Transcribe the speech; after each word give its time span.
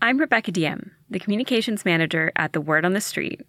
I'm 0.00 0.18
Rebecca 0.18 0.52
Diem, 0.52 0.92
the 1.10 1.18
communications 1.18 1.84
manager 1.84 2.30
at 2.36 2.52
The 2.52 2.60
Word 2.60 2.84
on 2.84 2.92
the 2.92 3.00
Street. 3.00 3.40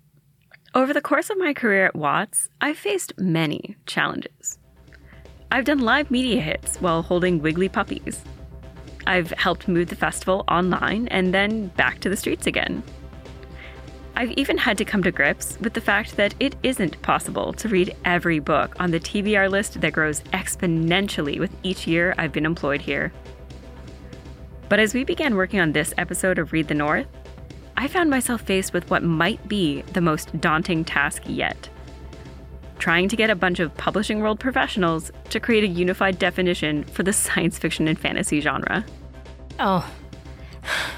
Over 0.73 0.95
the 0.95 1.01
course 1.01 1.29
of 1.29 1.37
my 1.37 1.53
career 1.53 1.85
at 1.85 1.95
Watts, 1.95 2.49
I've 2.59 2.79
faced 2.79 3.13
many 3.19 3.77
challenges. 3.85 4.57
I've 5.51 5.65
done 5.65 5.77
live 5.77 6.09
media 6.09 6.41
hits 6.41 6.77
while 6.77 7.03
holding 7.03 7.39
wiggly 7.39 7.69
puppies. 7.69 8.23
I've 9.05 9.29
helped 9.33 9.67
move 9.67 9.89
the 9.89 9.95
festival 9.95 10.43
online 10.47 11.07
and 11.09 11.35
then 11.35 11.67
back 11.67 11.99
to 11.99 12.09
the 12.09 12.17
streets 12.17 12.47
again. 12.47 12.81
I've 14.15 14.31
even 14.31 14.57
had 14.57 14.79
to 14.79 14.85
come 14.85 15.03
to 15.03 15.11
grips 15.11 15.55
with 15.61 15.75
the 15.75 15.81
fact 15.81 16.17
that 16.17 16.33
it 16.39 16.55
isn't 16.63 16.99
possible 17.03 17.53
to 17.53 17.69
read 17.69 17.95
every 18.05 18.39
book 18.39 18.75
on 18.79 18.89
the 18.89 18.99
TBR 18.99 19.51
list 19.51 19.79
that 19.81 19.93
grows 19.93 20.21
exponentially 20.33 21.39
with 21.39 21.55
each 21.61 21.85
year 21.85 22.15
I've 22.17 22.33
been 22.33 22.47
employed 22.47 22.81
here. 22.81 23.13
But 24.69 24.79
as 24.79 24.93
we 24.93 25.03
began 25.03 25.35
working 25.35 25.59
on 25.59 25.71
this 25.71 25.93
episode 25.97 26.39
of 26.39 26.53
Read 26.53 26.67
the 26.67 26.73
North, 26.73 27.07
I 27.75 27.87
found 27.87 28.09
myself 28.09 28.41
faced 28.41 28.71
with 28.71 28.89
what 28.89 29.03
might 29.03 29.45
be 29.47 29.81
the 29.93 30.01
most 30.01 30.39
daunting 30.39 30.85
task 30.85 31.23
yet 31.25 31.69
trying 32.79 33.09
to 33.09 33.15
get 33.15 33.29
a 33.29 33.35
bunch 33.35 33.59
of 33.59 33.75
publishing 33.75 34.21
world 34.21 34.39
professionals 34.39 35.11
to 35.29 35.39
create 35.39 35.63
a 35.63 35.67
unified 35.67 36.17
definition 36.17 36.83
for 36.85 37.03
the 37.03 37.13
science 37.25 37.59
fiction 37.59 37.87
and 37.87 37.99
fantasy 37.99 38.41
genre. 38.41 38.83
Oh. 39.59 39.87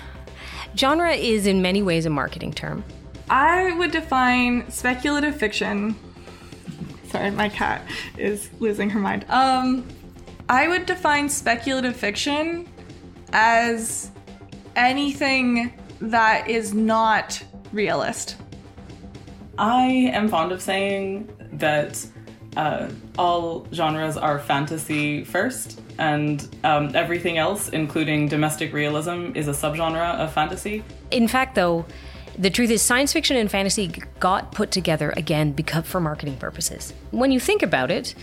Genre 0.77 1.11
is 1.11 1.47
in 1.47 1.61
many 1.61 1.81
ways 1.81 2.05
a 2.05 2.09
marketing 2.09 2.53
term. 2.53 2.85
I 3.29 3.73
would 3.73 3.91
define 3.91 4.71
speculative 4.71 5.35
fiction. 5.35 5.97
Sorry, 7.09 7.29
my 7.29 7.49
cat 7.49 7.85
is 8.17 8.49
losing 8.61 8.89
her 8.91 8.99
mind. 8.99 9.25
Um, 9.27 9.85
I 10.47 10.69
would 10.69 10.85
define 10.85 11.27
speculative 11.27 11.97
fiction 11.97 12.69
as 13.33 14.11
anything 14.75 15.73
that 15.99 16.49
is 16.49 16.73
not 16.73 17.41
realist. 17.71 18.37
I 19.57 19.85
am 20.13 20.27
fond 20.27 20.51
of 20.51 20.61
saying 20.61 21.29
that 21.53 22.05
uh, 22.57 22.89
all 23.17 23.65
genres 23.73 24.17
are 24.17 24.39
fantasy 24.39 25.23
first, 25.23 25.79
and 25.97 26.47
um, 26.63 26.95
everything 26.95 27.37
else, 27.37 27.69
including 27.69 28.27
domestic 28.27 28.73
realism, 28.73 29.31
is 29.35 29.47
a 29.47 29.51
subgenre 29.51 30.15
of 30.15 30.33
fantasy. 30.33 30.83
In 31.11 31.27
fact, 31.27 31.55
though, 31.55 31.85
the 32.37 32.49
truth 32.49 32.71
is, 32.71 32.81
science 32.81 33.13
fiction 33.13 33.37
and 33.37 33.51
fantasy 33.51 33.91
got 34.19 34.51
put 34.51 34.71
together 34.71 35.13
again 35.15 35.51
because 35.51 35.85
for 35.85 35.99
marketing 35.99 36.37
purposes. 36.37 36.93
When 37.11 37.31
you 37.31 37.39
think 37.39 37.61
about 37.61 37.91
it, 37.91 38.15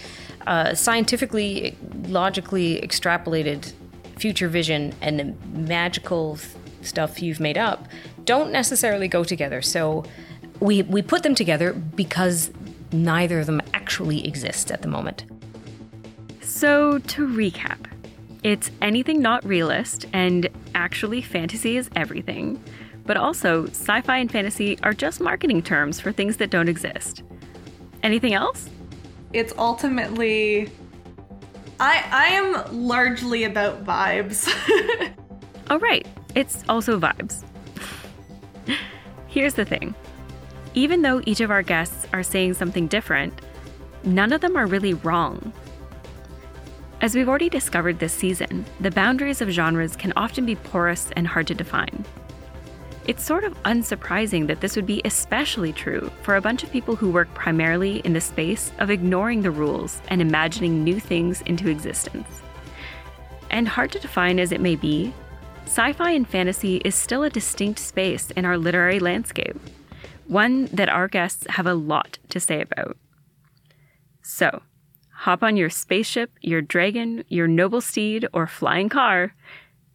uh, 0.46 0.74
scientifically, 0.74 1.76
logically 2.08 2.80
extrapolated 2.80 3.72
future 4.18 4.48
vision 4.48 4.94
and 5.00 5.18
the 5.18 5.24
magical 5.58 6.38
stuff 6.82 7.22
you've 7.22 7.40
made 7.40 7.58
up 7.58 7.88
don't 8.24 8.50
necessarily 8.52 9.08
go 9.08 9.24
together. 9.24 9.62
So 9.62 10.04
we 10.60 10.82
we 10.82 11.02
put 11.02 11.22
them 11.22 11.34
together 11.34 11.72
because 11.72 12.50
neither 12.92 13.40
of 13.40 13.46
them 13.46 13.60
actually 13.74 14.26
exists 14.26 14.70
at 14.70 14.82
the 14.82 14.88
moment. 14.88 15.24
So 16.40 16.98
to 16.98 17.26
recap, 17.26 17.78
it's 18.42 18.70
anything 18.82 19.20
not 19.20 19.44
realist, 19.44 20.06
and 20.12 20.48
actually 20.74 21.22
fantasy 21.22 21.76
is 21.76 21.90
everything. 21.96 22.62
But 23.04 23.16
also, 23.16 23.66
sci 23.68 24.00
fi 24.02 24.18
and 24.18 24.30
fantasy 24.30 24.78
are 24.82 24.92
just 24.92 25.20
marketing 25.20 25.62
terms 25.62 26.00
for 26.00 26.12
things 26.12 26.36
that 26.38 26.50
don't 26.50 26.68
exist. 26.68 27.22
Anything 28.02 28.34
else? 28.34 28.68
It's 29.32 29.52
ultimately. 29.56 30.70
I, 31.80 32.04
I 32.10 32.26
am 32.28 32.86
largely 32.86 33.44
about 33.44 33.84
vibes. 33.84 34.48
All 35.70 35.78
right. 35.78 36.06
It's 36.34 36.64
also 36.68 36.98
vibes. 36.98 37.44
Here's 39.28 39.54
the 39.54 39.64
thing 39.64 39.94
even 40.74 41.02
though 41.02 41.22
each 41.26 41.40
of 41.40 41.50
our 41.50 41.62
guests 41.62 42.06
are 42.12 42.22
saying 42.22 42.54
something 42.54 42.86
different, 42.86 43.40
none 44.04 44.32
of 44.32 44.40
them 44.40 44.56
are 44.56 44.66
really 44.66 44.94
wrong. 44.94 45.52
As 47.00 47.14
we've 47.14 47.28
already 47.28 47.48
discovered 47.48 47.98
this 47.98 48.12
season, 48.12 48.64
the 48.80 48.90
boundaries 48.90 49.40
of 49.40 49.48
genres 49.48 49.96
can 49.96 50.12
often 50.16 50.44
be 50.44 50.56
porous 50.56 51.10
and 51.16 51.26
hard 51.26 51.46
to 51.48 51.54
define. 51.54 52.04
It's 53.08 53.24
sort 53.24 53.44
of 53.44 53.54
unsurprising 53.62 54.48
that 54.48 54.60
this 54.60 54.76
would 54.76 54.84
be 54.84 55.00
especially 55.06 55.72
true 55.72 56.12
for 56.20 56.36
a 56.36 56.42
bunch 56.42 56.62
of 56.62 56.70
people 56.70 56.94
who 56.94 57.10
work 57.10 57.32
primarily 57.32 58.00
in 58.00 58.12
the 58.12 58.20
space 58.20 58.70
of 58.80 58.90
ignoring 58.90 59.40
the 59.40 59.50
rules 59.50 60.02
and 60.08 60.20
imagining 60.20 60.84
new 60.84 61.00
things 61.00 61.40
into 61.46 61.70
existence. 61.70 62.28
And 63.48 63.66
hard 63.66 63.92
to 63.92 63.98
define 63.98 64.38
as 64.38 64.52
it 64.52 64.60
may 64.60 64.76
be, 64.76 65.14
sci 65.64 65.94
fi 65.94 66.10
and 66.10 66.28
fantasy 66.28 66.82
is 66.84 66.94
still 66.94 67.22
a 67.22 67.30
distinct 67.30 67.78
space 67.78 68.30
in 68.32 68.44
our 68.44 68.58
literary 68.58 69.00
landscape 69.00 69.58
one 70.26 70.66
that 70.66 70.90
our 70.90 71.08
guests 71.08 71.46
have 71.48 71.66
a 71.66 71.72
lot 71.72 72.18
to 72.28 72.38
say 72.38 72.60
about. 72.60 72.98
So, 74.20 74.60
hop 75.14 75.42
on 75.42 75.56
your 75.56 75.70
spaceship, 75.70 76.32
your 76.42 76.60
dragon, 76.60 77.24
your 77.28 77.48
noble 77.48 77.80
steed, 77.80 78.28
or 78.34 78.46
flying 78.46 78.90
car, 78.90 79.34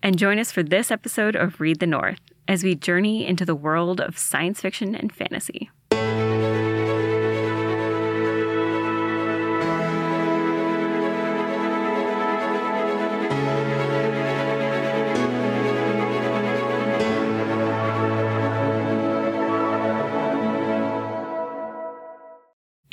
and 0.01 0.17
join 0.17 0.39
us 0.39 0.51
for 0.51 0.63
this 0.63 0.89
episode 0.89 1.35
of 1.35 1.61
Read 1.61 1.79
the 1.79 1.85
North 1.85 2.32
as 2.47 2.63
we 2.63 2.75
journey 2.75 3.25
into 3.25 3.45
the 3.45 3.55
world 3.55 4.01
of 4.01 4.17
science 4.17 4.61
fiction 4.61 4.95
and 4.95 5.13
fantasy. 5.13 5.69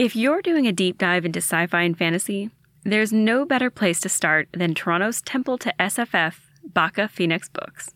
If 0.00 0.16
you're 0.16 0.41
doing 0.41 0.66
a 0.66 0.72
deep 0.72 0.97
dive 0.97 1.27
into 1.27 1.41
sci 1.41 1.66
fi 1.66 1.83
and 1.83 1.97
fantasy, 1.97 2.49
there's 2.84 3.12
no 3.12 3.44
better 3.44 3.69
place 3.69 4.00
to 4.00 4.09
start 4.09 4.49
than 4.53 4.75
Toronto's 4.75 5.21
temple 5.21 5.59
to 5.59 5.75
SFF, 5.78 6.37
Bakka-Phoenix 6.72 7.50
Books, 7.50 7.91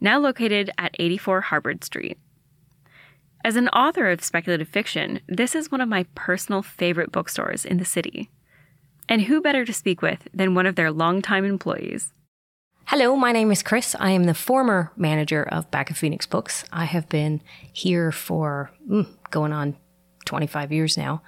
now 0.00 0.18
located 0.18 0.70
at 0.78 0.94
84 0.98 1.42
Harbord 1.42 1.84
Street. 1.84 2.18
As 3.44 3.56
an 3.56 3.68
author 3.68 4.10
of 4.10 4.22
speculative 4.22 4.68
fiction, 4.68 5.20
this 5.28 5.54
is 5.54 5.70
one 5.70 5.80
of 5.80 5.88
my 5.88 6.06
personal 6.14 6.62
favorite 6.62 7.12
bookstores 7.12 7.64
in 7.64 7.78
the 7.78 7.84
city. 7.84 8.30
And 9.08 9.22
who 9.22 9.40
better 9.40 9.64
to 9.64 9.72
speak 9.72 10.02
with 10.02 10.28
than 10.34 10.54
one 10.54 10.66
of 10.66 10.74
their 10.74 10.90
longtime 10.90 11.44
employees? 11.44 12.12
Hello, 12.86 13.16
my 13.16 13.32
name 13.32 13.50
is 13.50 13.62
Chris. 13.62 13.94
I 14.00 14.10
am 14.10 14.24
the 14.24 14.34
former 14.34 14.92
manager 14.96 15.42
of 15.42 15.70
Bakka-Phoenix 15.70 16.26
Books. 16.26 16.64
I 16.72 16.84
have 16.84 17.08
been 17.08 17.42
here 17.72 18.10
for 18.10 18.70
mm, 18.88 19.06
going 19.30 19.52
on 19.52 19.76
25 20.24 20.72
years 20.72 20.96
now, 20.96 21.22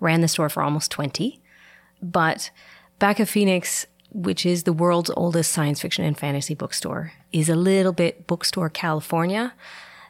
ran 0.00 0.20
the 0.20 0.28
store 0.28 0.48
for 0.48 0.62
almost 0.62 0.90
20. 0.90 1.40
But 2.02 2.50
Back 3.02 3.18
of 3.18 3.28
Phoenix, 3.28 3.86
which 4.12 4.44
is 4.44 4.64
the 4.64 4.72
world's 4.72 5.10
oldest 5.16 5.52
science 5.52 5.80
fiction 5.80 6.04
and 6.04 6.18
fantasy 6.18 6.54
bookstore, 6.54 7.12
is 7.32 7.48
a 7.48 7.56
little 7.56 7.92
bit 7.92 8.26
bookstore 8.26 8.68
California. 8.68 9.54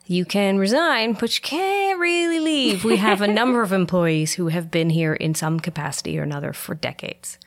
You 0.07 0.25
can 0.25 0.59
resign, 0.59 1.13
but 1.13 1.37
you 1.37 1.43
can't 1.43 2.01
really 2.01 2.41
leave. 2.41 2.85
We 2.85 2.97
have 2.97 3.21
a 3.21 3.29
number 3.29 3.63
of 3.63 3.73
employees 3.73 4.35
who 4.35 4.49
have 4.49 4.71
been 4.71 4.91
here 4.91 5.15
in 5.15 5.35
some 5.35 5.61
capacity 5.61 6.19
or 6.19 6.23
another 6.23 6.53
for 6.53 6.75
decades. 6.75 7.39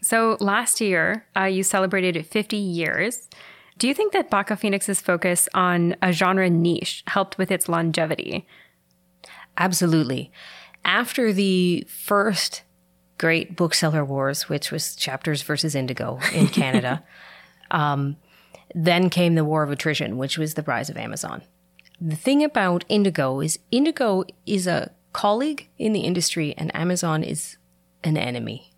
So 0.00 0.36
last 0.40 0.80
year, 0.80 1.26
uh, 1.36 1.44
you 1.44 1.62
celebrated 1.62 2.26
50 2.26 2.56
years. 2.56 3.28
Do 3.78 3.88
you 3.88 3.94
think 3.94 4.12
that 4.12 4.30
Bakka-Phoenix's 4.30 5.00
focus 5.00 5.48
on 5.54 5.96
a 6.00 6.12
genre 6.12 6.48
niche 6.48 7.02
helped 7.06 7.38
with 7.38 7.50
its 7.50 7.68
longevity? 7.68 8.46
Absolutely. 9.56 10.30
After 10.84 11.32
the 11.32 11.86
first 11.88 12.62
great 13.18 13.56
bookseller 13.56 14.04
wars, 14.04 14.48
which 14.48 14.70
was 14.70 14.96
Chapters 14.96 15.42
versus 15.42 15.74
Indigo 15.74 16.18
in 16.32 16.48
Canada, 16.48 17.02
um, 17.70 18.16
then 18.74 19.10
came 19.10 19.34
the 19.34 19.44
war 19.44 19.62
of 19.62 19.70
attrition, 19.70 20.16
which 20.16 20.38
was 20.38 20.54
the 20.54 20.62
rise 20.62 20.90
of 20.90 20.96
Amazon. 20.96 21.42
The 22.00 22.16
thing 22.16 22.42
about 22.42 22.84
Indigo 22.88 23.40
is 23.40 23.58
Indigo 23.70 24.24
is 24.46 24.66
a 24.66 24.90
colleague 25.12 25.68
in 25.78 25.92
the 25.92 26.00
industry 26.00 26.54
and 26.58 26.74
Amazon 26.74 27.22
is 27.22 27.56
an 28.02 28.16
enemy. 28.16 28.72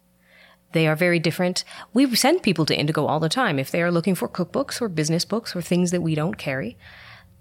They 0.73 0.87
are 0.87 0.97
very 0.97 1.19
different. 1.19 1.65
We 1.95 2.15
send 2.15 2.43
people 2.43 2.67
to 2.67 2.77
Indigo 2.77 3.07
all 3.07 3.21
the 3.21 3.31
time 3.31 3.59
if 3.59 3.71
they 3.71 3.81
are 3.81 3.91
looking 3.91 4.15
for 4.15 4.29
cookbooks 4.29 4.83
or 4.83 4.89
business 4.91 5.25
books 5.25 5.57
or 5.57 5.63
things 5.63 5.91
that 5.93 6.03
we 6.03 6.15
don't 6.15 6.37
carry 6.37 6.77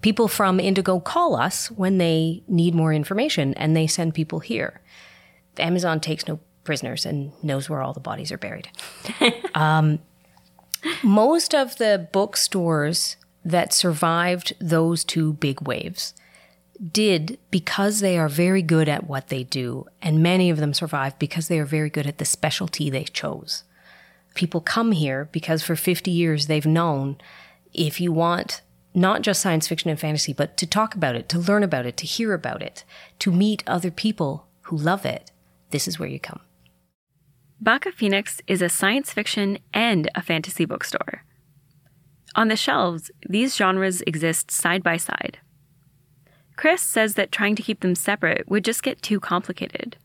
people 0.02 0.28
from 0.28 0.60
Indigo 0.60 1.00
call 1.00 1.34
us 1.34 1.70
when 1.70 1.98
they 1.98 2.42
need 2.48 2.74
more 2.74 2.92
information 2.92 3.54
and 3.54 3.76
they 3.76 3.86
send 3.86 4.14
people 4.14 4.40
here. 4.40 4.80
Amazon 5.58 6.00
takes 6.00 6.28
no 6.28 6.38
prisoners 6.66 7.06
and 7.06 7.32
knows 7.42 7.70
where 7.70 7.82
all 7.82 7.92
the 7.92 8.00
bodies 8.00 8.30
are 8.30 8.38
buried. 8.38 8.68
um, 9.54 10.00
most 11.02 11.54
of 11.54 11.78
the 11.78 12.08
bookstores 12.12 13.16
that 13.44 13.72
survived 13.72 14.52
those 14.60 15.04
two 15.04 15.32
big 15.34 15.62
waves 15.62 16.14
did 16.92 17.38
because 17.50 18.00
they 18.00 18.18
are 18.18 18.28
very 18.28 18.62
good 18.62 18.88
at 18.88 19.06
what 19.06 19.28
they 19.28 19.42
do, 19.44 19.86
and 20.02 20.22
many 20.22 20.50
of 20.50 20.58
them 20.58 20.74
survived 20.74 21.18
because 21.18 21.48
they 21.48 21.58
are 21.58 21.64
very 21.64 21.88
good 21.88 22.06
at 22.06 22.18
the 22.18 22.24
specialty 22.24 22.90
they 22.90 23.04
chose. 23.04 23.64
People 24.34 24.60
come 24.60 24.92
here 24.92 25.28
because 25.32 25.62
for 25.62 25.76
50 25.76 26.10
years 26.10 26.46
they've 26.46 26.66
known 26.66 27.16
if 27.72 28.00
you 28.00 28.12
want 28.12 28.60
not 28.96 29.20
just 29.20 29.42
science 29.42 29.68
fiction 29.68 29.90
and 29.90 30.00
fantasy, 30.00 30.32
but 30.32 30.56
to 30.56 30.66
talk 30.66 30.94
about 30.94 31.14
it, 31.14 31.28
to 31.28 31.38
learn 31.38 31.62
about 31.62 31.84
it, 31.84 31.98
to 31.98 32.06
hear 32.06 32.32
about 32.32 32.62
it, 32.62 32.82
to 33.18 33.30
meet 33.30 33.62
other 33.66 33.90
people 33.90 34.46
who 34.62 34.76
love 34.76 35.04
it, 35.04 35.30
this 35.70 35.86
is 35.86 35.98
where 35.98 36.08
you 36.08 36.18
come. 36.18 36.40
Bakka-Phoenix 37.62 38.42
is 38.46 38.60
a 38.60 38.68
science 38.68 39.12
fiction 39.12 39.58
and 39.72 40.10
a 40.14 40.22
fantasy 40.22 40.64
bookstore. 40.64 41.24
On 42.34 42.48
the 42.48 42.56
shelves, 42.56 43.10
these 43.28 43.56
genres 43.56 44.02
exist 44.02 44.50
side 44.50 44.82
by 44.82 44.98
side. 44.98 45.38
Chris 46.56 46.82
says 46.82 47.14
that 47.14 47.32
trying 47.32 47.56
to 47.56 47.62
keep 47.62 47.80
them 47.80 47.94
separate 47.94 48.48
would 48.48 48.64
just 48.64 48.82
get 48.82 49.00
too 49.00 49.18
complicated. 49.20 49.96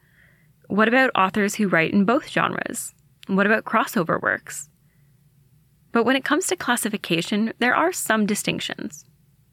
What 0.68 0.88
about 0.88 1.12
authors 1.16 1.56
who 1.56 1.68
write 1.68 1.92
in 1.92 2.06
both 2.06 2.30
genres? 2.30 2.94
What 3.28 3.46
about 3.46 3.66
crossover 3.66 4.22
works? 4.22 4.70
But 5.92 6.06
when 6.06 6.16
it 6.16 6.24
comes 6.24 6.48
to 6.48 6.56
classification, 6.56 7.54
there 7.60 7.76
are 7.76 7.92
some 7.92 8.26
distinctions. 8.26 9.04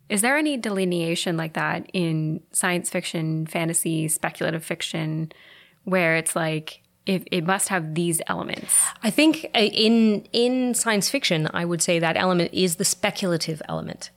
Is 0.08 0.22
there 0.22 0.36
any 0.36 0.56
delineation 0.56 1.36
like 1.36 1.54
that 1.54 1.90
in 1.92 2.40
science 2.52 2.90
fiction, 2.90 3.46
fantasy, 3.46 4.06
speculative 4.08 4.64
fiction, 4.64 5.32
where 5.84 6.16
it's 6.16 6.36
like 6.36 6.82
if 7.08 7.24
it 7.32 7.44
must 7.44 7.68
have 7.70 7.94
these 7.94 8.20
elements? 8.28 8.72
I 9.02 9.10
think 9.10 9.46
uh, 9.54 9.58
in 9.58 10.26
in 10.32 10.74
science 10.74 11.08
fiction, 11.10 11.48
I 11.52 11.64
would 11.64 11.82
say 11.82 11.98
that 11.98 12.16
element 12.16 12.50
is 12.52 12.76
the 12.76 12.84
speculative 12.84 13.60
element. 13.68 14.10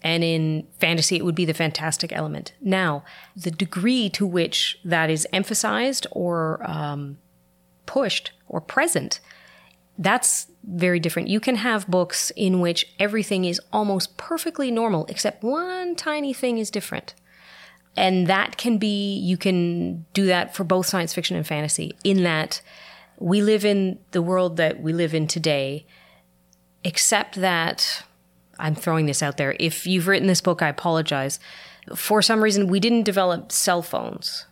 And 0.00 0.22
in 0.22 0.68
fantasy, 0.78 1.16
it 1.16 1.24
would 1.24 1.34
be 1.34 1.44
the 1.44 1.52
fantastic 1.52 2.12
element. 2.12 2.52
Now, 2.60 3.02
the 3.34 3.50
degree 3.50 4.08
to 4.10 4.24
which 4.24 4.78
that 4.84 5.10
is 5.10 5.26
emphasized 5.32 6.06
or 6.12 6.62
um, 6.70 7.18
pushed 7.84 8.30
or 8.46 8.60
present, 8.60 9.18
that's 9.98 10.46
very 10.62 11.00
different. 11.00 11.28
You 11.28 11.40
can 11.40 11.56
have 11.56 11.88
books 11.88 12.30
in 12.36 12.60
which 12.60 12.86
everything 13.00 13.44
is 13.44 13.60
almost 13.72 14.16
perfectly 14.16 14.70
normal, 14.70 15.04
except 15.06 15.42
one 15.42 15.96
tiny 15.96 16.32
thing 16.32 16.58
is 16.58 16.70
different. 16.70 17.16
And 17.98 18.28
that 18.28 18.56
can 18.56 18.78
be, 18.78 19.18
you 19.18 19.36
can 19.36 20.06
do 20.12 20.26
that 20.26 20.54
for 20.54 20.62
both 20.62 20.86
science 20.86 21.12
fiction 21.12 21.36
and 21.36 21.44
fantasy, 21.44 21.96
in 22.04 22.22
that 22.22 22.62
we 23.18 23.42
live 23.42 23.64
in 23.64 23.98
the 24.12 24.22
world 24.22 24.56
that 24.58 24.80
we 24.80 24.92
live 24.92 25.14
in 25.14 25.26
today, 25.26 25.84
except 26.84 27.40
that 27.40 28.04
I'm 28.56 28.76
throwing 28.76 29.06
this 29.06 29.20
out 29.20 29.36
there. 29.36 29.56
If 29.58 29.84
you've 29.84 30.06
written 30.06 30.28
this 30.28 30.40
book, 30.40 30.62
I 30.62 30.68
apologize. 30.68 31.40
For 31.96 32.22
some 32.22 32.40
reason, 32.40 32.68
we 32.68 32.78
didn't 32.78 33.02
develop 33.02 33.50
cell 33.50 33.82
phones. 33.82 34.46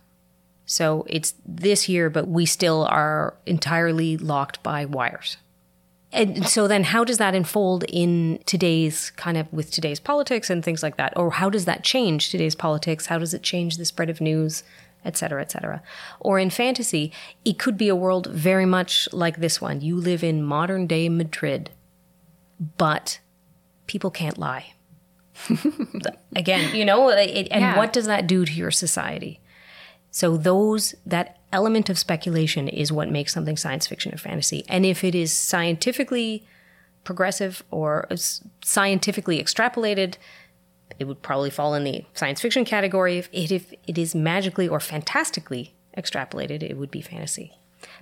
So 0.65 1.05
it's 1.07 1.33
this 1.45 1.87
year, 1.87 2.09
but 2.09 2.27
we 2.27 2.45
still 2.45 2.83
are 2.83 3.37
entirely 3.45 4.17
locked 4.17 4.61
by 4.61 4.83
wires. 4.83 5.37
And 6.13 6.47
so 6.47 6.67
then 6.67 6.85
how 6.85 7.03
does 7.03 7.17
that 7.17 7.35
unfold 7.35 7.83
in 7.89 8.39
today's 8.45 9.11
kind 9.11 9.37
of 9.37 9.51
with 9.51 9.71
today's 9.71 9.99
politics 9.99 10.49
and 10.49 10.63
things 10.63 10.81
like 10.81 10.97
that? 10.97 11.15
Or 11.17 11.31
how 11.31 11.49
does 11.49 11.65
that 11.65 11.83
change 11.83 12.29
today's 12.29 12.55
politics? 12.55 13.07
How 13.07 13.17
does 13.17 13.33
it 13.33 13.43
change 13.43 13.75
the 13.77 13.83
spread 13.85 14.09
of 14.09 14.21
news, 14.21 14.63
et 15.03 15.17
cetera, 15.17 15.41
et 15.41 15.51
cetera? 15.51 15.83
Or 16.21 16.39
in 16.39 16.49
fantasy, 16.49 17.11
it 17.43 17.59
could 17.59 17.77
be 17.77 17.89
a 17.89 17.95
world 17.95 18.27
very 18.27 18.65
much 18.65 19.09
like 19.11 19.37
this 19.37 19.59
one. 19.59 19.81
You 19.81 19.97
live 19.97 20.23
in 20.23 20.43
modern 20.43 20.87
day 20.87 21.09
Madrid, 21.09 21.71
but 22.77 23.19
people 23.85 24.09
can't 24.09 24.37
lie. 24.37 24.73
Again, 26.35 26.73
you 26.75 26.85
know, 26.85 27.09
it, 27.09 27.47
and 27.51 27.61
Yeah. 27.61 27.77
what 27.77 27.93
does 27.93 28.05
that 28.05 28.27
do 28.27 28.45
to 28.45 28.51
your 28.53 28.71
society? 28.71 29.39
So 30.09 30.37
those 30.37 30.95
that 31.05 31.36
element 31.53 31.89
of 31.89 31.97
speculation 31.97 32.67
is 32.67 32.91
what 32.91 33.09
makes 33.09 33.33
something 33.33 33.57
science 33.57 33.87
fiction 33.87 34.13
or 34.13 34.17
fantasy. 34.17 34.63
And 34.67 34.85
if 34.85 35.03
it 35.03 35.15
is 35.15 35.31
scientifically 35.31 36.45
progressive 37.03 37.63
or 37.71 38.07
scientifically 38.63 39.41
extrapolated, 39.41 40.15
it 40.99 41.05
would 41.05 41.21
probably 41.21 41.49
fall 41.49 41.73
in 41.73 41.83
the 41.83 42.03
science 42.13 42.41
fiction 42.41 42.65
category. 42.65 43.17
If 43.17 43.29
it, 43.31 43.51
if 43.51 43.73
it 43.87 43.97
is 43.97 44.13
magically 44.13 44.67
or 44.67 44.79
fantastically 44.79 45.73
extrapolated, 45.97 46.63
it 46.63 46.77
would 46.77 46.91
be 46.91 47.01
fantasy. 47.01 47.53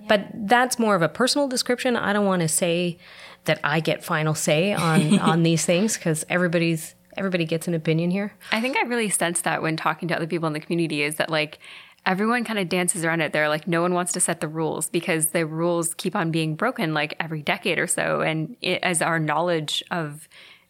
But 0.08 0.28
that's 0.34 0.80
more 0.80 0.96
of 0.96 1.02
a 1.02 1.10
personal 1.10 1.48
description. 1.48 1.96
I 1.96 2.14
don't 2.14 2.26
want 2.26 2.42
to 2.42 2.48
say 2.48 2.98
that 3.46 3.60
I 3.64 3.80
get 3.80 4.04
final 4.04 4.34
say 4.34 4.74
on 4.74 5.20
on 5.32 5.44
these 5.44 5.66
things 5.66 5.98
because 5.98 6.26
everybody's 6.30 6.96
everybody 7.18 7.46
gets 7.46 7.68
an 7.68 7.74
opinion 7.74 8.12
here. 8.12 8.34
I 8.52 8.62
think 8.62 8.78
I 8.78 8.82
really 8.82 9.10
sense 9.10 9.42
that 9.42 9.62
when 9.62 9.78
talking 9.78 10.08
to 10.10 10.16
other 10.16 10.28
people 10.28 10.48
in 10.48 10.54
the 10.54 10.60
community 10.60 11.02
is 11.02 11.16
that 11.16 11.30
like 11.30 11.60
everyone 12.06 12.44
kind 12.44 12.60
of 12.60 12.70
dances 12.70 13.04
around 13.04 13.22
it. 13.22 13.34
They're 13.34 13.50
like, 13.50 13.68
no 13.68 13.82
one 13.82 13.94
wants 13.94 14.12
to 14.14 14.20
set 14.20 14.40
the 14.40 14.48
rules 14.48 14.90
because 14.90 15.28
the 15.28 15.46
rules 15.46 15.94
keep 15.96 16.16
on 16.16 16.32
being 16.32 16.56
broken 16.56 16.94
like 16.94 17.16
every 17.20 17.42
decade 17.42 17.80
or 17.80 17.88
so. 17.88 18.22
And 18.22 18.56
it, 18.62 18.80
as 18.84 19.02
our 19.02 19.20
knowledge 19.20 19.84
of 19.92 20.28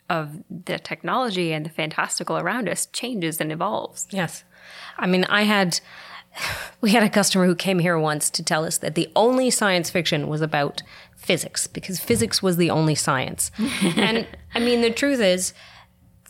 of 0.07 0.43
the 0.65 0.77
technology 0.77 1.51
and 1.51 1.65
the 1.65 1.69
fantastical 1.69 2.37
around 2.37 2.69
us 2.69 2.85
changes 2.87 3.41
and 3.41 3.51
evolves. 3.51 4.05
Yes. 4.11 4.43
I 4.97 5.07
mean, 5.07 5.23
I 5.25 5.43
had 5.43 5.79
we 6.81 6.91
had 6.91 7.03
a 7.03 7.09
customer 7.09 7.45
who 7.45 7.55
came 7.55 7.79
here 7.79 7.97
once 7.97 8.29
to 8.31 8.43
tell 8.43 8.65
us 8.65 8.77
that 8.79 8.95
the 8.95 9.09
only 9.15 9.49
science 9.49 9.89
fiction 9.89 10.27
was 10.27 10.41
about 10.41 10.83
physics 11.15 11.67
because 11.67 11.99
physics 11.99 12.43
was 12.43 12.57
the 12.57 12.69
only 12.69 12.95
science. 12.95 13.51
and 13.97 14.27
I 14.53 14.59
mean, 14.59 14.81
the 14.81 14.91
truth 14.91 15.19
is 15.19 15.53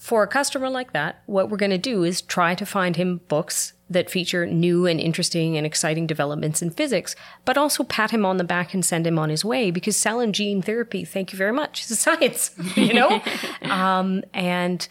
for 0.05 0.21
a 0.21 0.27
customer 0.27 0.69
like 0.69 0.93
that, 0.93 1.23
what 1.25 1.49
we're 1.49 1.57
going 1.57 1.71
to 1.71 1.79
do 1.79 2.03
is 2.03 2.21
try 2.21 2.53
to 2.53 2.63
find 2.63 2.95
him 2.95 3.21
books 3.27 3.73
that 3.89 4.07
feature 4.07 4.45
new 4.45 4.85
and 4.85 4.99
interesting 4.99 5.57
and 5.57 5.65
exciting 5.65 6.05
developments 6.05 6.61
in 6.61 6.69
physics, 6.69 7.15
but 7.43 7.57
also 7.57 7.83
pat 7.83 8.11
him 8.11 8.23
on 8.23 8.37
the 8.37 8.43
back 8.43 8.75
and 8.75 8.85
send 8.85 9.07
him 9.07 9.17
on 9.17 9.31
his 9.31 9.43
way 9.43 9.71
because 9.71 9.97
cell 9.97 10.19
and 10.19 10.35
gene 10.35 10.61
therapy, 10.61 11.03
thank 11.03 11.33
you 11.33 11.37
very 11.39 11.51
much, 11.51 11.81
is 11.81 11.89
a 11.89 11.95
science, 12.07 12.51
you 12.75 12.93
know? 12.93 13.19
um, 13.63 14.23
and 14.31 14.87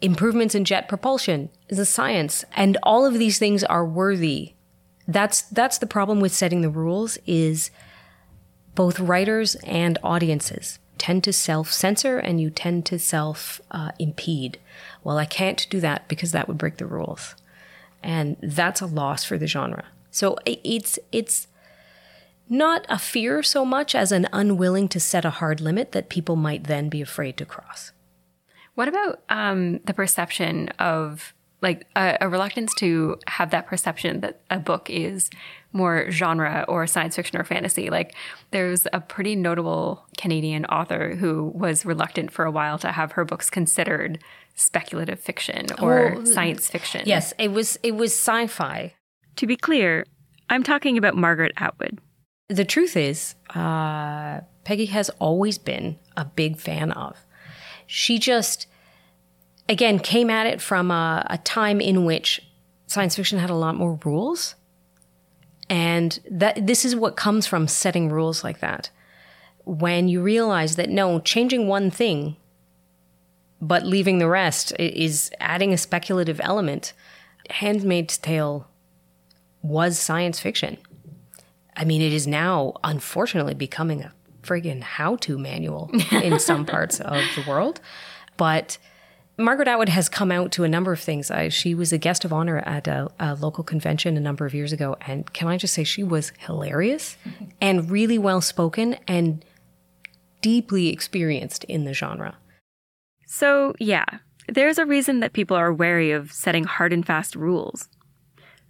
improvements 0.00 0.54
in 0.54 0.64
jet 0.64 0.88
propulsion 0.88 1.50
is 1.68 1.78
a 1.78 1.84
science. 1.84 2.42
And 2.56 2.78
all 2.84 3.04
of 3.04 3.18
these 3.18 3.38
things 3.38 3.64
are 3.64 3.84
worthy. 3.84 4.54
That's, 5.06 5.42
that's 5.42 5.76
the 5.76 5.86
problem 5.86 6.20
with 6.20 6.32
setting 6.32 6.62
the 6.62 6.70
rules 6.70 7.18
is 7.26 7.70
both 8.74 8.98
writers 8.98 9.56
and 9.56 9.98
audiences 10.02 10.78
tend 10.98 11.24
to 11.24 11.32
self 11.32 11.72
censor 11.72 12.18
and 12.18 12.40
you 12.40 12.50
tend 12.50 12.86
to 12.86 12.98
self 12.98 13.60
uh, 13.70 13.92
impede. 13.98 14.58
Well, 15.02 15.18
I 15.18 15.24
can't 15.24 15.66
do 15.70 15.80
that 15.80 16.08
because 16.08 16.32
that 16.32 16.48
would 16.48 16.58
break 16.58 16.78
the 16.78 16.86
rules. 16.86 17.34
And 18.02 18.36
that's 18.42 18.80
a 18.80 18.86
loss 18.86 19.24
for 19.24 19.38
the 19.38 19.46
genre. 19.46 19.84
So 20.10 20.36
it's, 20.44 20.98
it's 21.10 21.48
not 22.48 22.84
a 22.88 22.98
fear 22.98 23.42
so 23.42 23.64
much 23.64 23.94
as 23.94 24.12
an 24.12 24.28
unwilling 24.32 24.88
to 24.88 25.00
set 25.00 25.24
a 25.24 25.30
hard 25.30 25.60
limit 25.60 25.92
that 25.92 26.08
people 26.08 26.36
might 26.36 26.64
then 26.64 26.88
be 26.88 27.00
afraid 27.00 27.36
to 27.38 27.46
cross. 27.46 27.92
What 28.74 28.88
about 28.88 29.22
um, 29.28 29.78
the 29.84 29.94
perception 29.94 30.68
of 30.78 31.32
like 31.62 31.86
a, 31.96 32.18
a 32.20 32.28
reluctance 32.28 32.74
to 32.74 33.18
have 33.26 33.50
that 33.50 33.66
perception 33.66 34.20
that 34.20 34.40
a 34.50 34.58
book 34.58 34.88
is 34.90 35.30
more 35.74 36.10
genre 36.10 36.64
or 36.68 36.86
science 36.86 37.16
fiction 37.16 37.38
or 37.38 37.44
fantasy? 37.44 37.90
Like 37.90 38.14
there's 38.52 38.86
a 38.92 39.00
pretty 39.00 39.36
notable 39.36 40.06
Canadian 40.16 40.64
author 40.66 41.14
who 41.16 41.52
was 41.54 41.84
reluctant 41.84 42.30
for 42.30 42.46
a 42.46 42.50
while 42.50 42.78
to 42.78 42.92
have 42.92 43.12
her 43.12 43.24
books 43.26 43.50
considered 43.50 44.18
speculative 44.54 45.20
fiction 45.20 45.66
or 45.82 46.14
Oh, 46.16 46.24
science 46.24 46.68
fiction. 46.68 47.02
Yes, 47.04 47.34
it 47.38 47.50
was 47.52 47.78
it 47.82 47.96
was 47.96 48.12
sci-fi. 48.12 48.94
To 49.36 49.46
be 49.46 49.56
clear, 49.56 50.06
I'm 50.48 50.62
talking 50.62 50.96
about 50.96 51.16
Margaret 51.16 51.52
Atwood. 51.56 51.98
The 52.48 52.64
truth 52.64 52.96
is, 52.96 53.34
uh, 53.54 54.40
Peggy 54.64 54.86
has 54.86 55.10
always 55.18 55.58
been 55.58 55.98
a 56.16 56.24
big 56.24 56.58
fan 56.58 56.92
of. 56.92 57.16
She 57.86 58.18
just, 58.18 58.66
again, 59.68 59.98
came 59.98 60.30
at 60.30 60.46
it 60.46 60.60
from 60.60 60.90
a, 60.90 61.26
a 61.30 61.38
time 61.38 61.80
in 61.80 62.04
which 62.04 62.40
science 62.86 63.16
fiction 63.16 63.38
had 63.38 63.50
a 63.50 63.54
lot 63.54 63.74
more 63.74 63.98
rules, 64.04 64.54
and 65.68 66.18
that 66.30 66.66
this 66.66 66.84
is 66.84 66.94
what 66.94 67.16
comes 67.16 67.46
from 67.46 67.68
setting 67.68 68.10
rules 68.10 68.44
like 68.44 68.60
that. 68.60 68.90
When 69.64 70.08
you 70.08 70.22
realize 70.22 70.76
that 70.76 70.90
no, 70.90 71.20
changing 71.20 71.68
one 71.68 71.90
thing, 71.90 72.36
but 73.60 73.86
leaving 73.86 74.18
the 74.18 74.28
rest 74.28 74.74
is 74.78 75.30
adding 75.40 75.72
a 75.72 75.78
speculative 75.78 76.40
element. 76.42 76.92
Handmaid's 77.50 78.18
Tale 78.18 78.68
was 79.62 79.98
science 79.98 80.38
fiction. 80.38 80.76
I 81.76 81.84
mean, 81.84 82.02
it 82.02 82.12
is 82.12 82.26
now 82.26 82.74
unfortunately 82.84 83.54
becoming 83.54 84.02
a 84.02 84.12
friggin' 84.42 84.82
how 84.82 85.16
to 85.16 85.38
manual 85.38 85.90
in 86.12 86.38
some 86.38 86.66
parts 86.66 87.00
of 87.00 87.22
the 87.34 87.44
world. 87.48 87.80
But 88.36 88.78
Margaret 89.36 89.66
Atwood 89.66 89.88
has 89.88 90.08
come 90.08 90.30
out 90.30 90.52
to 90.52 90.64
a 90.64 90.68
number 90.68 90.92
of 90.92 91.00
things. 91.00 91.30
I, 91.30 91.48
she 91.48 91.74
was 91.74 91.92
a 91.92 91.98
guest 91.98 92.24
of 92.24 92.32
honor 92.32 92.58
at 92.58 92.86
a, 92.86 93.10
a 93.18 93.34
local 93.34 93.64
convention 93.64 94.16
a 94.16 94.20
number 94.20 94.46
of 94.46 94.54
years 94.54 94.72
ago. 94.72 94.96
And 95.00 95.32
can 95.32 95.48
I 95.48 95.56
just 95.56 95.74
say, 95.74 95.82
she 95.82 96.04
was 96.04 96.32
hilarious 96.38 97.16
and 97.60 97.90
really 97.90 98.18
well 98.18 98.40
spoken 98.40 98.96
and 99.08 99.44
deeply 100.40 100.88
experienced 100.88 101.64
in 101.64 101.84
the 101.84 101.94
genre. 101.94 102.36
So, 103.26 103.74
yeah, 103.80 104.04
there's 104.48 104.78
a 104.78 104.86
reason 104.86 105.20
that 105.20 105.32
people 105.32 105.56
are 105.56 105.72
wary 105.72 106.12
of 106.12 106.30
setting 106.30 106.64
hard 106.64 106.92
and 106.92 107.04
fast 107.04 107.34
rules. 107.34 107.88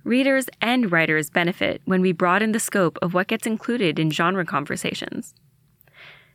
Readers 0.02 0.47
and 0.62 0.90
writers 0.90 1.30
benefit 1.30 1.83
when 1.85 2.00
we 2.00 2.12
broaden 2.12 2.52
the 2.52 2.61
scope 2.61 2.99
of 3.02 3.12
what 3.12 3.26
gets 3.26 3.47
included 3.47 3.99
in 3.99 4.11
genre 4.11 4.44
conversations. 4.44 5.35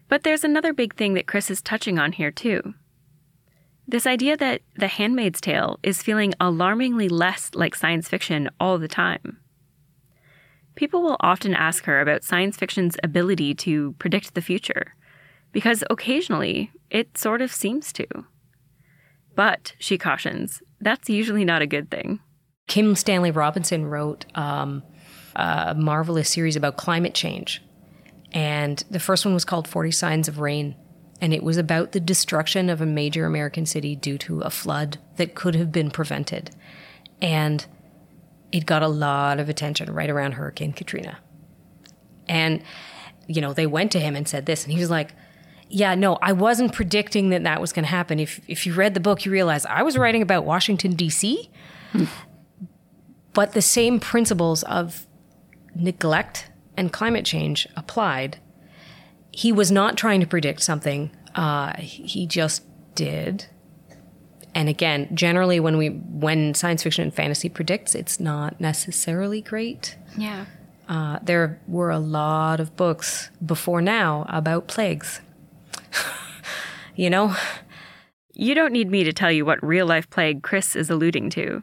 But 0.07 0.23
there's 0.23 0.43
another 0.43 0.73
big 0.73 0.95
thing 0.95 1.13
that 1.13 1.27
Chris 1.27 1.49
is 1.49 1.61
touching 1.61 1.97
on 1.97 2.11
here, 2.11 2.31
too. 2.31 2.73
This 3.89 4.05
idea 4.05 4.37
that 4.37 4.61
The 4.75 4.87
Handmaid's 4.87 5.41
Tale 5.41 5.79
is 5.81 6.03
feeling 6.03 6.35
alarmingly 6.39 7.09
less 7.09 7.49
like 7.55 7.73
science 7.73 8.07
fiction 8.07 8.47
all 8.59 8.77
the 8.77 8.87
time. 8.87 9.39
People 10.75 11.01
will 11.01 11.17
often 11.21 11.55
ask 11.55 11.85
her 11.85 11.99
about 11.99 12.23
science 12.23 12.55
fiction's 12.55 12.97
ability 13.01 13.55
to 13.55 13.93
predict 13.93 14.35
the 14.35 14.43
future, 14.43 14.93
because 15.51 15.83
occasionally 15.89 16.69
it 16.91 17.17
sort 17.17 17.41
of 17.41 17.51
seems 17.51 17.91
to. 17.93 18.05
But, 19.35 19.73
she 19.79 19.97
cautions, 19.97 20.61
that's 20.79 21.09
usually 21.09 21.43
not 21.43 21.63
a 21.63 21.67
good 21.67 21.89
thing. 21.89 22.19
Kim 22.67 22.93
Stanley 22.93 23.31
Robinson 23.31 23.87
wrote 23.87 24.27
um, 24.35 24.83
a 25.35 25.73
marvelous 25.73 26.29
series 26.29 26.55
about 26.55 26.77
climate 26.77 27.15
change. 27.15 27.63
And 28.33 28.83
the 28.91 28.99
first 28.99 29.25
one 29.25 29.33
was 29.33 29.45
called 29.45 29.67
40 29.67 29.89
Signs 29.89 30.27
of 30.27 30.37
Rain. 30.37 30.75
And 31.21 31.33
it 31.33 31.43
was 31.43 31.57
about 31.57 31.91
the 31.91 31.99
destruction 31.99 32.69
of 32.69 32.81
a 32.81 32.85
major 32.85 33.25
American 33.25 33.65
city 33.65 33.95
due 33.95 34.17
to 34.19 34.41
a 34.41 34.49
flood 34.49 34.99
that 35.17 35.35
could 35.35 35.55
have 35.55 35.71
been 35.71 35.91
prevented. 35.91 36.51
And 37.21 37.65
it 38.51 38.65
got 38.65 38.81
a 38.81 38.87
lot 38.87 39.39
of 39.39 39.49
attention 39.49 39.91
right 39.93 40.09
around 40.09 40.33
Hurricane 40.33 40.73
Katrina. 40.73 41.19
And, 42.27 42.63
you 43.27 43.41
know, 43.41 43.53
they 43.53 43.67
went 43.67 43.91
to 43.91 43.99
him 43.99 44.15
and 44.15 44.27
said 44.27 44.45
this, 44.45 44.63
and 44.63 44.71
he 44.71 44.79
was 44.79 44.89
like, 44.89 45.11
yeah, 45.69 45.93
no, 45.93 46.17
I 46.21 46.31
wasn't 46.31 46.73
predicting 46.73 47.29
that 47.29 47.43
that 47.43 47.61
was 47.61 47.73
going 47.73 47.83
to 47.83 47.89
happen. 47.89 48.19
If, 48.19 48.39
if 48.47 48.65
you 48.65 48.73
read 48.73 48.93
the 48.95 48.99
book, 48.99 49.25
you 49.25 49.31
realize 49.31 49.65
I 49.65 49.83
was 49.83 49.97
writing 49.97 50.21
about 50.21 50.45
Washington, 50.45 50.93
D.C., 50.93 51.49
but 53.33 53.53
the 53.53 53.61
same 53.61 53.99
principles 53.99 54.63
of 54.63 55.05
neglect 55.75 56.49
and 56.75 56.91
climate 56.91 57.25
change 57.25 57.67
applied. 57.75 58.39
He 59.31 59.51
was 59.51 59.71
not 59.71 59.97
trying 59.97 60.19
to 60.19 60.27
predict 60.27 60.61
something, 60.61 61.11
uh, 61.35 61.77
he 61.77 62.25
just 62.25 62.63
did. 62.95 63.45
And 64.55 64.67
again, 64.67 65.07
generally, 65.15 65.59
when 65.59 65.77
we 65.77 65.89
when 65.89 66.53
science 66.53 66.83
fiction 66.83 67.03
and 67.03 67.13
fantasy 67.13 67.49
predicts, 67.49 67.93
it's 67.95 68.19
not 68.19 68.59
necessarily 68.59 69.41
great. 69.41 69.95
Yeah. 70.17 70.45
Uh, 70.87 71.19
there 71.21 71.61
were 71.67 71.91
a 71.91 71.99
lot 71.99 72.59
of 72.59 72.75
books 72.75 73.29
before 73.45 73.79
now 73.81 74.25
about 74.27 74.67
plagues. 74.67 75.21
you 76.95 77.09
know? 77.09 77.35
You 78.33 78.55
don't 78.55 78.71
need 78.71 78.89
me 78.89 79.03
to 79.03 79.13
tell 79.13 79.31
you 79.31 79.45
what 79.45 79.61
real 79.61 79.85
life 79.85 80.09
plague 80.09 80.43
Chris 80.43 80.75
is 80.75 80.89
alluding 80.89 81.29
to. 81.31 81.61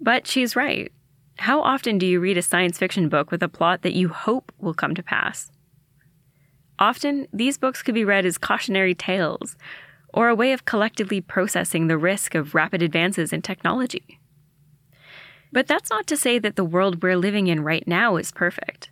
But 0.00 0.26
she's 0.26 0.54
right. 0.54 0.92
How 1.38 1.60
often 1.60 1.98
do 1.98 2.06
you 2.06 2.20
read 2.20 2.38
a 2.38 2.42
science 2.42 2.78
fiction 2.78 3.08
book 3.08 3.30
with 3.30 3.42
a 3.42 3.48
plot 3.48 3.82
that 3.82 3.94
you 3.94 4.08
hope 4.10 4.52
will 4.58 4.74
come 4.74 4.94
to 4.94 5.02
pass? 5.02 5.50
Often, 6.78 7.28
these 7.32 7.58
books 7.58 7.82
could 7.82 7.94
be 7.94 8.04
read 8.04 8.26
as 8.26 8.38
cautionary 8.38 8.94
tales 8.94 9.56
or 10.12 10.28
a 10.28 10.34
way 10.34 10.52
of 10.52 10.64
collectively 10.64 11.20
processing 11.20 11.86
the 11.86 11.98
risk 11.98 12.34
of 12.34 12.54
rapid 12.54 12.82
advances 12.82 13.32
in 13.32 13.42
technology. 13.42 14.18
But 15.52 15.66
that's 15.66 15.90
not 15.90 16.06
to 16.08 16.16
say 16.16 16.38
that 16.38 16.56
the 16.56 16.64
world 16.64 17.02
we're 17.02 17.16
living 17.16 17.46
in 17.46 17.62
right 17.62 17.86
now 17.86 18.16
is 18.16 18.32
perfect. 18.32 18.90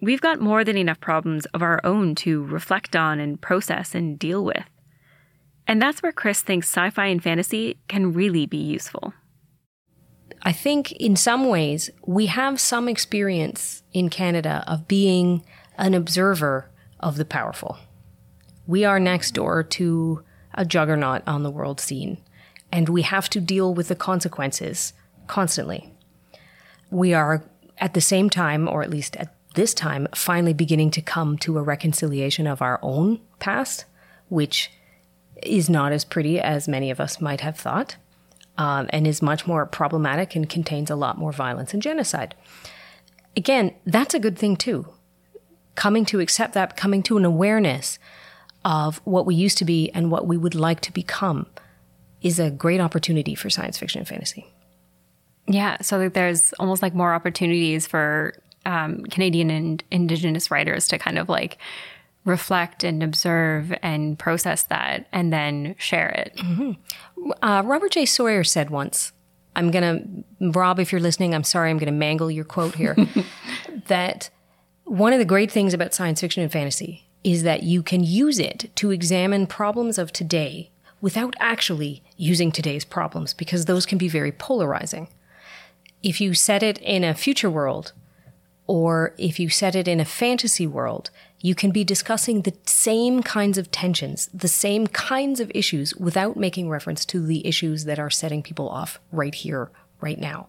We've 0.00 0.20
got 0.20 0.40
more 0.40 0.64
than 0.64 0.76
enough 0.76 1.00
problems 1.00 1.46
of 1.46 1.62
our 1.62 1.80
own 1.84 2.14
to 2.16 2.44
reflect 2.44 2.94
on 2.94 3.20
and 3.20 3.40
process 3.40 3.94
and 3.94 4.18
deal 4.18 4.44
with. 4.44 4.64
And 5.66 5.80
that's 5.80 6.02
where 6.02 6.12
Chris 6.12 6.42
thinks 6.42 6.68
sci 6.68 6.90
fi 6.90 7.06
and 7.06 7.22
fantasy 7.22 7.78
can 7.88 8.12
really 8.12 8.44
be 8.44 8.58
useful. 8.58 9.14
I 10.42 10.52
think 10.52 10.92
in 10.92 11.16
some 11.16 11.48
ways 11.48 11.90
we 12.06 12.26
have 12.26 12.60
some 12.60 12.88
experience 12.88 13.82
in 13.92 14.10
Canada 14.10 14.62
of 14.66 14.86
being 14.86 15.44
an 15.78 15.94
observer 15.94 16.70
of 17.04 17.16
the 17.16 17.24
powerful. 17.24 17.78
We 18.66 18.84
are 18.84 18.98
next 18.98 19.32
door 19.32 19.62
to 19.62 20.24
a 20.54 20.64
juggernaut 20.64 21.22
on 21.26 21.42
the 21.42 21.50
world 21.50 21.78
scene, 21.80 22.18
and 22.72 22.88
we 22.88 23.02
have 23.02 23.28
to 23.30 23.40
deal 23.40 23.74
with 23.74 23.88
the 23.88 23.94
consequences 23.94 24.94
constantly. 25.26 25.92
We 26.90 27.12
are 27.12 27.44
at 27.78 27.94
the 27.94 28.00
same 28.00 28.30
time, 28.30 28.66
or 28.68 28.82
at 28.82 28.90
least 28.90 29.16
at 29.16 29.34
this 29.54 29.74
time, 29.74 30.08
finally 30.14 30.54
beginning 30.54 30.90
to 30.92 31.02
come 31.02 31.36
to 31.38 31.58
a 31.58 31.62
reconciliation 31.62 32.46
of 32.46 32.62
our 32.62 32.80
own 32.82 33.20
past, 33.38 33.84
which 34.28 34.70
is 35.42 35.68
not 35.68 35.92
as 35.92 36.04
pretty 36.04 36.40
as 36.40 36.66
many 36.66 36.90
of 36.90 37.00
us 37.00 37.20
might 37.20 37.42
have 37.42 37.58
thought 37.58 37.96
um, 38.56 38.86
and 38.90 39.06
is 39.06 39.20
much 39.20 39.46
more 39.46 39.66
problematic 39.66 40.34
and 40.34 40.48
contains 40.48 40.90
a 40.90 40.96
lot 40.96 41.18
more 41.18 41.32
violence 41.32 41.74
and 41.74 41.82
genocide. 41.82 42.34
Again, 43.36 43.74
that's 43.84 44.14
a 44.14 44.20
good 44.20 44.38
thing 44.38 44.56
too. 44.56 44.86
Coming 45.74 46.04
to 46.06 46.20
accept 46.20 46.54
that, 46.54 46.76
coming 46.76 47.02
to 47.04 47.16
an 47.16 47.24
awareness 47.24 47.98
of 48.64 49.00
what 49.04 49.26
we 49.26 49.34
used 49.34 49.58
to 49.58 49.64
be 49.64 49.90
and 49.90 50.10
what 50.10 50.26
we 50.26 50.36
would 50.36 50.54
like 50.54 50.80
to 50.82 50.92
become 50.92 51.46
is 52.22 52.38
a 52.38 52.50
great 52.50 52.80
opportunity 52.80 53.34
for 53.34 53.50
science 53.50 53.76
fiction 53.78 53.98
and 53.98 54.08
fantasy. 54.08 54.46
Yeah, 55.46 55.82
so 55.82 56.08
there's 56.08 56.54
almost 56.54 56.80
like 56.80 56.94
more 56.94 57.12
opportunities 57.12 57.86
for 57.86 58.34
um, 58.64 59.02
Canadian 59.04 59.50
and 59.50 59.84
Indigenous 59.90 60.50
writers 60.50 60.88
to 60.88 60.98
kind 60.98 61.18
of 61.18 61.28
like 61.28 61.58
reflect 62.24 62.82
and 62.82 63.02
observe 63.02 63.74
and 63.82 64.18
process 64.18 64.62
that 64.64 65.06
and 65.12 65.30
then 65.30 65.74
share 65.78 66.08
it. 66.08 66.34
Mm-hmm. 66.36 67.30
Uh, 67.42 67.62
Robert 67.62 67.92
J. 67.92 68.06
Sawyer 68.06 68.42
said 68.42 68.70
once, 68.70 69.12
I'm 69.54 69.70
going 69.70 70.24
to, 70.40 70.58
Rob, 70.58 70.80
if 70.80 70.90
you're 70.90 71.00
listening, 71.00 71.34
I'm 71.34 71.44
sorry, 71.44 71.70
I'm 71.70 71.78
going 71.78 71.86
to 71.86 71.92
mangle 71.92 72.30
your 72.30 72.44
quote 72.44 72.74
here, 72.74 72.96
that 73.86 74.30
one 74.84 75.12
of 75.12 75.18
the 75.18 75.24
great 75.24 75.50
things 75.50 75.74
about 75.74 75.94
science 75.94 76.20
fiction 76.20 76.42
and 76.42 76.52
fantasy 76.52 77.06
is 77.22 77.42
that 77.42 77.62
you 77.62 77.82
can 77.82 78.04
use 78.04 78.38
it 78.38 78.70
to 78.76 78.90
examine 78.90 79.46
problems 79.46 79.98
of 79.98 80.12
today 80.12 80.70
without 81.00 81.34
actually 81.40 82.02
using 82.16 82.52
today's 82.52 82.84
problems 82.84 83.34
because 83.34 83.64
those 83.64 83.86
can 83.86 83.98
be 83.98 84.08
very 84.08 84.32
polarizing. 84.32 85.08
If 86.02 86.20
you 86.20 86.34
set 86.34 86.62
it 86.62 86.78
in 86.78 87.02
a 87.02 87.14
future 87.14 87.50
world, 87.50 87.92
or 88.66 89.14
if 89.18 89.38
you 89.38 89.48
set 89.50 89.74
it 89.74 89.88
in 89.88 90.00
a 90.00 90.04
fantasy 90.04 90.66
world, 90.66 91.10
you 91.40 91.54
can 91.54 91.70
be 91.70 91.84
discussing 91.84 92.42
the 92.42 92.54
same 92.64 93.22
kinds 93.22 93.58
of 93.58 93.70
tensions, 93.70 94.30
the 94.32 94.48
same 94.48 94.86
kinds 94.86 95.40
of 95.40 95.52
issues 95.54 95.94
without 95.96 96.36
making 96.36 96.70
reference 96.70 97.04
to 97.04 97.24
the 97.24 97.46
issues 97.46 97.84
that 97.84 97.98
are 97.98 98.10
setting 98.10 98.42
people 98.42 98.68
off 98.68 98.98
right 99.12 99.34
here, 99.34 99.70
right 100.00 100.18
now. 100.18 100.46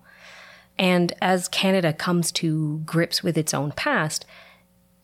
And 0.78 1.14
as 1.22 1.48
Canada 1.48 1.94
comes 1.94 2.32
to 2.34 2.80
grips 2.86 3.24
with 3.24 3.38
its 3.38 3.54
own 3.54 3.72
past, 3.72 4.26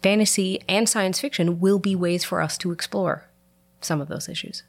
fantasy 0.01 0.59
and 0.67 0.87
science 0.89 1.19
fiction 1.19 1.59
will 1.59 1.79
be 1.79 1.95
ways 1.95 2.23
for 2.23 2.41
us 2.41 2.57
to 2.59 2.71
explore 2.71 3.29
some 3.79 4.01
of 4.01 4.07
those 4.07 4.27
issues. 4.27 4.63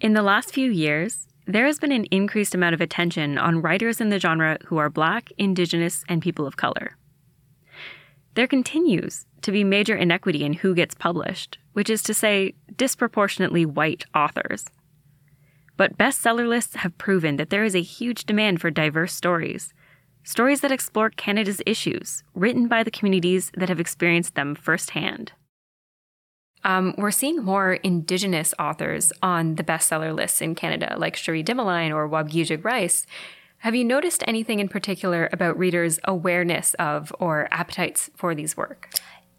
In 0.00 0.12
the 0.12 0.22
last 0.22 0.52
few 0.52 0.70
years, 0.70 1.26
there 1.46 1.66
has 1.66 1.78
been 1.78 1.92
an 1.92 2.06
increased 2.06 2.54
amount 2.54 2.74
of 2.74 2.80
attention 2.80 3.38
on 3.38 3.62
writers 3.62 4.00
in 4.00 4.10
the 4.10 4.18
genre 4.18 4.58
who 4.66 4.76
are 4.76 4.90
Black, 4.90 5.30
Indigenous, 5.38 6.04
and 6.08 6.20
people 6.20 6.46
of 6.46 6.56
color. 6.56 6.96
There 8.34 8.46
continues 8.46 9.26
to 9.42 9.52
be 9.52 9.64
major 9.64 9.96
inequity 9.96 10.44
in 10.44 10.54
who 10.54 10.74
gets 10.74 10.94
published, 10.94 11.58
which 11.72 11.88
is 11.88 12.02
to 12.02 12.12
say, 12.12 12.54
disproportionately 12.76 13.64
white 13.64 14.04
authors. 14.14 14.66
But 15.76 15.96
bestseller 15.96 16.48
lists 16.48 16.76
have 16.76 16.98
proven 16.98 17.36
that 17.36 17.50
there 17.50 17.64
is 17.64 17.76
a 17.76 17.82
huge 17.82 18.24
demand 18.24 18.60
for 18.60 18.70
diverse 18.70 19.14
stories, 19.14 19.72
stories 20.26 20.60
that 20.60 20.70
explore 20.70 21.08
Canada's 21.08 21.62
issues, 21.64 22.22
written 22.34 22.68
by 22.68 22.82
the 22.82 22.90
communities 22.90 23.50
that 23.56 23.70
have 23.70 23.80
experienced 23.80 24.34
them 24.34 24.54
firsthand. 24.54 25.32
Um, 26.64 26.94
we're 26.98 27.10
seeing 27.10 27.42
more 27.42 27.74
Indigenous 27.74 28.52
authors 28.58 29.12
on 29.22 29.54
the 29.54 29.64
bestseller 29.64 30.14
lists 30.14 30.42
in 30.42 30.54
Canada, 30.54 30.96
like 30.98 31.16
Cherie 31.16 31.44
Dimaline 31.44 31.94
or 31.94 32.08
Waubgeshig 32.08 32.64
Rice, 32.64 33.06
have 33.58 33.74
you 33.74 33.84
noticed 33.84 34.22
anything 34.26 34.60
in 34.60 34.68
particular 34.68 35.28
about 35.32 35.58
readers' 35.58 35.98
awareness 36.04 36.74
of 36.74 37.12
or 37.18 37.48
appetites 37.50 38.10
for 38.14 38.34
these 38.34 38.56
work? 38.56 38.90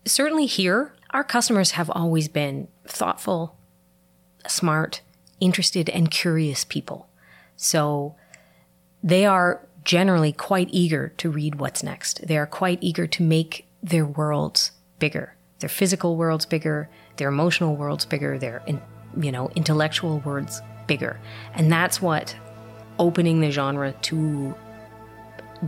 Certainly 0.06 0.48
here, 0.48 0.94
our 1.12 1.24
customers 1.24 1.72
have 1.72 1.90
always 1.90 2.28
been 2.28 2.68
thoughtful, 2.86 3.58
smart, 4.48 5.02
interested, 5.40 5.90
and 5.90 6.10
curious 6.10 6.66
people. 6.66 7.08
So 7.56 8.16
they 9.04 9.26
are 9.26 9.67
generally 9.88 10.34
quite 10.34 10.68
eager 10.70 11.14
to 11.16 11.30
read 11.30 11.56
what's 11.56 11.82
next. 11.82 12.28
They 12.28 12.38
are 12.38 12.46
quite 12.46 12.78
eager 12.82 13.08
to 13.08 13.24
make 13.24 13.66
their 13.82 14.06
worlds 14.06 14.72
bigger, 15.00 15.34
their 15.60 15.70
physical 15.70 16.18
worlds 16.18 16.46
bigger, 16.46 16.90
their 17.16 17.30
emotional 17.30 17.78
worlds 17.78 18.06
bigger, 18.06 18.38
their 18.38 18.62
you 19.18 19.32
know 19.32 19.50
intellectual 19.56 20.20
worlds 20.20 20.62
bigger, 20.88 21.18
and 21.54 21.72
that's 21.72 22.02
what 22.02 22.36
opening 23.00 23.40
the 23.40 23.50
genre 23.50 23.94
to 23.94 24.54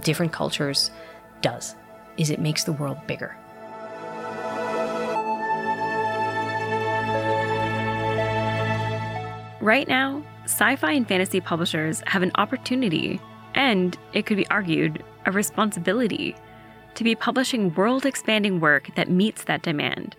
different 0.02 0.34
cultures 0.34 0.92
does 1.42 1.76
is 2.18 2.30
it 2.30 2.42
makes 2.42 2.66
the 2.66 2.74
world 2.74 2.98
bigger. 3.08 3.38
Right 9.62 9.88
now, 9.88 10.22
sci 10.44 10.76
fi 10.76 10.92
and 10.92 11.08
fantasy 11.08 11.40
publishers 11.40 12.04
have 12.08 12.22
an 12.22 12.32
opportunity, 12.36 13.22
and 13.60 13.98
it 14.14 14.26
could 14.26 14.38
be 14.38 14.48
argued, 14.48 15.04
a 15.26 15.32
responsibility, 15.34 16.34
to 16.96 17.04
be 17.04 17.14
publishing 17.14 17.74
world 17.76 18.06
expanding 18.06 18.62
work 18.62 18.90
that 18.96 19.12
meets 19.12 19.44
that 19.44 19.62
demand. 19.62 20.16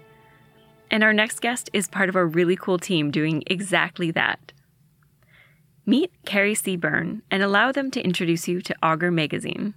And 0.90 1.02
our 1.02 1.14
next 1.14 1.40
guest 1.40 1.70
is 1.73 1.88
part 1.88 2.11
of 2.11 2.16
a 2.16 2.26
really 2.26 2.54
cool 2.54 2.78
team 2.78 3.11
doing 3.11 3.42
exactly 3.47 4.11
that. 4.11 4.52
Meet 5.87 6.12
Kerry 6.26 6.54
C. 6.54 6.76
Byrne 6.76 7.23
and 7.30 7.42
allow 7.42 7.73
them 7.73 7.90
to 7.92 8.04
introduce 8.04 8.47
you 8.47 8.61
to 8.61 8.76
Augur 8.82 9.11
magazine. 9.11 9.73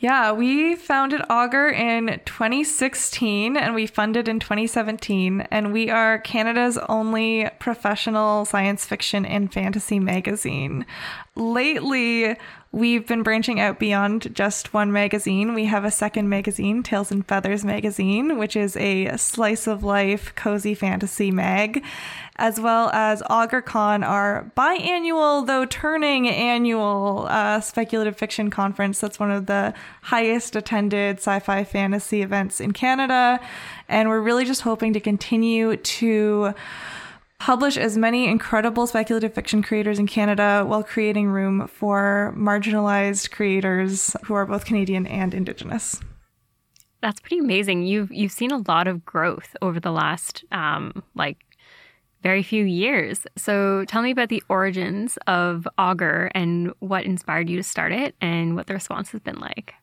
Yeah, 0.00 0.30
we 0.30 0.76
founded 0.76 1.22
Augur 1.28 1.70
in 1.70 2.20
2016 2.24 3.56
and 3.56 3.74
we 3.74 3.88
funded 3.88 4.28
in 4.28 4.38
2017. 4.38 5.40
And 5.50 5.72
we 5.72 5.90
are 5.90 6.20
Canada's 6.20 6.78
only 6.88 7.50
professional 7.58 8.44
science 8.44 8.84
fiction 8.84 9.26
and 9.26 9.52
fantasy 9.52 9.98
magazine. 9.98 10.86
Lately, 11.34 12.36
we've 12.72 13.06
been 13.06 13.22
branching 13.22 13.60
out 13.60 13.78
beyond 13.78 14.34
just 14.34 14.74
one 14.74 14.92
magazine. 14.92 15.54
We 15.54 15.64
have 15.66 15.84
a 15.84 15.90
second 15.90 16.28
magazine, 16.28 16.82
Tales 16.82 17.10
and 17.10 17.26
Feathers 17.26 17.64
magazine, 17.64 18.38
which 18.38 18.56
is 18.56 18.76
a 18.76 19.16
slice 19.16 19.66
of 19.66 19.82
life, 19.82 20.34
cozy 20.34 20.74
fantasy 20.74 21.30
mag 21.30 21.82
as 22.38 22.60
well 22.60 22.88
as 22.90 23.20
AugurCon, 23.22 24.06
our 24.06 24.50
biannual, 24.56 25.44
though 25.44 25.64
turning 25.64 26.28
annual 26.28 27.26
uh, 27.28 27.60
speculative 27.60 28.16
fiction 28.16 28.48
conference. 28.48 29.00
That's 29.00 29.18
one 29.18 29.32
of 29.32 29.46
the 29.46 29.74
highest 30.02 30.54
attended 30.54 31.16
sci 31.16 31.40
fi 31.40 31.64
fantasy 31.64 32.22
events 32.22 32.60
in 32.60 32.72
Canada. 32.72 33.40
And 33.88 34.08
we're 34.08 34.20
really 34.20 34.44
just 34.44 34.60
hoping 34.60 34.92
to 34.92 35.00
continue 35.00 35.76
to 35.76 36.54
publish 37.38 37.76
as 37.76 37.96
many 37.96 38.26
incredible 38.26 38.86
speculative 38.86 39.32
fiction 39.34 39.62
creators 39.62 39.98
in 39.98 40.06
Canada 40.06 40.64
while 40.66 40.82
creating 40.82 41.28
room 41.28 41.66
for 41.68 42.34
marginalized 42.36 43.30
creators 43.30 44.16
who 44.24 44.34
are 44.34 44.46
both 44.46 44.64
Canadian 44.64 45.06
and 45.06 45.34
Indigenous. 45.34 46.00
That's 47.00 47.20
pretty 47.20 47.38
amazing. 47.38 47.84
You've 47.84 48.12
you've 48.12 48.32
seen 48.32 48.50
a 48.50 48.62
lot 48.66 48.88
of 48.88 49.04
growth 49.04 49.54
over 49.62 49.78
the 49.78 49.92
last 49.92 50.44
um, 50.50 51.04
like 51.14 51.38
very 52.22 52.42
few 52.42 52.64
years. 52.64 53.26
So 53.36 53.84
tell 53.84 54.02
me 54.02 54.10
about 54.10 54.28
the 54.28 54.42
origins 54.48 55.16
of 55.28 55.68
Augur 55.78 56.30
and 56.34 56.72
what 56.80 57.04
inspired 57.04 57.48
you 57.48 57.56
to 57.56 57.62
start 57.62 57.92
it 57.92 58.16
and 58.20 58.56
what 58.56 58.66
the 58.66 58.74
response 58.74 59.12
has 59.12 59.20
been 59.20 59.38
like. 59.38 59.74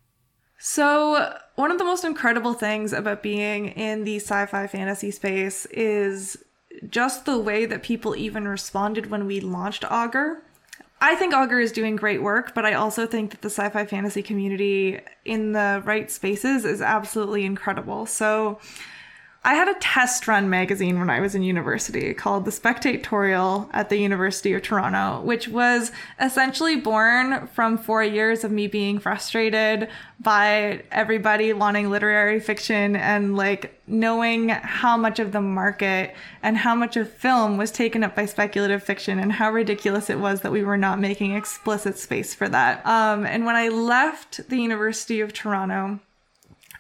So, 0.58 1.38
one 1.56 1.70
of 1.70 1.78
the 1.78 1.84
most 1.84 2.06
incredible 2.06 2.54
things 2.54 2.94
about 2.94 3.22
being 3.22 3.68
in 3.68 4.04
the 4.04 4.18
sci 4.18 4.46
fi 4.46 4.68
fantasy 4.68 5.12
space 5.12 5.66
is 5.68 6.38
just 6.90 7.26
the 7.26 7.38
way 7.38 7.66
that 7.66 7.84
people 7.84 8.16
even 8.16 8.48
responded 8.48 9.12
when 9.12 9.28
we 9.28 9.40
launched 9.40 9.84
Augur. 9.90 10.42
I 11.02 11.16
think 11.16 11.34
Augur 11.34 11.60
is 11.60 11.72
doing 11.72 11.96
great 11.96 12.24
work, 12.24 12.56
but 12.56 12.66
I 12.66 12.74
also 12.74 13.06
think 13.06 13.32
that 13.32 13.42
the 13.42 13.50
sci 13.50 13.70
fi 13.70 13.86
fantasy 13.86 14.24
community 14.24 15.00
in 15.26 15.52
the 15.52 15.82
right 15.86 16.10
spaces 16.10 16.66
is 16.66 16.82
absolutely 16.82 17.46
incredible. 17.46 18.06
So, 18.06 18.60
I 19.46 19.54
had 19.54 19.68
a 19.68 19.80
test 19.80 20.28
run 20.28 20.50
magazine 20.50 20.98
when 20.98 21.12
I 21.12 21.20
was 21.20 21.36
in 21.36 21.44
university 21.44 22.16
called 22.16 22.46
The 22.46 22.52
Spectatorial 22.52 23.70
at 23.74 23.90
the 23.90 23.98
University 23.98 24.54
of 24.54 24.64
Toronto, 24.64 25.22
which 25.22 25.48
was 25.48 25.92
essentially 26.20 26.78
born 26.78 27.46
from 27.54 27.78
four 27.78 28.04
years 28.04 28.44
of 28.44 28.52
me 28.52 28.66
being 28.66 28.98
frustrated 28.98 29.88
by 30.20 30.82
everybody 30.92 31.54
wanting 31.54 31.92
literary 31.92 32.40
fiction 32.40 32.96
and 32.96 33.38
like 33.38 33.80
knowing 33.86 34.50
how 34.50 34.98
much 34.98 35.20
of 35.20 35.32
the 35.32 35.42
market 35.42 36.16
and 36.42 36.58
how 36.58 36.74
much 36.74 36.98
of 36.98 37.08
film 37.08 37.56
was 37.56 37.70
taken 37.70 38.04
up 38.04 38.16
by 38.16 38.26
speculative 38.26 38.82
fiction 38.82 39.20
and 39.20 39.34
how 39.34 39.52
ridiculous 39.52 40.10
it 40.10 40.18
was 40.18 40.42
that 40.42 40.52
we 40.52 40.64
were 40.64 40.76
not 40.76 41.00
making 41.00 41.36
explicit 41.36 42.00
space 42.00 42.34
for 42.34 42.50
that. 42.50 42.84
Um, 42.84 43.28
and 43.28 43.46
when 43.46 43.56
I 43.56 43.68
left 43.68 44.50
the 44.50 44.58
University 44.58 45.22
of 45.22 45.34
Toronto, 45.34 46.00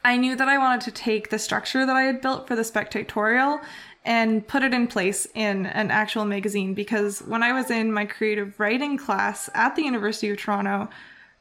I 0.06 0.18
knew 0.18 0.36
that 0.36 0.48
I 0.48 0.60
wanted 0.60 0.82
to 0.82 0.92
take 0.92 1.32
the 1.32 1.40
structure 1.40 1.84
that 1.84 1.96
I 1.96 2.04
had 2.04 2.22
built 2.22 2.48
for 2.48 2.56
the 2.56 2.62
spectatorial 2.62 3.60
and 4.06 4.48
put 4.48 4.62
it 4.62 4.72
in 4.72 4.86
place 4.86 5.28
in 5.34 5.66
an 5.66 5.90
actual 5.90 6.26
magazine 6.26 6.76
because 6.76 7.24
when 7.24 7.42
I 7.42 7.54
was 7.54 7.72
in 7.72 7.92
my 7.92 8.06
creative 8.06 8.60
writing 8.60 9.00
class 9.00 9.50
at 9.56 9.76
the 9.76 9.82
University 9.82 10.30
of 10.30 10.38
Toronto, 10.38 10.90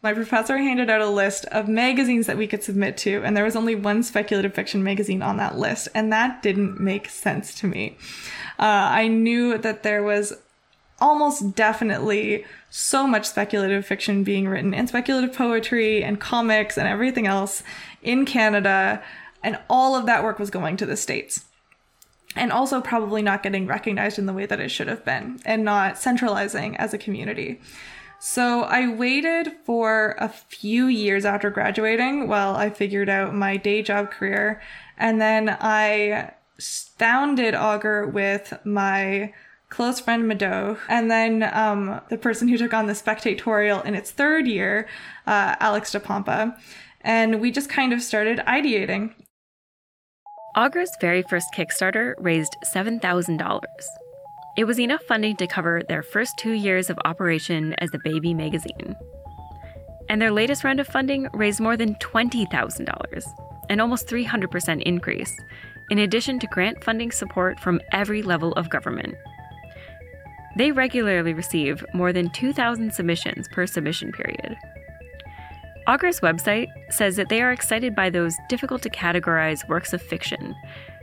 my 0.02 0.14
professor 0.14 0.56
handed 0.56 0.88
out 0.88 1.02
a 1.02 1.11
list 1.11 1.44
of 1.47 1.68
magazines 1.68 2.26
that 2.26 2.38
we 2.38 2.47
could 2.47 2.62
submit 2.62 2.97
to, 2.99 3.23
and 3.23 3.36
there 3.36 3.45
was 3.45 3.56
only 3.56 3.75
one 3.75 4.02
speculative 4.02 4.54
fiction 4.54 4.82
magazine 4.82 5.21
on 5.21 5.36
that 5.36 5.58
list, 5.58 5.88
and 5.95 6.10
that 6.10 6.43
didn't 6.43 6.80
make 6.80 7.10
sense 7.10 7.54
to 7.56 7.67
me. 7.67 7.99
Uh, 8.58 8.65
I 8.93 9.08
knew 9.08 9.58
that 9.58 9.82
there 9.82 10.02
was 10.02 10.32
almost 11.04 11.54
definitely 11.54 12.47
so 12.71 13.06
much 13.06 13.26
speculative 13.26 13.84
fiction 13.84 14.25
being 14.25 14.49
written 14.49 14.73
and 14.73 14.88
speculative 14.88 15.36
poetry 15.36 16.02
and 16.02 16.19
comics 16.19 16.78
and 16.78 16.88
everything 16.88 17.26
else 17.26 17.62
in 18.02 18.25
Canada. 18.25 19.02
And 19.43 19.58
all 19.69 19.95
of 19.95 20.06
that 20.06 20.25
work 20.25 20.38
was 20.38 20.49
going 20.49 20.78
to 20.78 20.86
the 20.86 20.97
States. 20.97 21.45
And 22.34 22.50
also 22.50 22.80
probably 22.80 23.21
not 23.21 23.43
getting 23.43 23.67
recognized 23.67 24.19
in 24.19 24.25
the 24.25 24.32
way 24.32 24.47
that 24.47 24.60
it 24.60 24.71
should 24.71 24.88
have 24.88 25.04
been 25.04 25.40
and 25.45 25.62
not 25.62 25.99
centralizing 25.99 26.75
as 26.78 26.95
a 26.95 26.99
community. 26.99 27.60
So 28.19 28.62
I 28.62 28.88
waited 28.88 29.52
for 29.67 30.17
a 30.19 30.30
few 30.30 30.86
years 30.86 31.26
after 31.26 31.50
graduating 31.50 32.28
while 32.28 32.56
I 32.56 32.71
figured 32.71 33.10
out 33.10 33.34
my 33.34 33.58
day 33.58 33.82
job 33.82 34.10
career. 34.10 34.62
And 34.97 35.21
then 35.21 35.50
I 35.60 36.32
founded 36.58 37.54
Augur 37.54 38.06
with 38.06 38.54
my 38.64 39.34
close 39.75 39.99
friend 39.99 40.28
Mado, 40.28 40.78
and 40.89 41.10
then 41.10 41.43
um, 41.52 42.00
the 42.08 42.17
person 42.17 42.47
who 42.47 42.56
took 42.56 42.73
on 42.73 42.87
the 42.87 42.93
spectatorial 42.93 43.84
in 43.84 43.97
its 43.97 44.13
third 44.13 44.47
year, 44.47 44.87
uh, 45.26 45.56
Alex 45.58 45.93
DePompa. 45.93 46.56
And 47.00 47.41
we 47.41 47.50
just 47.50 47.69
kind 47.69 47.93
of 47.93 48.00
started 48.00 48.39
ideating. 48.47 49.15
Augur's 50.56 50.93
very 51.00 51.23
first 51.23 51.49
Kickstarter 51.56 52.15
raised 52.19 52.56
$7,000. 52.73 53.60
It 54.56 54.65
was 54.65 54.78
enough 54.78 55.02
funding 55.08 55.34
to 55.39 55.49
cover 55.49 55.82
their 55.89 56.04
first 56.04 56.39
two 56.39 56.52
years 56.52 56.89
of 56.89 56.99
operation 57.04 57.75
as 57.78 57.91
a 57.93 57.99
baby 58.04 58.32
magazine. 58.32 58.95
And 60.08 60.23
their 60.23 60.30
latest 60.30 60.63
round 60.63 60.78
of 60.78 60.87
funding 60.87 61.28
raised 61.34 61.58
more 61.58 61.76
than 61.76 61.97
$20,000, 61.97 63.25
an 63.71 63.80
almost 63.80 64.06
300% 64.06 64.82
increase, 64.82 65.37
in 65.91 65.99
addition 65.99 66.39
to 66.39 66.47
grant 66.47 66.84
funding 66.84 67.10
support 67.10 67.58
from 67.58 67.80
every 67.93 68.23
level 68.23 68.52
of 68.52 68.71
government. 68.71 69.17
They 70.56 70.73
regularly 70.73 71.34
receive 71.34 71.84
more 71.95 72.12
than 72.12 72.30
2,000 72.30 72.93
submissions 72.93 73.49
per 73.49 73.67
submission 73.67 74.12
period. 74.12 74.56
Augur's 75.86 76.21
website 76.21 76.69
says 76.90 77.17
that 77.17 77.28
they 77.28 77.43
are 77.43 77.52
excited 77.52 77.95
by 77.95 78.08
those 78.08 78.34
difficult 78.49 78.80
to 78.82 78.90
categorize 78.90 79.69
works 79.69 79.93
of 79.93 80.00
fiction, 80.00 80.54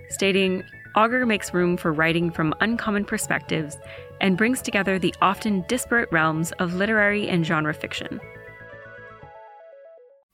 stating 0.10 0.64
Augur 0.96 1.26
makes 1.26 1.54
room 1.54 1.78
for 1.78 1.94
writing 1.94 2.32
from 2.32 2.54
uncommon 2.60 3.06
perspectives 3.06 3.78
and 4.20 4.38
brings 4.38 4.62
together 4.62 4.98
the 4.98 5.16
often 5.22 5.64
disparate 5.68 6.12
realms 6.12 6.52
of 6.54 6.74
literary 6.74 7.30
and 7.30 7.46
genre 7.46 7.74
fiction. 7.74 8.20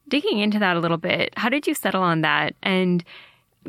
Digging 0.08 0.38
into 0.38 0.58
that 0.58 0.76
a 0.76 0.80
little 0.80 0.96
bit, 0.96 1.32
how 1.36 1.48
did 1.48 1.66
you 1.66 1.74
settle 1.74 2.02
on 2.02 2.22
that? 2.22 2.54
And 2.62 3.04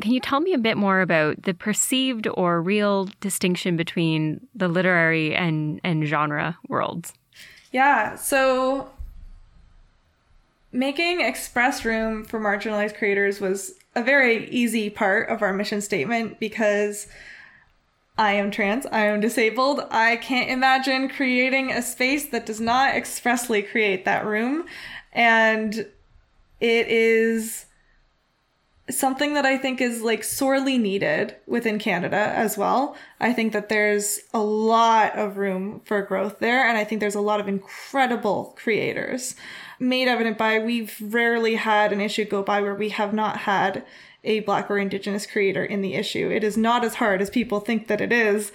can 0.00 0.12
you 0.12 0.20
tell 0.20 0.40
me 0.40 0.52
a 0.52 0.58
bit 0.58 0.76
more 0.76 1.00
about 1.00 1.42
the 1.42 1.54
perceived 1.54 2.26
or 2.34 2.60
real 2.60 3.08
distinction 3.20 3.76
between 3.76 4.46
the 4.54 4.68
literary 4.68 5.34
and, 5.34 5.80
and 5.84 6.06
genre 6.06 6.58
worlds? 6.68 7.12
Yeah, 7.72 8.16
so 8.16 8.90
making 10.72 11.20
express 11.20 11.84
room 11.84 12.24
for 12.24 12.40
marginalized 12.40 12.96
creators 12.96 13.40
was 13.40 13.74
a 13.94 14.02
very 14.02 14.48
easy 14.50 14.88
part 14.90 15.28
of 15.28 15.42
our 15.42 15.52
mission 15.52 15.80
statement 15.80 16.38
because 16.38 17.06
I 18.16 18.32
am 18.32 18.50
trans, 18.50 18.86
I 18.86 19.06
am 19.06 19.20
disabled. 19.20 19.80
I 19.90 20.16
can't 20.16 20.50
imagine 20.50 21.08
creating 21.08 21.72
a 21.72 21.82
space 21.82 22.26
that 22.26 22.46
does 22.46 22.60
not 22.60 22.94
expressly 22.94 23.62
create 23.62 24.04
that 24.04 24.26
room. 24.26 24.66
And 25.12 25.74
it 26.60 26.88
is 26.88 27.66
something 28.90 29.34
that 29.34 29.46
I 29.46 29.56
think 29.56 29.80
is 29.80 30.02
like 30.02 30.24
sorely 30.24 30.78
needed 30.78 31.36
within 31.46 31.78
Canada 31.78 32.16
as 32.16 32.58
well. 32.58 32.96
I 33.18 33.32
think 33.32 33.52
that 33.52 33.68
there's 33.68 34.20
a 34.34 34.40
lot 34.40 35.16
of 35.16 35.36
room 35.36 35.80
for 35.84 36.02
growth 36.02 36.38
there, 36.38 36.66
and 36.66 36.76
I 36.76 36.84
think 36.84 37.00
there's 37.00 37.14
a 37.14 37.20
lot 37.20 37.40
of 37.40 37.48
incredible 37.48 38.54
creators. 38.56 39.36
Made 39.78 40.08
evident 40.08 40.38
by 40.38 40.58
we've 40.58 40.96
rarely 41.00 41.54
had 41.54 41.92
an 41.92 42.00
issue 42.00 42.24
go 42.24 42.42
by 42.42 42.60
where 42.60 42.74
we 42.74 42.90
have 42.90 43.12
not 43.14 43.38
had 43.38 43.84
a 44.24 44.40
Black 44.40 44.70
or 44.70 44.78
Indigenous 44.78 45.26
creator 45.26 45.64
in 45.64 45.80
the 45.80 45.94
issue. 45.94 46.30
It 46.30 46.44
is 46.44 46.56
not 46.56 46.84
as 46.84 46.96
hard 46.96 47.22
as 47.22 47.30
people 47.30 47.60
think 47.60 47.88
that 47.88 48.00
it 48.00 48.12
is. 48.12 48.52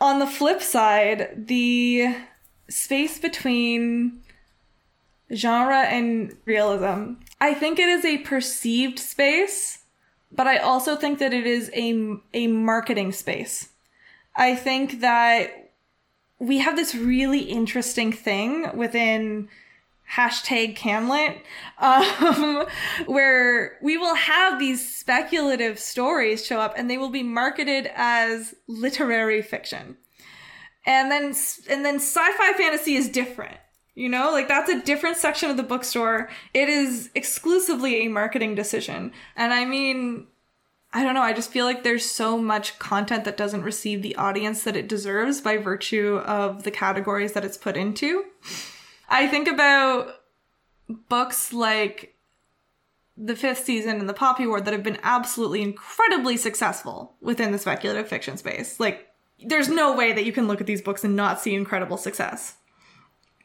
On 0.00 0.18
the 0.18 0.26
flip 0.26 0.62
side, 0.62 1.46
the 1.46 2.16
space 2.68 3.18
between 3.18 4.22
genre 5.34 5.82
and 5.82 6.36
realism. 6.44 7.14
I 7.40 7.54
think 7.54 7.78
it 7.78 7.88
is 7.88 8.04
a 8.04 8.18
perceived 8.18 8.98
space, 8.98 9.78
but 10.30 10.46
I 10.46 10.58
also 10.58 10.96
think 10.96 11.18
that 11.18 11.32
it 11.32 11.46
is 11.46 11.70
a, 11.74 12.16
a 12.34 12.46
marketing 12.48 13.12
space. 13.12 13.70
I 14.36 14.54
think 14.54 15.00
that 15.00 15.72
we 16.38 16.58
have 16.58 16.76
this 16.76 16.94
really 16.94 17.40
interesting 17.40 18.12
thing 18.12 18.76
within 18.76 19.48
hashtag 20.12 20.76
Canlit, 20.76 21.38
um, 21.78 22.66
where 23.06 23.78
we 23.82 23.96
will 23.96 24.14
have 24.14 24.58
these 24.58 24.96
speculative 24.96 25.78
stories 25.78 26.44
show 26.44 26.60
up 26.60 26.74
and 26.76 26.90
they 26.90 26.98
will 26.98 27.10
be 27.10 27.22
marketed 27.22 27.90
as 27.94 28.54
literary 28.66 29.42
fiction. 29.42 29.96
and 30.86 31.10
then 31.10 31.34
and 31.68 31.84
then 31.84 31.96
sci-fi 31.96 32.52
fantasy 32.54 32.96
is 32.96 33.08
different. 33.08 33.58
You 33.94 34.08
know, 34.08 34.30
like 34.30 34.48
that's 34.48 34.70
a 34.70 34.80
different 34.82 35.16
section 35.16 35.50
of 35.50 35.56
the 35.56 35.62
bookstore. 35.62 36.30
It 36.54 36.68
is 36.68 37.10
exclusively 37.14 38.02
a 38.02 38.08
marketing 38.08 38.54
decision. 38.54 39.12
And 39.36 39.52
I 39.52 39.64
mean, 39.64 40.26
I 40.92 41.04
don't 41.04 41.14
know, 41.14 41.22
I 41.22 41.32
just 41.32 41.50
feel 41.50 41.66
like 41.66 41.82
there's 41.82 42.04
so 42.04 42.38
much 42.38 42.78
content 42.78 43.24
that 43.24 43.36
doesn't 43.36 43.62
receive 43.62 44.02
the 44.02 44.16
audience 44.16 44.64
that 44.64 44.76
it 44.76 44.88
deserves 44.88 45.40
by 45.40 45.56
virtue 45.56 46.20
of 46.24 46.64
the 46.64 46.70
categories 46.70 47.32
that 47.32 47.44
it's 47.44 47.56
put 47.56 47.76
into. 47.76 48.24
I 49.08 49.28
think 49.28 49.48
about 49.48 50.14
books 51.08 51.52
like 51.52 52.16
the 53.16 53.36
fifth 53.36 53.64
season 53.64 54.00
and 54.00 54.08
the 54.08 54.14
Poppy 54.14 54.46
War 54.46 54.60
that 54.60 54.72
have 54.72 54.82
been 54.82 54.98
absolutely 55.02 55.62
incredibly 55.62 56.36
successful 56.36 57.14
within 57.20 57.52
the 57.52 57.58
speculative 57.58 58.08
fiction 58.08 58.36
space. 58.36 58.80
Like, 58.80 59.08
there's 59.44 59.68
no 59.68 59.94
way 59.94 60.12
that 60.12 60.24
you 60.24 60.32
can 60.32 60.48
look 60.48 60.60
at 60.60 60.66
these 60.66 60.82
books 60.82 61.04
and 61.04 61.14
not 61.14 61.40
see 61.40 61.54
incredible 61.54 61.96
success. 61.96 62.56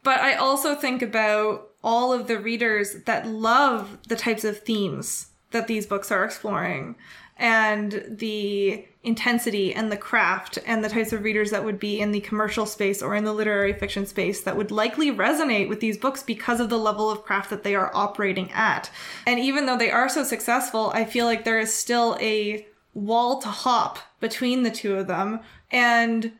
But 0.05 0.21
I 0.21 0.35
also 0.35 0.75
think 0.75 1.01
about 1.01 1.71
all 1.83 2.13
of 2.13 2.27
the 2.27 2.37
readers 2.37 3.03
that 3.05 3.27
love 3.27 3.97
the 4.07 4.15
types 4.15 4.43
of 4.43 4.59
themes 4.59 5.31
that 5.49 5.65
these 5.65 5.87
books 5.87 6.11
are 6.11 6.23
exploring 6.23 6.95
and 7.37 8.05
the 8.07 8.85
intensity 9.01 9.73
and 9.73 9.91
the 9.91 9.97
craft 9.97 10.59
and 10.67 10.83
the 10.83 10.89
types 10.89 11.11
of 11.11 11.23
readers 11.23 11.49
that 11.49 11.65
would 11.65 11.79
be 11.79 11.99
in 11.99 12.11
the 12.11 12.19
commercial 12.21 12.67
space 12.67 13.01
or 13.01 13.15
in 13.15 13.23
the 13.23 13.33
literary 13.33 13.73
fiction 13.73 14.05
space 14.05 14.41
that 14.41 14.55
would 14.55 14.69
likely 14.69 15.11
resonate 15.11 15.69
with 15.69 15.79
these 15.79 15.97
books 15.97 16.21
because 16.21 16.59
of 16.59 16.69
the 16.69 16.77
level 16.77 17.09
of 17.09 17.23
craft 17.23 17.49
that 17.49 17.63
they 17.63 17.73
are 17.73 17.91
operating 17.95 18.51
at. 18.51 18.91
And 19.25 19.39
even 19.39 19.65
though 19.65 19.77
they 19.77 19.89
are 19.89 20.07
so 20.07 20.23
successful, 20.23 20.91
I 20.93 21.05
feel 21.05 21.25
like 21.25 21.45
there 21.45 21.59
is 21.59 21.73
still 21.73 22.15
a 22.21 22.67
wall 22.93 23.41
to 23.41 23.49
hop 23.49 23.97
between 24.19 24.61
the 24.61 24.71
two 24.71 24.95
of 24.95 25.07
them. 25.07 25.39
And 25.71 26.33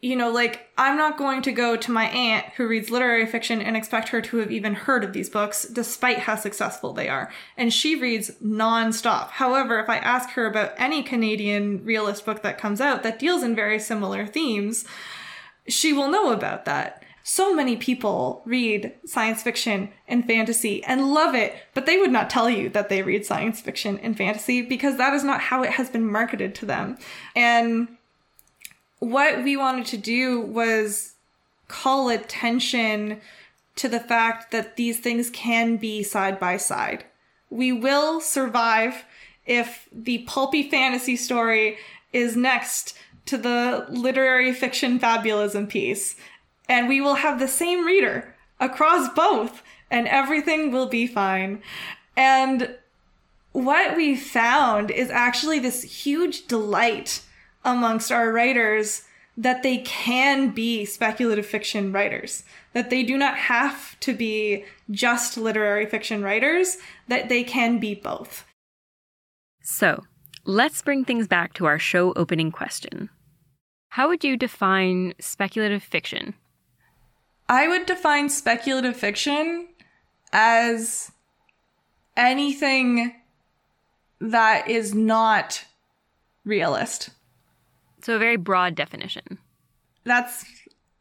you 0.00 0.14
know, 0.14 0.30
like, 0.30 0.68
I'm 0.78 0.96
not 0.96 1.18
going 1.18 1.42
to 1.42 1.52
go 1.52 1.76
to 1.76 1.90
my 1.90 2.04
aunt 2.04 2.46
who 2.56 2.68
reads 2.68 2.88
literary 2.88 3.26
fiction 3.26 3.60
and 3.60 3.76
expect 3.76 4.10
her 4.10 4.20
to 4.22 4.36
have 4.36 4.52
even 4.52 4.74
heard 4.74 5.02
of 5.02 5.12
these 5.12 5.28
books, 5.28 5.64
despite 5.64 6.20
how 6.20 6.36
successful 6.36 6.92
they 6.92 7.08
are. 7.08 7.32
And 7.56 7.72
she 7.72 8.00
reads 8.00 8.30
nonstop. 8.42 9.30
However, 9.30 9.80
if 9.80 9.88
I 9.88 9.96
ask 9.96 10.30
her 10.30 10.46
about 10.46 10.72
any 10.76 11.02
Canadian 11.02 11.84
realist 11.84 12.24
book 12.24 12.42
that 12.42 12.58
comes 12.58 12.80
out 12.80 13.02
that 13.02 13.18
deals 13.18 13.42
in 13.42 13.56
very 13.56 13.80
similar 13.80 14.24
themes, 14.24 14.84
she 15.66 15.92
will 15.92 16.08
know 16.08 16.30
about 16.32 16.64
that. 16.66 17.02
So 17.24 17.52
many 17.52 17.76
people 17.76 18.40
read 18.46 18.94
science 19.04 19.42
fiction 19.42 19.90
and 20.06 20.24
fantasy 20.24 20.82
and 20.84 21.12
love 21.12 21.34
it, 21.34 21.54
but 21.74 21.84
they 21.84 21.98
would 21.98 22.12
not 22.12 22.30
tell 22.30 22.48
you 22.48 22.70
that 22.70 22.88
they 22.88 23.02
read 23.02 23.26
science 23.26 23.60
fiction 23.60 23.98
and 23.98 24.16
fantasy 24.16 24.62
because 24.62 24.96
that 24.96 25.12
is 25.12 25.24
not 25.24 25.40
how 25.40 25.62
it 25.62 25.72
has 25.72 25.90
been 25.90 26.10
marketed 26.10 26.54
to 26.54 26.66
them. 26.66 26.96
And 27.36 27.97
what 28.98 29.44
we 29.44 29.56
wanted 29.56 29.86
to 29.86 29.96
do 29.96 30.40
was 30.40 31.14
call 31.68 32.08
attention 32.08 33.20
to 33.76 33.88
the 33.88 34.00
fact 34.00 34.50
that 34.50 34.76
these 34.76 34.98
things 34.98 35.30
can 35.30 35.76
be 35.76 36.02
side 36.02 36.40
by 36.40 36.56
side. 36.56 37.04
We 37.50 37.72
will 37.72 38.20
survive 38.20 39.04
if 39.46 39.88
the 39.92 40.18
pulpy 40.26 40.68
fantasy 40.68 41.16
story 41.16 41.78
is 42.12 42.36
next 42.36 42.96
to 43.26 43.38
the 43.38 43.86
literary 43.88 44.52
fiction 44.52 44.98
fabulism 44.98 45.68
piece. 45.68 46.16
And 46.68 46.88
we 46.88 47.00
will 47.00 47.14
have 47.14 47.38
the 47.38 47.48
same 47.48 47.86
reader 47.86 48.34
across 48.60 49.08
both, 49.14 49.62
and 49.90 50.08
everything 50.08 50.70
will 50.70 50.88
be 50.88 51.06
fine. 51.06 51.62
And 52.16 52.76
what 53.52 53.96
we 53.96 54.16
found 54.16 54.90
is 54.90 55.10
actually 55.10 55.58
this 55.58 55.82
huge 55.82 56.46
delight 56.46 57.22
amongst 57.64 58.12
our 58.12 58.32
writers 58.32 59.02
that 59.36 59.62
they 59.62 59.78
can 59.78 60.50
be 60.50 60.84
speculative 60.84 61.46
fiction 61.46 61.92
writers, 61.92 62.42
that 62.72 62.90
they 62.90 63.04
do 63.04 63.16
not 63.16 63.36
have 63.36 63.98
to 64.00 64.12
be 64.12 64.64
just 64.90 65.36
literary 65.36 65.86
fiction 65.86 66.22
writers, 66.22 66.78
that 67.06 67.28
they 67.28 67.44
can 67.44 67.78
be 67.78 67.94
both. 67.94 68.44
So, 69.62 70.04
let's 70.44 70.82
bring 70.82 71.04
things 71.04 71.28
back 71.28 71.52
to 71.54 71.66
our 71.66 71.78
show 71.78 72.12
opening 72.14 72.50
question. 72.50 73.10
How 73.90 74.08
would 74.08 74.24
you 74.24 74.36
define 74.36 75.14
speculative 75.20 75.82
fiction? 75.82 76.34
I 77.48 77.68
would 77.68 77.86
define 77.86 78.28
speculative 78.28 78.96
fiction 78.96 79.68
as 80.32 81.12
anything 82.16 83.14
that 84.20 84.68
is 84.68 84.94
not 84.94 85.64
realist. 86.44 87.10
So, 88.02 88.16
a 88.16 88.18
very 88.18 88.36
broad 88.36 88.74
definition. 88.74 89.38
That's, 90.04 90.44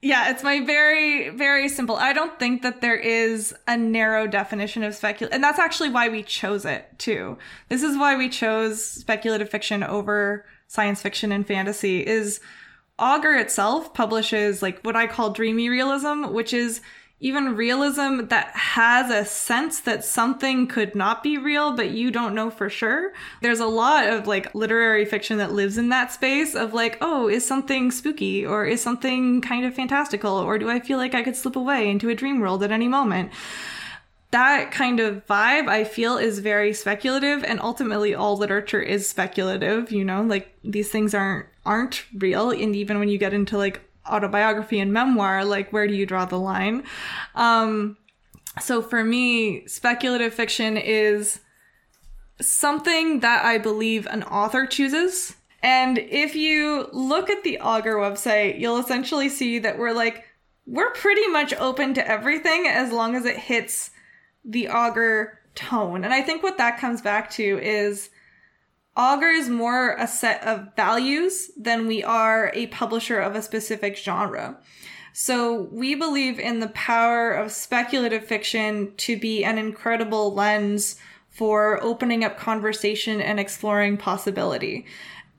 yeah, 0.02 0.30
it's 0.32 0.44
my 0.44 0.66
very, 0.66 1.30
very 1.30 1.70
simple. 1.70 1.96
I 1.96 2.14
don't 2.14 2.38
think 2.40 2.62
that 2.62 2.82
there 2.82 2.96
is 2.98 3.54
a 3.68 3.78
narrow 3.78 4.28
definition 4.28 4.84
of 4.84 4.96
speculative, 4.96 5.34
and 5.34 5.44
that's 5.44 5.60
actually 5.60 5.90
why 5.90 6.10
we 6.10 6.24
chose 6.24 6.66
it 6.66 6.88
too. 6.98 7.38
This 7.70 7.84
is 7.84 7.98
why 7.98 8.16
we 8.16 8.30
chose 8.30 8.84
speculative 8.84 9.50
fiction 9.50 9.84
over 9.84 10.46
science 10.68 11.02
fiction 11.02 11.32
and 11.32 11.48
fantasy 11.48 12.06
is 12.06 12.42
Augur 13.00 13.36
itself 13.36 13.94
publishes 13.94 14.62
like 14.62 14.82
what 14.82 14.96
I 14.96 15.08
call 15.08 15.30
dreamy 15.30 15.70
realism, 15.70 16.26
which 16.34 16.54
is 16.54 16.82
even 17.20 17.56
realism 17.56 18.28
that 18.28 18.56
has 18.56 19.10
a 19.10 19.28
sense 19.28 19.80
that 19.82 20.06
something 20.06 20.68
could 20.68 20.94
not 20.94 21.24
be 21.24 21.38
real, 21.38 21.72
but 21.74 21.90
you 21.90 22.12
don't 22.12 22.36
know 22.36 22.52
for 22.52 22.70
sure. 22.70 23.12
There's 23.42 23.60
a 23.60 23.66
lot 23.66 24.08
of 24.08 24.28
like 24.28 24.54
literary 24.54 25.04
fiction 25.04 25.40
that 25.40 25.52
lives 25.52 25.80
in 25.80 25.90
that 25.90 26.12
space 26.12 26.54
of 26.54 26.76
like, 26.76 26.98
oh, 27.02 27.28
is 27.28 27.44
something 27.44 27.90
spooky 27.90 28.46
or 28.46 28.66
is 28.66 28.82
something 28.82 29.42
kind 29.42 29.66
of 29.66 29.74
fantastical 29.74 30.36
or 30.36 30.60
do 30.60 30.70
I 30.70 30.80
feel 30.80 31.00
like 31.00 31.16
I 31.16 31.24
could 31.24 31.36
slip 31.36 31.56
away 31.56 31.90
into 31.90 32.10
a 32.10 32.16
dream 32.16 32.40
world 32.40 32.62
at 32.62 32.72
any 32.72 32.88
moment? 32.88 33.32
That 34.30 34.72
kind 34.72 35.00
of 35.00 35.26
vibe 35.26 35.68
I 35.68 35.86
feel 35.86 36.18
is 36.18 36.38
very 36.38 36.72
speculative 36.74 37.44
and 37.44 37.60
ultimately 37.62 38.14
all 38.14 38.38
literature 38.38 38.82
is 38.82 39.10
speculative, 39.10 39.92
you 39.92 40.06
know, 40.06 40.22
like 40.22 40.56
these 40.64 40.90
things 40.90 41.16
aren't 41.16 41.48
aren't 41.66 42.06
real 42.14 42.52
and 42.52 42.76
even 42.76 43.00
when 43.00 43.10
you 43.10 43.18
get 43.18 43.34
into 43.34 43.58
like 43.58 43.82
autobiography 44.10 44.80
and 44.80 44.92
memoir, 44.94 45.46
like 45.46 45.72
where 45.72 45.88
do 45.88 45.94
you 45.94 46.06
draw 46.06 46.26
the 46.26 46.40
line? 46.40 46.84
Um, 47.36 47.98
so 48.62 48.82
for 48.82 49.04
me, 49.04 49.68
speculative 49.68 50.34
fiction 50.34 50.78
is 50.78 51.40
something 52.42 53.20
that 53.22 53.46
I 53.46 53.58
believe 53.58 54.06
an 54.08 54.24
author 54.24 54.66
chooses. 54.66 55.36
And 55.64 55.98
if 55.98 56.36
you 56.36 56.88
look 56.92 57.30
at 57.30 57.44
the 57.44 57.60
Augur 57.60 57.96
website, 57.96 58.60
you'll 58.60 58.78
essentially 58.78 59.30
see 59.30 59.60
that 59.60 59.78
we're 59.78 59.94
like, 59.94 60.24
we're 60.66 60.92
pretty 60.92 61.28
much 61.28 61.54
open 61.56 61.94
to 61.96 62.08
everything 62.08 62.68
as 62.68 62.92
long 62.92 63.16
as 63.16 63.26
it 63.26 63.38
hits 63.38 63.92
the 64.46 64.70
Augur 64.70 65.40
tone. 65.56 66.04
And 66.04 66.14
I 66.14 66.22
think 66.22 66.44
what 66.44 66.58
that 66.58 66.80
comes 66.80 67.02
back 67.02 67.30
to 67.32 67.60
is 67.62 68.10
Augur 68.98 69.30
is 69.30 69.48
more 69.48 69.96
a 70.00 70.08
set 70.08 70.44
of 70.44 70.76
values 70.76 71.52
than 71.56 71.86
we 71.86 72.04
are 72.04 72.52
a 72.56 72.66
publisher 72.68 73.20
of 73.20 73.36
a 73.36 73.44
specific 73.44 73.96
genre. 73.96 74.58
So 75.14 75.70
we 75.72 75.94
believe 75.94 76.40
in 76.40 76.60
the 76.60 76.70
power 76.70 77.32
of 77.32 77.52
speculative 77.52 78.26
fiction 78.26 78.94
to 78.98 79.16
be 79.16 79.44
an 79.44 79.60
incredible 79.60 80.34
lens 80.34 80.96
for 81.30 81.82
opening 81.84 82.24
up 82.24 82.40
conversation 82.40 83.22
and 83.22 83.40
exploring 83.40 83.98
possibility. 83.98 84.88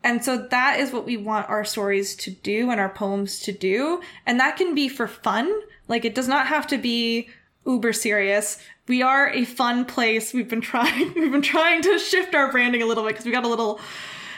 And 0.04 0.24
so 0.24 0.36
that 0.36 0.78
is 0.78 0.92
what 0.92 1.04
we 1.04 1.16
want 1.16 1.48
our 1.48 1.64
stories 1.64 2.14
to 2.16 2.30
do 2.30 2.70
and 2.70 2.80
our 2.80 2.88
poems 2.88 3.40
to 3.40 3.52
do. 3.52 4.00
And 4.24 4.38
that 4.38 4.56
can 4.56 4.72
be 4.72 4.88
for 4.88 5.08
fun. 5.08 5.52
Like 5.88 6.04
it 6.04 6.14
does 6.14 6.28
not 6.28 6.46
have 6.46 6.68
to 6.68 6.78
be 6.78 7.28
uber 7.66 7.92
serious 7.92 8.58
we 8.88 9.02
are 9.02 9.30
a 9.30 9.44
fun 9.44 9.84
place. 9.84 10.32
We've 10.32 10.48
been 10.48 10.60
trying 10.60 11.14
we've 11.16 11.32
been 11.32 11.42
trying 11.42 11.82
to 11.82 11.98
shift 11.98 12.34
our 12.34 12.50
branding 12.50 12.82
a 12.82 12.86
little 12.86 13.04
bit 13.04 13.10
because 13.10 13.26
we 13.26 13.32
got 13.32 13.44
a 13.44 13.48
little 13.48 13.80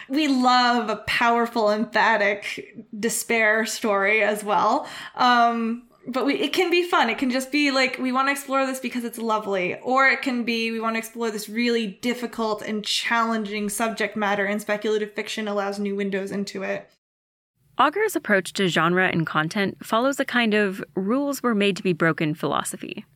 we 0.09 0.27
love 0.27 0.91
a 0.91 0.97
powerful, 0.97 1.71
emphatic 1.71 2.85
despair 2.99 3.65
story 3.65 4.23
as 4.23 4.43
well. 4.43 4.89
Um, 5.15 5.85
but 6.07 6.27
we, 6.27 6.35
it 6.35 6.53
can 6.53 6.71
be 6.71 6.83
fun. 6.83 7.09
It 7.11 7.19
can 7.19 7.31
just 7.31 7.53
be 7.53 7.71
like, 7.71 7.99
we 7.99 8.11
want 8.11 8.27
to 8.27 8.33
explore 8.33 8.67
this 8.67 8.81
because 8.81 9.05
it's 9.05 9.19
lovely. 9.19 9.79
Or 9.81 10.09
it 10.09 10.23
can 10.23 10.43
be, 10.43 10.73
we 10.73 10.81
want 10.81 10.95
to 10.95 10.99
explore 10.99 11.31
this 11.31 11.49
really 11.49 11.87
difficult 11.87 12.61
and 12.63 12.85
challenging 12.85 13.69
subject 13.69 14.17
matter, 14.17 14.45
and 14.45 14.61
speculative 14.61 15.13
fiction 15.13 15.47
allows 15.47 15.79
new 15.79 15.95
windows 15.95 16.33
into 16.33 16.65
it. 16.65 16.91
Augur's 17.79 18.17
approach 18.17 18.53
to 18.55 18.67
genre 18.67 19.09
and 19.09 19.27
content 19.27 19.79
follows 19.87 20.19
a 20.19 20.25
kind 20.25 20.55
of 20.55 20.83
rules 20.97 21.43
were 21.43 21.55
made 21.55 21.77
to 21.77 21.83
be 21.83 21.93
broken 21.93 22.35
philosophy. 22.35 23.07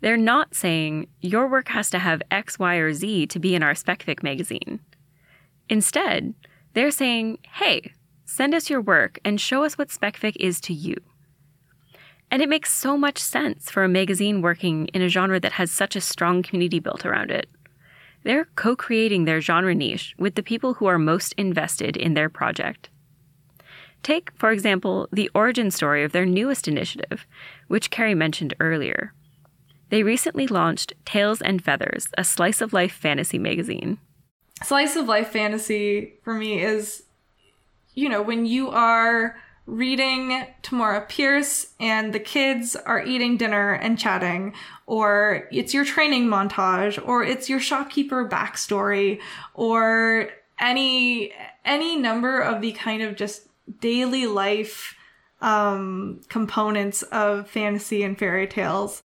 They're 0.00 0.16
not 0.16 0.54
saying 0.54 1.08
your 1.20 1.46
work 1.46 1.68
has 1.68 1.90
to 1.90 1.98
have 1.98 2.22
X, 2.30 2.58
Y, 2.58 2.76
or 2.76 2.92
Z 2.92 3.26
to 3.26 3.38
be 3.38 3.54
in 3.54 3.62
our 3.62 3.74
SpecFic 3.74 4.22
magazine. 4.22 4.80
Instead, 5.68 6.34
they're 6.74 6.90
saying, 6.90 7.38
hey, 7.52 7.92
send 8.24 8.54
us 8.54 8.70
your 8.70 8.80
work 8.80 9.18
and 9.24 9.40
show 9.40 9.64
us 9.64 9.76
what 9.76 9.88
SpecFic 9.88 10.36
is 10.36 10.60
to 10.62 10.72
you. 10.72 10.96
And 12.30 12.40
it 12.40 12.48
makes 12.48 12.72
so 12.72 12.96
much 12.96 13.18
sense 13.18 13.70
for 13.70 13.82
a 13.82 13.88
magazine 13.88 14.40
working 14.40 14.86
in 14.88 15.02
a 15.02 15.08
genre 15.08 15.40
that 15.40 15.52
has 15.52 15.70
such 15.70 15.96
a 15.96 16.00
strong 16.00 16.42
community 16.42 16.78
built 16.78 17.04
around 17.04 17.30
it. 17.30 17.48
They're 18.22 18.46
co 18.54 18.76
creating 18.76 19.24
their 19.24 19.40
genre 19.40 19.74
niche 19.74 20.14
with 20.18 20.34
the 20.34 20.42
people 20.42 20.74
who 20.74 20.86
are 20.86 20.98
most 20.98 21.32
invested 21.34 21.96
in 21.96 22.14
their 22.14 22.28
project. 22.28 22.88
Take, 24.02 24.30
for 24.34 24.50
example, 24.50 25.08
the 25.12 25.30
origin 25.34 25.70
story 25.70 26.04
of 26.04 26.12
their 26.12 26.26
newest 26.26 26.68
initiative, 26.68 27.26
which 27.68 27.90
Kerry 27.90 28.14
mentioned 28.14 28.54
earlier. 28.60 29.12
They 29.90 30.02
recently 30.02 30.46
launched 30.46 30.94
Tales 31.04 31.42
and 31.42 31.62
Feathers, 31.62 32.08
a 32.16 32.24
slice 32.24 32.60
of 32.60 32.72
life 32.72 32.92
fantasy 32.92 33.38
magazine. 33.38 33.98
Slice 34.62 34.96
of 34.96 35.06
life 35.06 35.30
fantasy 35.30 36.14
for 36.22 36.32
me 36.34 36.62
is, 36.62 37.04
you 37.94 38.08
know, 38.08 38.22
when 38.22 38.46
you 38.46 38.70
are 38.70 39.36
reading 39.66 40.46
Tamora 40.62 41.08
Pierce 41.08 41.74
and 41.78 42.12
the 42.12 42.20
kids 42.20 42.76
are 42.76 43.04
eating 43.04 43.36
dinner 43.36 43.72
and 43.72 43.98
chatting, 43.98 44.52
or 44.86 45.48
it's 45.50 45.74
your 45.74 45.84
training 45.84 46.26
montage, 46.26 47.00
or 47.06 47.24
it's 47.24 47.48
your 47.48 47.60
shopkeeper 47.60 48.28
backstory, 48.28 49.20
or 49.54 50.28
any 50.58 51.32
any 51.64 51.96
number 51.96 52.40
of 52.40 52.60
the 52.60 52.72
kind 52.72 53.02
of 53.02 53.16
just 53.16 53.48
daily 53.80 54.26
life 54.26 54.94
um, 55.40 56.20
components 56.28 57.02
of 57.02 57.48
fantasy 57.48 58.02
and 58.02 58.18
fairy 58.18 58.46
tales. 58.46 59.02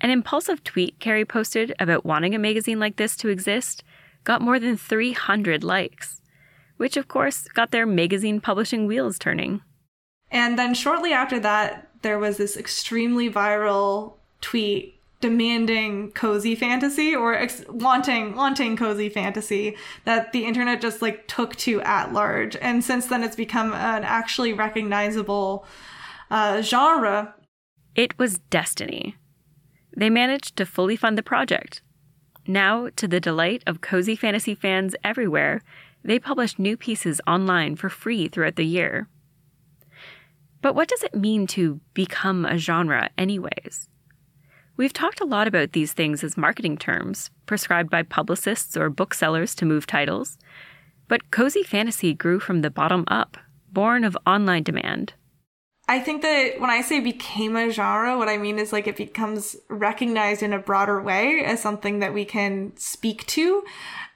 An 0.00 0.10
impulsive 0.10 0.64
tweet 0.64 0.98
Kerry 0.98 1.24
posted 1.24 1.74
about 1.78 2.06
wanting 2.06 2.34
a 2.34 2.38
magazine 2.38 2.80
like 2.80 2.96
this 2.96 3.16
to 3.18 3.28
exist 3.28 3.84
got 4.24 4.40
more 4.40 4.58
than 4.58 4.76
300 4.76 5.62
likes, 5.62 6.22
which 6.78 6.96
of 6.96 7.06
course 7.06 7.48
got 7.48 7.70
their 7.70 7.86
magazine 7.86 8.40
publishing 8.40 8.86
wheels 8.86 9.18
turning. 9.18 9.60
And 10.30 10.58
then 10.58 10.74
shortly 10.74 11.12
after 11.12 11.38
that, 11.40 11.88
there 12.02 12.18
was 12.18 12.38
this 12.38 12.56
extremely 12.56 13.28
viral 13.30 14.14
tweet 14.40 14.96
demanding 15.20 16.10
cozy 16.12 16.54
fantasy 16.54 17.14
or 17.14 17.34
ex- 17.34 17.62
wanting 17.68 18.34
wanting 18.34 18.74
cozy 18.74 19.10
fantasy 19.10 19.76
that 20.06 20.32
the 20.32 20.46
internet 20.46 20.80
just 20.80 21.02
like 21.02 21.26
took 21.28 21.54
to 21.56 21.82
at 21.82 22.14
large. 22.14 22.56
And 22.56 22.82
since 22.82 23.06
then 23.06 23.22
it's 23.22 23.36
become 23.36 23.74
an 23.74 24.02
actually 24.04 24.54
recognizable 24.54 25.66
uh, 26.30 26.62
genre. 26.62 27.34
It 27.94 28.18
was 28.18 28.38
destiny 28.48 29.16
they 29.96 30.10
managed 30.10 30.56
to 30.56 30.66
fully 30.66 30.96
fund 30.96 31.16
the 31.16 31.22
project 31.22 31.82
now 32.46 32.88
to 32.96 33.06
the 33.06 33.20
delight 33.20 33.62
of 33.66 33.80
cozy 33.80 34.16
fantasy 34.16 34.54
fans 34.54 34.96
everywhere 35.04 35.62
they 36.02 36.18
publish 36.18 36.58
new 36.58 36.76
pieces 36.76 37.20
online 37.26 37.76
for 37.76 37.88
free 37.88 38.28
throughout 38.28 38.56
the 38.56 38.64
year 38.64 39.08
but 40.62 40.74
what 40.74 40.88
does 40.88 41.02
it 41.02 41.14
mean 41.14 41.46
to 41.48 41.80
become 41.94 42.44
a 42.44 42.58
genre, 42.58 43.10
anyways? 43.16 43.88
We've 44.76 44.92
talked 44.92 45.20
a 45.20 45.26
lot 45.26 45.48
about 45.48 45.72
these 45.72 45.92
things 45.92 46.22
as 46.22 46.36
marketing 46.36 46.76
terms, 46.78 47.30
prescribed 47.46 47.90
by 47.90 48.02
publicists 48.02 48.76
or 48.76 48.90
booksellers 48.90 49.54
to 49.56 49.66
move 49.66 49.86
titles. 49.86 50.38
But 51.08 51.30
cozy 51.30 51.62
fantasy 51.62 52.14
grew 52.14 52.40
from 52.40 52.60
the 52.60 52.70
bottom 52.70 53.04
up, 53.08 53.36
born 53.72 54.04
of 54.04 54.16
online 54.26 54.62
demand. 54.62 55.14
I 55.90 55.98
think 55.98 56.22
that 56.22 56.60
when 56.60 56.70
I 56.70 56.82
say 56.82 57.00
became 57.00 57.56
a 57.56 57.68
genre, 57.68 58.16
what 58.16 58.28
I 58.28 58.38
mean 58.38 58.60
is 58.60 58.72
like 58.72 58.86
it 58.86 58.96
becomes 58.96 59.56
recognized 59.68 60.40
in 60.40 60.52
a 60.52 60.58
broader 60.60 61.02
way 61.02 61.42
as 61.44 61.60
something 61.60 61.98
that 61.98 62.14
we 62.14 62.24
can 62.24 62.76
speak 62.76 63.26
to. 63.26 63.64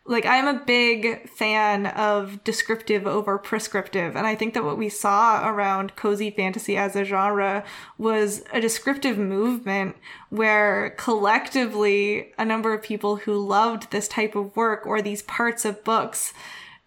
Like 0.06 0.24
I'm 0.24 0.46
a 0.46 0.64
big 0.64 1.28
fan 1.28 1.87
of 1.87 2.44
descriptive 2.44 3.08
over 3.08 3.38
prescriptive 3.38 4.14
and 4.14 4.24
I 4.24 4.37
think 4.37 4.54
that 4.54 4.62
what 4.62 4.78
we 4.78 4.88
saw 4.88 5.48
around 5.48 5.96
cozy 5.96 6.30
fantasy 6.30 6.76
as 6.76 6.94
a 6.94 7.02
genre 7.02 7.64
was 7.98 8.44
a 8.52 8.60
descriptive 8.60 9.18
movement 9.18 9.96
where 10.30 10.90
collectively 10.90 12.32
a 12.38 12.44
number 12.44 12.72
of 12.72 12.84
people 12.84 13.16
who 13.16 13.37
loved 13.37 13.90
this 13.90 14.06
type 14.06 14.37
of 14.37 14.54
work 14.54 14.87
or 14.87 15.02
these 15.02 15.22
parts 15.22 15.64
of 15.64 15.82
books 15.82 16.32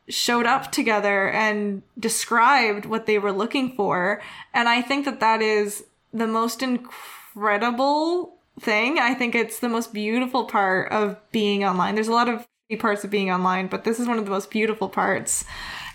showed 0.10 0.46
up 0.46 0.72
together 0.72 1.30
and 1.30 1.82
described 2.00 2.86
what 2.86 3.06
they 3.06 3.20
were 3.20 3.32
looking 3.32 3.76
for 3.76 4.22
and 4.54 4.70
I 4.70 4.82
think 4.82 5.06
that 5.06 5.20
that 5.20 5.42
is 5.42 5.84
the 6.14 6.28
most 6.28 6.64
incredible 6.64 8.38
thing. 8.60 8.98
I 9.00 9.14
think 9.14 9.36
it's 9.36 9.60
the 9.60 9.70
most 9.70 9.94
beautiful 9.94 10.46
part 10.46 10.92
of 10.92 11.18
being 11.32 11.64
online. 11.64 11.96
There's 11.96 12.08
a 12.08 12.14
lot 12.14 12.30
of 12.30 12.48
parts 12.80 13.04
of 13.04 13.12
being 13.12 13.32
online, 13.32 13.68
but 13.68 13.84
this 13.84 14.00
is 14.00 14.08
one 14.08 14.18
of 14.18 14.26
the 14.26 14.32
most 14.32 14.50
beautiful 14.50 14.90
parts. 14.90 15.46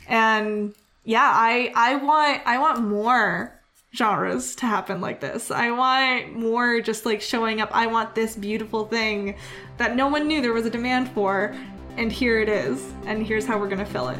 And 0.08 0.74
yeah, 1.04 1.30
I 1.34 1.72
I 1.74 1.96
want 1.96 2.42
I 2.46 2.58
want 2.58 2.82
more 2.82 3.58
genres 3.94 4.56
to 4.56 4.66
happen 4.66 5.00
like 5.00 5.20
this. 5.20 5.50
I 5.50 5.70
want 5.70 6.34
more 6.34 6.80
just 6.80 7.04
like 7.04 7.20
showing 7.20 7.60
up. 7.60 7.68
I 7.72 7.86
want 7.86 8.14
this 8.14 8.36
beautiful 8.36 8.86
thing 8.86 9.36
that 9.76 9.96
no 9.96 10.08
one 10.08 10.26
knew 10.26 10.40
there 10.40 10.52
was 10.52 10.64
a 10.64 10.70
demand 10.70 11.10
for, 11.10 11.54
and 11.96 12.10
here 12.10 12.40
it 12.40 12.48
is. 12.48 12.92
And 13.06 13.26
here's 13.26 13.46
how 13.46 13.58
we're 13.58 13.68
going 13.68 13.78
to 13.78 13.84
fill 13.84 14.08
it. 14.08 14.18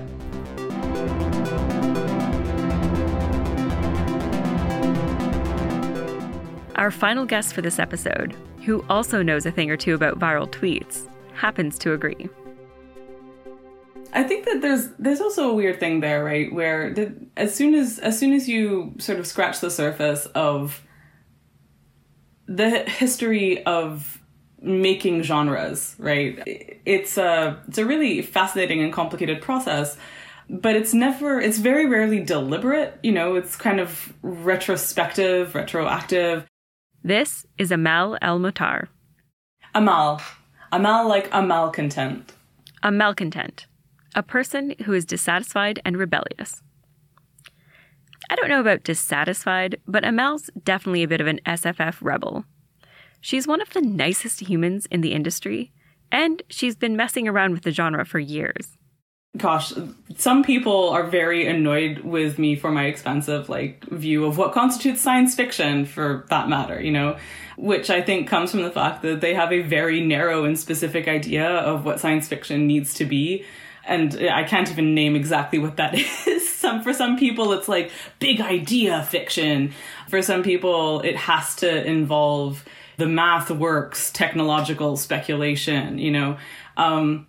Our 6.77 6.91
final 6.91 7.25
guest 7.25 7.55
for 7.55 7.63
this 7.63 7.79
episode, 7.79 8.35
who 8.65 8.85
also 8.89 9.23
knows 9.23 9.47
a 9.47 9.51
thing 9.51 9.71
or 9.71 9.77
two 9.77 9.95
about 9.95 10.19
viral 10.19 10.51
tweets, 10.51 11.09
happens 11.35 11.79
to 11.79 11.93
agree. 11.93 12.29
I 14.13 14.23
think 14.23 14.45
that 14.45 14.61
there's 14.61 14.89
there's 14.99 15.21
also 15.21 15.51
a 15.51 15.55
weird 15.55 15.81
thing 15.81 16.01
there, 16.01 16.23
right? 16.25 16.53
Where 16.53 16.93
the, 16.93 17.15
as 17.37 17.55
soon 17.55 17.75
as 17.75 17.99
as 17.99 18.19
soon 18.19 18.33
as 18.33 18.49
you 18.49 18.95
sort 18.99 19.19
of 19.19 19.27
scratch 19.27 19.61
the 19.61 19.71
surface 19.71 20.27
of 20.35 20.83
the 22.47 22.81
history 22.81 23.65
of 23.65 24.22
making 24.63 25.23
genres, 25.23 25.95
right? 25.99 26.43
It's 26.87 27.19
a 27.19 27.61
it's 27.69 27.79
a 27.79 27.85
really 27.85 28.23
fascinating 28.23 28.83
and 28.83 28.93
complicated 28.93 29.43
process, 29.43 29.97
but 30.49 30.77
it's 30.77 30.95
never 30.95 31.41
it's 31.41 31.59
very 31.59 31.87
rarely 31.87 32.21
deliberate. 32.21 32.99
You 33.03 33.13
know, 33.13 33.35
it's 33.35 33.57
kind 33.57 33.81
of 33.81 34.15
retrospective, 34.23 35.55
retroactive. 35.55 36.47
This 37.05 37.47
is 37.59 37.73
Amal 37.73 38.17
El-Mohtar. 38.23 38.87
Amal, 39.75 40.21
Amal 40.71 41.09
like 41.09 41.29
a 41.33 41.43
malcontent. 41.43 42.33
A 42.83 42.93
malcontent 42.93 43.67
a 44.15 44.23
person 44.23 44.75
who 44.85 44.93
is 44.93 45.05
dissatisfied 45.05 45.81
and 45.85 45.97
rebellious. 45.97 46.63
I 48.31 48.37
don't 48.37 48.49
know 48.49 48.61
about 48.61 48.85
dissatisfied, 48.85 49.81
but 49.87 50.05
Amal's 50.05 50.51
definitely 50.63 51.03
a 51.03 51.09
bit 51.09 51.21
of 51.21 51.27
an 51.27 51.41
SFF 51.47 51.99
rebel. 52.01 52.45
She's 53.23 53.47
one 53.47 53.63
of 53.63 53.71
the 53.71 53.81
nicest 53.81 54.41
humans 54.41 54.87
in 54.91 55.01
the 55.01 55.13
industry, 55.13 55.73
and 56.11 56.43
she's 56.49 56.75
been 56.75 56.97
messing 56.97 57.29
around 57.29 57.53
with 57.53 57.63
the 57.63 57.71
genre 57.71 58.05
for 58.05 58.19
years. 58.19 58.77
Gosh, 59.37 59.73
some 60.17 60.43
people 60.43 60.91
are 60.91 61.07
very 61.07 61.47
annoyed 61.47 62.01
with 62.01 62.39
me 62.39 62.57
for 62.57 62.71
my 62.71 62.85
expansive 62.85 63.49
like 63.49 63.83
view 63.85 64.27
of 64.27 64.37
what 64.37 64.53
constitutes 64.53 65.01
science 65.01 65.35
fiction 65.35 65.87
for 65.87 66.27
that 66.29 66.51
matter, 66.51 66.83
you 66.83 66.91
know, 66.91 67.17
which 67.57 67.89
I 67.89 68.03
think 68.03 68.29
comes 68.29 68.51
from 68.51 68.63
the 68.63 68.71
fact 68.71 69.01
that 69.03 69.23
they 69.23 69.33
have 69.33 69.53
a 69.53 69.63
very 69.63 70.01
narrow 70.05 70.45
and 70.45 70.59
specific 70.59 71.09
idea 71.09 71.49
of 71.49 71.87
what 71.87 72.01
science 72.01 72.29
fiction 72.29 72.67
needs 72.67 72.93
to 72.95 73.07
be 73.07 73.47
and 73.85 74.15
I 74.29 74.45
can't 74.45 74.71
even 74.71 74.95
name 74.95 75.17
exactly 75.17 75.59
what 75.59 75.77
that 75.77 75.95
is. 76.27 76.53
Some 76.53 76.83
for 76.83 76.93
some 76.93 77.17
people 77.17 77.53
it's 77.53 77.69
like 77.69 77.91
big 78.19 78.41
idea 78.41 79.03
fiction. 79.05 79.73
For 80.09 80.23
some 80.23 80.43
people 80.43 81.01
it 81.01 81.17
has 81.17 81.57
to 81.57 81.85
involve 81.85 82.65
the 83.03 83.09
math 83.09 83.51
works, 83.51 84.13
technological 84.13 84.97
speculation, 84.97 85.99
you 85.99 86.13
know. 86.13 86.37
Um, 86.77 87.27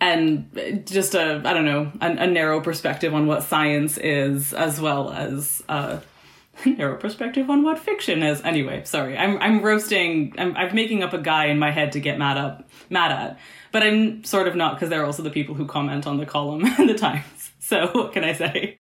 and 0.00 0.84
just 0.86 1.16
a 1.16 1.42
I 1.44 1.52
don't 1.52 1.64
know 1.64 1.90
a, 2.00 2.10
a, 2.12 2.26
narrow 2.28 2.60
perspective 2.60 3.12
on 3.12 3.26
what 3.26 3.42
science 3.42 3.98
is, 3.98 4.54
as 4.54 4.80
well 4.80 5.10
as 5.10 5.64
a 5.68 6.00
narrow 6.64 6.96
perspective 6.96 7.50
on 7.50 7.64
what 7.64 7.80
fiction 7.80 8.22
is. 8.22 8.40
Anyway, 8.42 8.84
sorry, 8.84 9.18
I'm 9.18 9.36
I'm 9.38 9.64
roasting. 9.64 10.32
I'm 10.38 10.56
I'm 10.56 10.72
making 10.76 11.02
up 11.02 11.12
a 11.12 11.18
guy 11.18 11.46
in 11.46 11.58
my 11.58 11.72
head 11.72 11.90
to 11.92 12.00
get 12.00 12.16
mad 12.16 12.38
up 12.38 12.70
mad 12.88 13.10
at. 13.10 13.40
But 13.72 13.82
I'm 13.82 14.22
sort 14.22 14.46
of 14.46 14.54
not 14.54 14.76
because 14.76 14.90
they're 14.90 15.04
also 15.04 15.24
the 15.24 15.30
people 15.30 15.56
who 15.56 15.66
comment 15.66 16.06
on 16.06 16.18
the 16.18 16.26
column 16.26 16.64
in 16.78 16.86
the 16.86 16.94
Times. 16.94 17.50
So 17.58 17.88
what 17.88 18.12
can 18.12 18.22
I 18.22 18.32
say? 18.32 18.78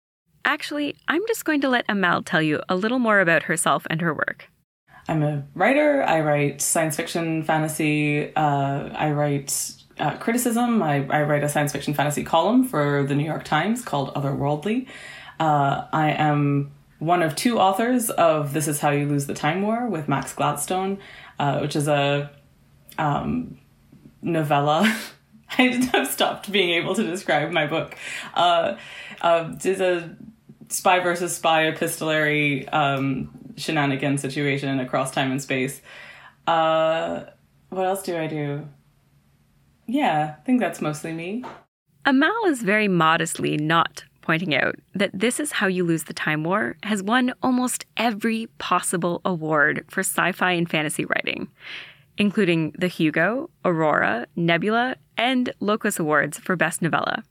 Actually, 0.47 0.97
I'm 1.07 1.23
just 1.29 1.45
going 1.45 1.61
to 1.61 1.69
let 1.69 1.85
Amal 1.87 2.23
tell 2.23 2.41
you 2.41 2.63
a 2.71 2.77
little 2.77 2.99
more 2.99 3.21
about 3.21 3.43
herself 3.43 3.87
and 3.91 4.01
her 4.01 4.15
work. 4.15 4.49
I'm 5.09 5.23
a 5.23 5.45
writer. 5.55 6.03
I 6.03 6.21
write 6.21 6.61
science 6.61 6.97
fiction, 6.97 7.43
fantasy. 7.43 8.35
Uh, 8.35 8.91
I 8.95 9.11
write 9.11 9.75
uh, 9.99 10.17
criticism. 10.17 10.83
I, 10.83 11.07
I, 11.09 11.23
write 11.23 11.43
a 11.43 11.49
science 11.49 11.73
fiction 11.73 11.95
fantasy 11.95 12.25
column 12.25 12.65
for 12.65 13.03
the 13.05 13.15
New 13.15 13.25
York 13.25 13.45
Times 13.45 13.83
called 13.83 14.15
Otherworldly. 14.15 14.87
Uh, 15.41 15.87
I 15.93 16.11
am 16.13 16.73
one 16.99 17.23
of 17.23 17.35
two 17.35 17.59
authors 17.59 18.11
of 18.11 18.53
This 18.53 18.69
Is 18.69 18.81
How 18.81 18.91
You 18.91 19.09
Lose 19.09 19.27
the 19.27 19.35
Time 19.35 19.63
War 19.63 19.89
with 19.89 20.09
Max 20.09 20.33
Gladstone, 20.33 20.99
uh, 21.39 21.59
which 21.59 21.75
is 21.75 21.89
a 21.89 22.31
um, 22.97 23.59
novella. 24.23 24.97
I've 25.59 26.09
stopped 26.09 26.51
being 26.51 26.71
able 26.71 26.95
to 26.95 27.03
describe 27.03 27.51
my 27.51 27.67
book. 27.67 27.97
Uh, 28.35 28.77
uh, 29.21 29.53
it's 29.63 29.81
a 29.81 30.17
spy 30.69 31.01
versus 31.01 31.37
spy 31.37 31.67
epistolary 31.67 32.69
um, 32.69 33.42
shenanigan 33.57 34.19
situation 34.19 34.81
across 34.81 35.11
time 35.11 35.31
and 35.31 35.43
space. 35.43 35.83
Uh, 36.47 37.25
what 37.71 37.87
else 37.87 38.03
do 38.03 38.17
I 38.17 38.27
do? 38.27 38.67
Yeah, 39.87 40.37
I 40.39 40.43
think 40.45 40.61
that's 40.61 40.81
mostly 40.81 41.13
me. 41.13 41.45
Amal 42.05 42.47
is 42.47 42.63
very 42.63 42.89
modestly 42.89 43.57
not 43.57 44.05
pointing 44.23 44.55
out 44.55 44.77
that 44.95 45.11
This 45.13 45.39
Is 45.39 45.53
How 45.53 45.67
You 45.67 45.85
Lose 45.85 46.05
the 46.05 46.15
Time 46.15 46.45
War 46.45 46.77
has 46.85 47.03
won 47.03 47.35
almost 47.43 47.85
every 47.97 48.47
possible 48.59 49.21
award 49.25 49.85
for 49.89 50.01
sci 50.01 50.33
fi 50.33 50.53
and 50.53 50.71
fantasy 50.71 51.05
writing, 51.05 51.49
including 52.17 52.73
the 52.79 52.89
Hugo, 52.89 53.51
Aurora, 53.65 54.27
Nebula, 54.37 54.97
and 55.17 55.53
Locus 55.61 55.99
Awards 55.99 56.39
for 56.39 56.57
Best 56.57 56.83
Novella. 56.83 57.23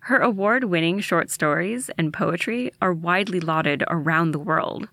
Her 0.00 0.18
award 0.18 0.64
winning 0.64 1.00
short 1.00 1.30
stories 1.30 1.90
and 1.96 2.12
poetry 2.12 2.70
are 2.82 2.92
widely 2.92 3.40
lauded 3.40 3.82
around 3.88 4.32
the 4.32 4.38
world. 4.38 4.88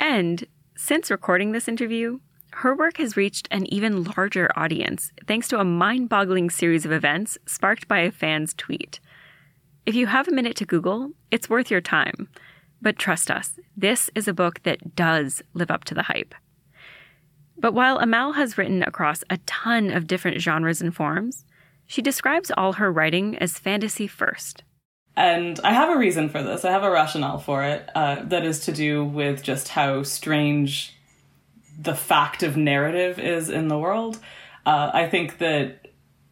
And 0.00 0.46
since 0.76 1.10
recording 1.10 1.52
this 1.52 1.68
interview, 1.68 2.20
her 2.52 2.74
work 2.74 2.96
has 2.96 3.18
reached 3.18 3.46
an 3.50 3.66
even 3.72 4.02
larger 4.02 4.50
audience 4.56 5.12
thanks 5.26 5.46
to 5.48 5.60
a 5.60 5.64
mind 5.64 6.08
boggling 6.08 6.48
series 6.48 6.86
of 6.86 6.90
events 6.90 7.36
sparked 7.46 7.86
by 7.86 7.98
a 8.00 8.10
fan's 8.10 8.54
tweet. 8.54 8.98
If 9.84 9.94
you 9.94 10.06
have 10.06 10.26
a 10.26 10.32
minute 10.32 10.56
to 10.56 10.64
Google, 10.64 11.12
it's 11.30 11.50
worth 11.50 11.70
your 11.70 11.82
time. 11.82 12.28
But 12.82 12.98
trust 12.98 13.30
us, 13.30 13.58
this 13.76 14.10
is 14.14 14.26
a 14.26 14.32
book 14.32 14.62
that 14.62 14.96
does 14.96 15.42
live 15.52 15.70
up 15.70 15.84
to 15.84 15.94
the 15.94 16.04
hype. 16.04 16.34
But 17.58 17.74
while 17.74 17.98
Amal 17.98 18.32
has 18.32 18.56
written 18.56 18.82
across 18.82 19.22
a 19.28 19.36
ton 19.44 19.90
of 19.90 20.06
different 20.06 20.40
genres 20.40 20.80
and 20.80 20.96
forms, 20.96 21.44
she 21.86 22.00
describes 22.00 22.50
all 22.50 22.74
her 22.74 22.90
writing 22.90 23.36
as 23.36 23.58
fantasy 23.58 24.06
first. 24.06 24.64
And 25.20 25.60
I 25.62 25.74
have 25.74 25.90
a 25.90 25.98
reason 25.98 26.30
for 26.30 26.42
this. 26.42 26.64
I 26.64 26.70
have 26.70 26.82
a 26.82 26.90
rationale 26.90 27.36
for 27.36 27.62
it 27.62 27.86
uh, 27.94 28.22
that 28.24 28.46
is 28.46 28.60
to 28.60 28.72
do 28.72 29.04
with 29.04 29.42
just 29.42 29.68
how 29.68 30.02
strange 30.02 30.96
the 31.78 31.94
fact 31.94 32.42
of 32.42 32.56
narrative 32.56 33.18
is 33.18 33.50
in 33.50 33.68
the 33.68 33.76
world. 33.76 34.18
Uh, 34.64 34.90
I 34.94 35.10
think 35.10 35.36
that 35.36 35.88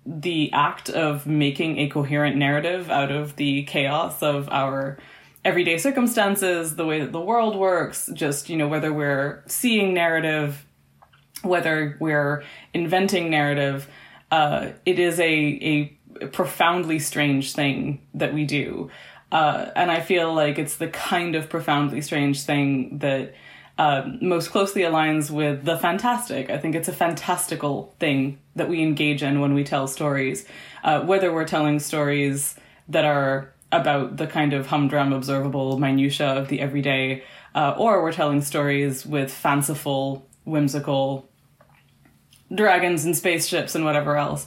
the 0.07 0.51
act 0.55 0.89
of 0.89 1.27
making 1.27 1.77
a 1.77 1.91
coherent 1.91 2.37
narrative 2.37 2.91
out 2.91 3.13
of 3.13 3.37
the 3.37 3.65
chaos 3.65 4.23
of 4.23 4.49
our 4.49 4.97
everyday 5.45 5.77
circumstances, 5.77 6.77
the 6.77 6.87
way 6.87 7.01
that 7.01 7.13
the 7.13 7.21
world 7.21 7.57
works, 7.57 8.09
just, 8.15 8.49
you 8.49 8.57
know, 8.57 8.69
whether 8.69 8.91
we're 8.91 9.45
seeing 9.49 9.93
narrative, 9.93 10.65
whether 11.43 11.99
we're 12.01 12.43
inventing 12.73 13.29
narrative, 13.29 13.87
uh, 14.31 14.71
it 14.87 14.99
is 14.99 15.21
a, 15.21 15.25
a 15.25 15.98
profoundly 16.27 16.99
strange 16.99 17.53
thing 17.53 18.01
that 18.15 18.35
we 18.35 18.45
do. 18.45 18.91
Uh, 19.31 19.71
and 19.77 19.91
I 19.91 20.01
feel 20.01 20.35
like 20.35 20.59
it's 20.59 20.77
the 20.77 20.89
kind 20.89 21.35
of 21.35 21.49
profoundly 21.49 22.01
strange 22.01 22.43
thing 22.43 22.99
that 22.99 23.35
uh, 23.79 24.09
most 24.21 24.51
closely 24.51 24.83
aligns 24.83 25.31
with 25.31 25.65
the 25.65 25.79
fantastic. 25.79 26.51
I 26.51 26.59
think 26.59 26.75
it's 26.75 26.89
a 26.89 26.93
fantastical 26.93 27.95
thing 28.01 28.41
that 28.57 28.69
we 28.69 28.83
engage 28.83 29.23
in 29.23 29.41
when 29.41 29.55
we 29.55 29.65
tell 29.65 29.87
stories, 29.87 30.47
uh, 30.83 31.03
whether 31.03 31.33
we're 31.33 31.47
telling 31.47 31.79
stories 31.79 32.57
that 32.89 33.05
are 33.05 33.53
about 33.71 34.17
the 34.17 34.27
kind 34.27 34.53
of 34.53 34.67
humdrum, 34.67 35.13
observable 35.13 35.79
minutiae 35.79 36.27
of 36.27 36.49
the 36.49 36.61
everyday, 36.61 37.23
uh, 37.55 37.75
or 37.79 38.03
we're 38.03 38.13
telling 38.13 38.41
stories 38.41 39.07
with 39.07 39.31
fanciful, 39.31 40.27
whimsical 40.45 41.29
dragons 42.53 43.05
and 43.05 43.17
spaceships 43.17 43.75
and 43.75 43.85
whatever 43.85 44.17
else. 44.17 44.47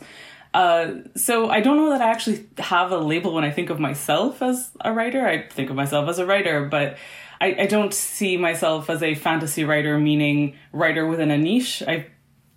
Uh, 0.53 0.95
so 1.15 1.49
I 1.49 1.61
don't 1.61 1.77
know 1.77 1.89
that 1.91 2.01
I 2.01 2.09
actually 2.09 2.45
have 2.57 2.91
a 2.91 2.97
label 2.97 3.33
when 3.33 3.45
I 3.45 3.51
think 3.51 3.69
of 3.69 3.79
myself 3.79 4.41
as 4.41 4.71
a 4.81 4.91
writer. 4.91 5.25
I 5.25 5.47
think 5.47 5.69
of 5.69 5.75
myself 5.75 6.09
as 6.09 6.19
a 6.19 6.25
writer, 6.25 6.65
but 6.65 6.97
I, 7.39 7.55
I 7.59 7.65
don't 7.67 7.93
see 7.93 8.37
myself 8.37 8.89
as 8.89 9.01
a 9.01 9.15
fantasy 9.15 9.63
writer, 9.63 9.97
meaning 9.97 10.57
writer 10.73 11.07
within 11.07 11.31
a 11.31 11.37
niche. 11.37 11.81
I 11.87 12.07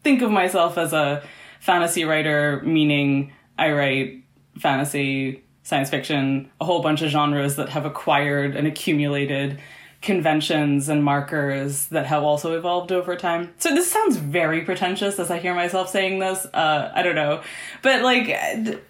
think 0.03 0.23
of 0.23 0.31
myself 0.31 0.77
as 0.77 0.93
a 0.93 1.23
fantasy 1.61 2.05
writer, 2.05 2.61
meaning 2.65 3.33
I 3.57 3.73
write 3.73 4.25
fantasy, 4.59 5.45
science 5.63 5.89
fiction, 5.89 6.51
a 6.61 6.65
whole 6.65 6.83
bunch 6.83 7.01
of 7.01 7.11
genres 7.11 7.57
that 7.57 7.71
have 7.71 7.87
acquired 7.87 8.57
and 8.57 8.67
accumulated 8.67 9.61
conventions 10.05 10.89
and 10.91 11.03
markers 11.03 11.87
that 11.87 12.05
have 12.07 12.23
also 12.23 12.57
evolved 12.57 12.93
over 12.93 13.17
time. 13.17 13.55
So 13.59 13.75
this 13.75 13.91
sounds 13.91 14.17
very 14.17 14.61
pretentious 14.61 15.19
as 15.19 15.31
I 15.31 15.39
hear 15.39 15.55
myself 15.55 15.89
saying 15.89 16.19
this. 16.19 16.47
Uh, 16.53 16.93
I 16.95 17.03
don't 17.03 17.15
know, 17.15 17.43
but 17.83 18.03
like, 18.03 18.29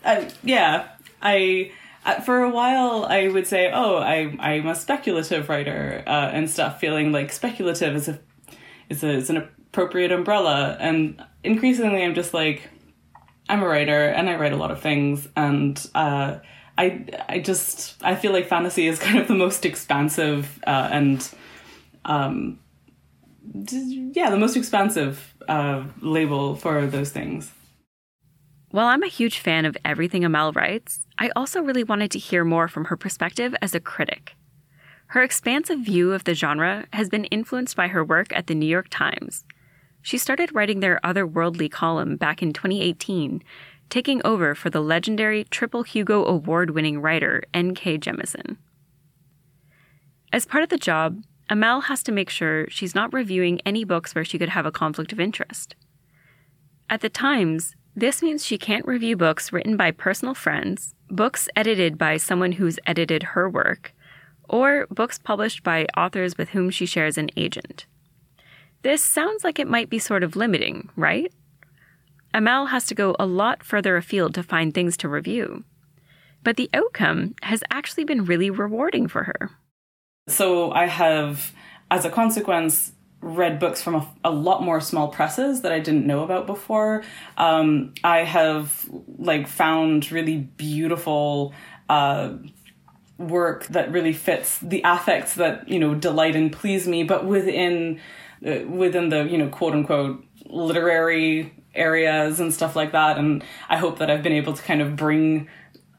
uh, 0.04 0.24
yeah, 0.42 0.88
I. 1.22 1.72
Uh, 2.06 2.20
for 2.20 2.42
a 2.42 2.50
while, 2.50 3.06
I 3.06 3.28
would 3.28 3.46
say, 3.46 3.70
"Oh, 3.72 3.96
I 3.96 4.36
I'm 4.38 4.66
a 4.66 4.74
speculative 4.74 5.48
writer," 5.48 6.02
uh, 6.06 6.30
and 6.34 6.50
stuff, 6.50 6.78
feeling 6.78 7.12
like 7.12 7.32
speculative 7.32 7.96
is 7.96 8.08
a 8.08 8.18
is 8.90 9.02
a 9.02 9.10
is 9.10 9.30
an 9.30 9.38
appropriate 9.38 10.12
umbrella. 10.12 10.76
And 10.78 11.24
increasingly, 11.42 12.04
I'm 12.04 12.14
just 12.14 12.34
like, 12.34 12.68
I'm 13.48 13.62
a 13.62 13.66
writer, 13.66 14.08
and 14.08 14.28
I 14.28 14.36
write 14.36 14.52
a 14.52 14.56
lot 14.56 14.70
of 14.70 14.82
things, 14.82 15.28
and 15.34 15.80
uh, 15.94 16.40
I 16.76 17.04
I 17.28 17.38
just 17.38 18.02
I 18.02 18.14
feel 18.14 18.32
like 18.32 18.48
fantasy 18.48 18.86
is 18.86 18.98
kind 18.98 19.18
of 19.18 19.28
the 19.28 19.34
most 19.34 19.64
expansive 19.64 20.60
uh, 20.66 20.88
and 20.90 21.28
um, 22.04 22.58
yeah, 23.52 24.30
the 24.30 24.38
most 24.38 24.56
expansive 24.56 25.34
uh, 25.48 25.84
label 26.00 26.56
for 26.56 26.86
those 26.86 27.10
things. 27.10 27.52
While 28.70 28.88
I'm 28.88 29.04
a 29.04 29.08
huge 29.08 29.38
fan 29.38 29.66
of 29.66 29.76
everything 29.84 30.24
Amal 30.24 30.52
writes, 30.52 31.06
I 31.18 31.30
also 31.36 31.62
really 31.62 31.84
wanted 31.84 32.10
to 32.12 32.18
hear 32.18 32.44
more 32.44 32.66
from 32.66 32.86
her 32.86 32.96
perspective 32.96 33.54
as 33.62 33.74
a 33.74 33.80
critic. 33.80 34.34
Her 35.08 35.22
expansive 35.22 35.78
view 35.80 36.12
of 36.12 36.24
the 36.24 36.34
genre 36.34 36.86
has 36.92 37.08
been 37.08 37.26
influenced 37.26 37.76
by 37.76 37.88
her 37.88 38.04
work 38.04 38.32
at 38.32 38.48
the 38.48 38.54
New 38.54 38.66
York 38.66 38.88
Times. 38.90 39.44
She 40.02 40.18
started 40.18 40.54
writing 40.54 40.80
their 40.80 41.00
otherworldly 41.04 41.70
column 41.70 42.16
back 42.16 42.42
in 42.42 42.52
2018 42.52 43.42
taking 43.90 44.20
over 44.24 44.54
for 44.54 44.70
the 44.70 44.80
legendary 44.80 45.44
Triple 45.44 45.82
Hugo 45.82 46.24
Award 46.24 46.70
winning 46.70 47.00
writer 47.00 47.42
N.K. 47.52 47.98
Jemisin. 47.98 48.56
As 50.32 50.46
part 50.46 50.64
of 50.64 50.70
the 50.70 50.78
job, 50.78 51.22
Amal 51.48 51.82
has 51.82 52.02
to 52.04 52.12
make 52.12 52.30
sure 52.30 52.68
she's 52.68 52.94
not 52.94 53.12
reviewing 53.12 53.60
any 53.66 53.84
books 53.84 54.14
where 54.14 54.24
she 54.24 54.38
could 54.38 54.48
have 54.48 54.66
a 54.66 54.72
conflict 54.72 55.12
of 55.12 55.20
interest. 55.20 55.76
At 56.90 57.00
the 57.00 57.08
Times, 57.08 57.76
this 57.94 58.22
means 58.22 58.44
she 58.44 58.58
can't 58.58 58.86
review 58.86 59.16
books 59.16 59.52
written 59.52 59.76
by 59.76 59.90
personal 59.90 60.34
friends, 60.34 60.94
books 61.08 61.48
edited 61.54 61.96
by 61.96 62.16
someone 62.16 62.52
who's 62.52 62.80
edited 62.86 63.22
her 63.22 63.48
work, 63.48 63.94
or 64.48 64.86
books 64.90 65.18
published 65.18 65.62
by 65.62 65.86
authors 65.96 66.36
with 66.36 66.50
whom 66.50 66.70
she 66.70 66.86
shares 66.86 67.16
an 67.16 67.30
agent. 67.36 67.86
This 68.82 69.02
sounds 69.02 69.44
like 69.44 69.58
it 69.58 69.68
might 69.68 69.88
be 69.88 69.98
sort 69.98 70.22
of 70.22 70.36
limiting, 70.36 70.90
right? 70.96 71.32
Amal 72.34 72.66
has 72.66 72.84
to 72.86 72.94
go 72.94 73.14
a 73.18 73.26
lot 73.26 73.62
further 73.62 73.96
afield 73.96 74.34
to 74.34 74.42
find 74.42 74.74
things 74.74 74.96
to 74.98 75.08
review. 75.08 75.64
But 76.42 76.56
the 76.56 76.68
outcome 76.74 77.36
has 77.42 77.62
actually 77.70 78.04
been 78.04 78.24
really 78.24 78.50
rewarding 78.50 79.08
for 79.08 79.24
her. 79.24 79.50
So 80.28 80.72
I 80.72 80.86
have, 80.86 81.52
as 81.90 82.04
a 82.04 82.10
consequence, 82.10 82.92
read 83.20 83.58
books 83.58 83.82
from 83.82 83.94
a, 83.94 84.08
a, 84.24 84.30
lot 84.30 84.62
more 84.62 84.80
small 84.80 85.08
presses 85.08 85.62
that 85.62 85.72
I 85.72 85.78
didn't 85.78 86.06
know 86.06 86.24
about 86.24 86.46
before. 86.46 87.02
Um, 87.38 87.94
I 88.02 88.18
have 88.18 88.86
like 89.18 89.46
found 89.46 90.12
really 90.12 90.36
beautiful 90.36 91.54
uh, 91.88 92.34
work 93.16 93.66
that 93.68 93.92
really 93.92 94.12
fits 94.12 94.58
the 94.58 94.82
affects 94.84 95.36
that 95.36 95.68
you 95.68 95.78
know 95.78 95.94
delight 95.94 96.36
and 96.36 96.52
please 96.52 96.86
me, 96.86 97.02
but 97.02 97.24
within 97.24 98.00
uh, 98.46 98.58
within 98.68 99.08
the 99.08 99.24
you 99.24 99.38
know 99.38 99.48
quote 99.48 99.72
unquote 99.72 100.22
literary 100.46 101.63
areas 101.74 102.40
and 102.40 102.52
stuff 102.52 102.76
like 102.76 102.92
that. 102.92 103.18
And 103.18 103.44
I 103.68 103.76
hope 103.76 103.98
that 103.98 104.10
I've 104.10 104.22
been 104.22 104.32
able 104.32 104.52
to 104.52 104.62
kind 104.62 104.80
of 104.80 104.96
bring 104.96 105.48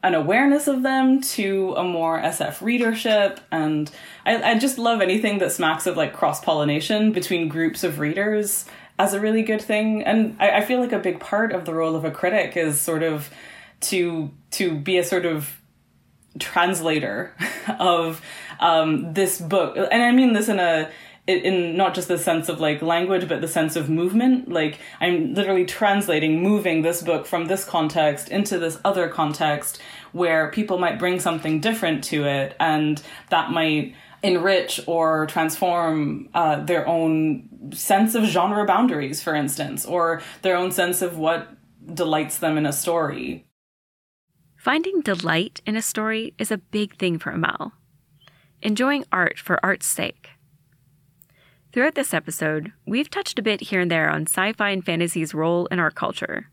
an 0.02 0.14
awareness 0.14 0.68
of 0.68 0.82
them 0.82 1.20
to 1.20 1.74
a 1.76 1.82
more 1.82 2.20
SF 2.20 2.60
readership. 2.60 3.40
And 3.50 3.90
I, 4.24 4.52
I 4.52 4.58
just 4.58 4.78
love 4.78 5.00
anything 5.00 5.38
that 5.38 5.52
smacks 5.52 5.86
of 5.86 5.96
like 5.96 6.12
cross 6.12 6.40
pollination 6.40 7.12
between 7.12 7.48
groups 7.48 7.82
of 7.82 7.98
readers 7.98 8.66
as 8.98 9.14
a 9.14 9.20
really 9.20 9.42
good 9.42 9.60
thing. 9.60 10.04
And 10.04 10.36
I, 10.38 10.58
I 10.58 10.64
feel 10.64 10.80
like 10.80 10.92
a 10.92 10.98
big 10.98 11.20
part 11.20 11.52
of 11.52 11.64
the 11.64 11.74
role 11.74 11.96
of 11.96 12.04
a 12.04 12.10
critic 12.10 12.56
is 12.56 12.80
sort 12.80 13.02
of 13.02 13.30
to 13.80 14.30
to 14.52 14.78
be 14.78 14.98
a 14.98 15.04
sort 15.04 15.26
of 15.26 15.60
translator 16.38 17.34
of 17.78 18.22
um, 18.60 19.12
this 19.12 19.40
book. 19.40 19.76
And 19.76 20.02
I 20.02 20.12
mean 20.12 20.32
this 20.32 20.48
in 20.48 20.60
a 20.60 20.90
in 21.26 21.76
not 21.76 21.94
just 21.94 22.08
the 22.08 22.18
sense 22.18 22.48
of 22.48 22.60
like 22.60 22.80
language 22.82 23.28
but 23.28 23.40
the 23.40 23.48
sense 23.48 23.76
of 23.76 23.90
movement. 23.90 24.48
Like 24.48 24.78
i'm 25.00 25.34
literally 25.34 25.64
translating 25.64 26.42
moving 26.42 26.82
this 26.82 27.02
book 27.02 27.26
from 27.26 27.46
this 27.46 27.64
context 27.64 28.28
into 28.28 28.58
this 28.58 28.78
other 28.84 29.08
context 29.08 29.80
where 30.12 30.50
people 30.50 30.78
might 30.78 30.98
bring 30.98 31.20
something 31.20 31.60
different 31.60 32.04
to 32.04 32.24
it 32.24 32.56
and 32.60 33.02
that 33.30 33.50
might 33.50 33.94
enrich 34.22 34.80
or 34.86 35.26
transform 35.26 36.28
uh, 36.34 36.56
their 36.64 36.86
own 36.86 37.48
sense 37.72 38.14
of 38.14 38.24
genre 38.24 38.64
boundaries 38.64 39.22
for 39.22 39.34
instance 39.34 39.84
or 39.84 40.22
their 40.42 40.56
own 40.56 40.70
sense 40.70 41.02
of 41.02 41.18
what 41.18 41.48
delights 41.94 42.38
them 42.38 42.58
in 42.58 42.66
a 42.66 42.72
story. 42.72 43.46
Finding 44.56 45.00
delight 45.00 45.60
in 45.64 45.76
a 45.76 45.82
story 45.82 46.34
is 46.38 46.50
a 46.50 46.58
big 46.58 46.98
thing 46.98 47.18
for 47.18 47.30
amal. 47.30 47.72
Enjoying 48.62 49.04
art 49.12 49.38
for 49.38 49.64
art's 49.64 49.86
sake 49.86 50.30
Throughout 51.76 51.94
this 51.94 52.14
episode, 52.14 52.72
we've 52.86 53.10
touched 53.10 53.38
a 53.38 53.42
bit 53.42 53.60
here 53.60 53.82
and 53.82 53.90
there 53.90 54.08
on 54.08 54.22
sci 54.22 54.54
fi 54.54 54.70
and 54.70 54.82
fantasy's 54.82 55.34
role 55.34 55.66
in 55.66 55.78
our 55.78 55.90
culture, 55.90 56.48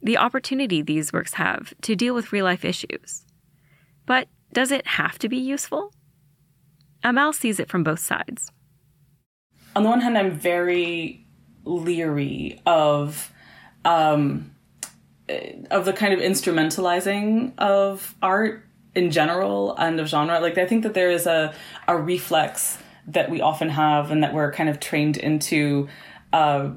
the 0.00 0.16
opportunity 0.16 0.80
these 0.80 1.12
works 1.12 1.34
have 1.34 1.74
to 1.80 1.96
deal 1.96 2.14
with 2.14 2.32
real 2.32 2.44
life 2.44 2.64
issues. 2.64 3.24
But 4.06 4.28
Does 4.52 4.70
it 4.70 4.86
have 4.86 5.18
to 5.18 5.28
be 5.28 5.38
useful? 5.38 5.92
Amal 7.02 7.32
sees 7.32 7.58
it 7.58 7.68
from 7.68 7.82
both 7.82 7.98
sides. 7.98 8.52
On 9.74 9.82
the 9.82 9.88
one 9.88 10.00
hand, 10.00 10.16
I'm 10.16 10.30
very 10.30 11.26
leery 11.64 12.62
of 12.64 13.32
um, 13.84 14.54
of 15.72 15.84
the 15.84 15.92
kind 15.92 16.14
of 16.14 16.20
instrumentalizing 16.20 17.58
of 17.58 18.14
art 18.22 18.64
in 18.94 19.10
general 19.10 19.74
and 19.78 19.98
of 19.98 20.06
genre. 20.06 20.38
Like 20.38 20.58
I 20.58 20.64
think 20.64 20.84
that 20.84 20.94
there 20.94 21.10
is 21.10 21.26
a 21.26 21.52
a 21.88 21.96
reflex 21.96 22.78
that 23.06 23.30
we 23.30 23.40
often 23.40 23.68
have 23.68 24.10
and 24.10 24.22
that 24.22 24.34
we're 24.34 24.52
kind 24.52 24.68
of 24.68 24.80
trained 24.80 25.16
into 25.16 25.88
uh, 26.32 26.70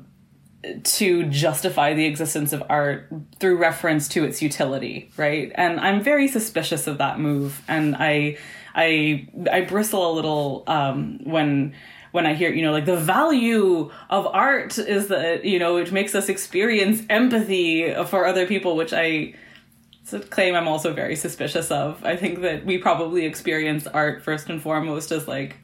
to 0.84 1.24
justify 1.26 1.94
the 1.94 2.06
existence 2.06 2.54
of 2.54 2.64
art 2.70 3.12
through 3.40 3.58
reference 3.58 4.08
to 4.10 4.24
its 4.26 4.42
utility, 4.42 5.12
right? 5.18 5.52
And 5.56 5.80
I'm 5.80 6.04
very 6.04 6.28
suspicious 6.28 6.88
of 6.88 6.98
that 6.98 7.20
move, 7.20 7.62
and 7.68 7.96
I 7.96 8.38
I 8.76 9.28
I 9.52 9.62
bristle 9.62 10.12
a 10.12 10.14
little 10.14 10.64
um, 10.68 11.20
when 11.24 11.74
when 12.12 12.26
I 12.26 12.34
hear, 12.34 12.52
you 12.52 12.64
know, 12.64 12.72
like 12.72 12.86
the 12.86 12.98
value 12.98 13.92
of 14.10 14.28
art 14.28 14.78
is 14.78 15.08
that, 15.08 15.46
you 15.46 15.60
know, 15.60 15.78
it 15.78 15.92
makes 15.92 16.16
us 16.16 16.30
experience 16.30 17.04
empathy 17.10 17.94
for 18.06 18.26
other 18.26 18.48
people, 18.48 18.76
which 18.76 18.94
I 18.94 19.36
it's 20.02 20.14
a 20.14 20.20
claim 20.20 20.56
I'm 20.56 20.70
also 20.70 20.94
very 20.94 21.16
suspicious 21.18 21.70
of. 21.70 22.04
I 22.06 22.16
think 22.16 22.42
that 22.42 22.66
we 22.66 22.78
probably 22.78 23.26
experience 23.26 23.88
art 23.88 24.24
first 24.24 24.50
and 24.50 24.62
foremost 24.62 25.12
as 25.12 25.28
like 25.28 25.58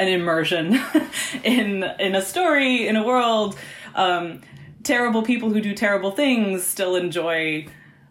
an 0.00 0.08
immersion 0.08 0.80
in 1.44 1.84
in 1.98 2.14
a 2.14 2.22
story, 2.22 2.88
in 2.88 2.96
a 2.96 3.04
world. 3.04 3.56
Um, 3.94 4.40
terrible 4.82 5.22
people 5.22 5.50
who 5.50 5.60
do 5.60 5.74
terrible 5.74 6.10
things 6.10 6.64
still 6.66 6.96
enjoy 6.96 7.66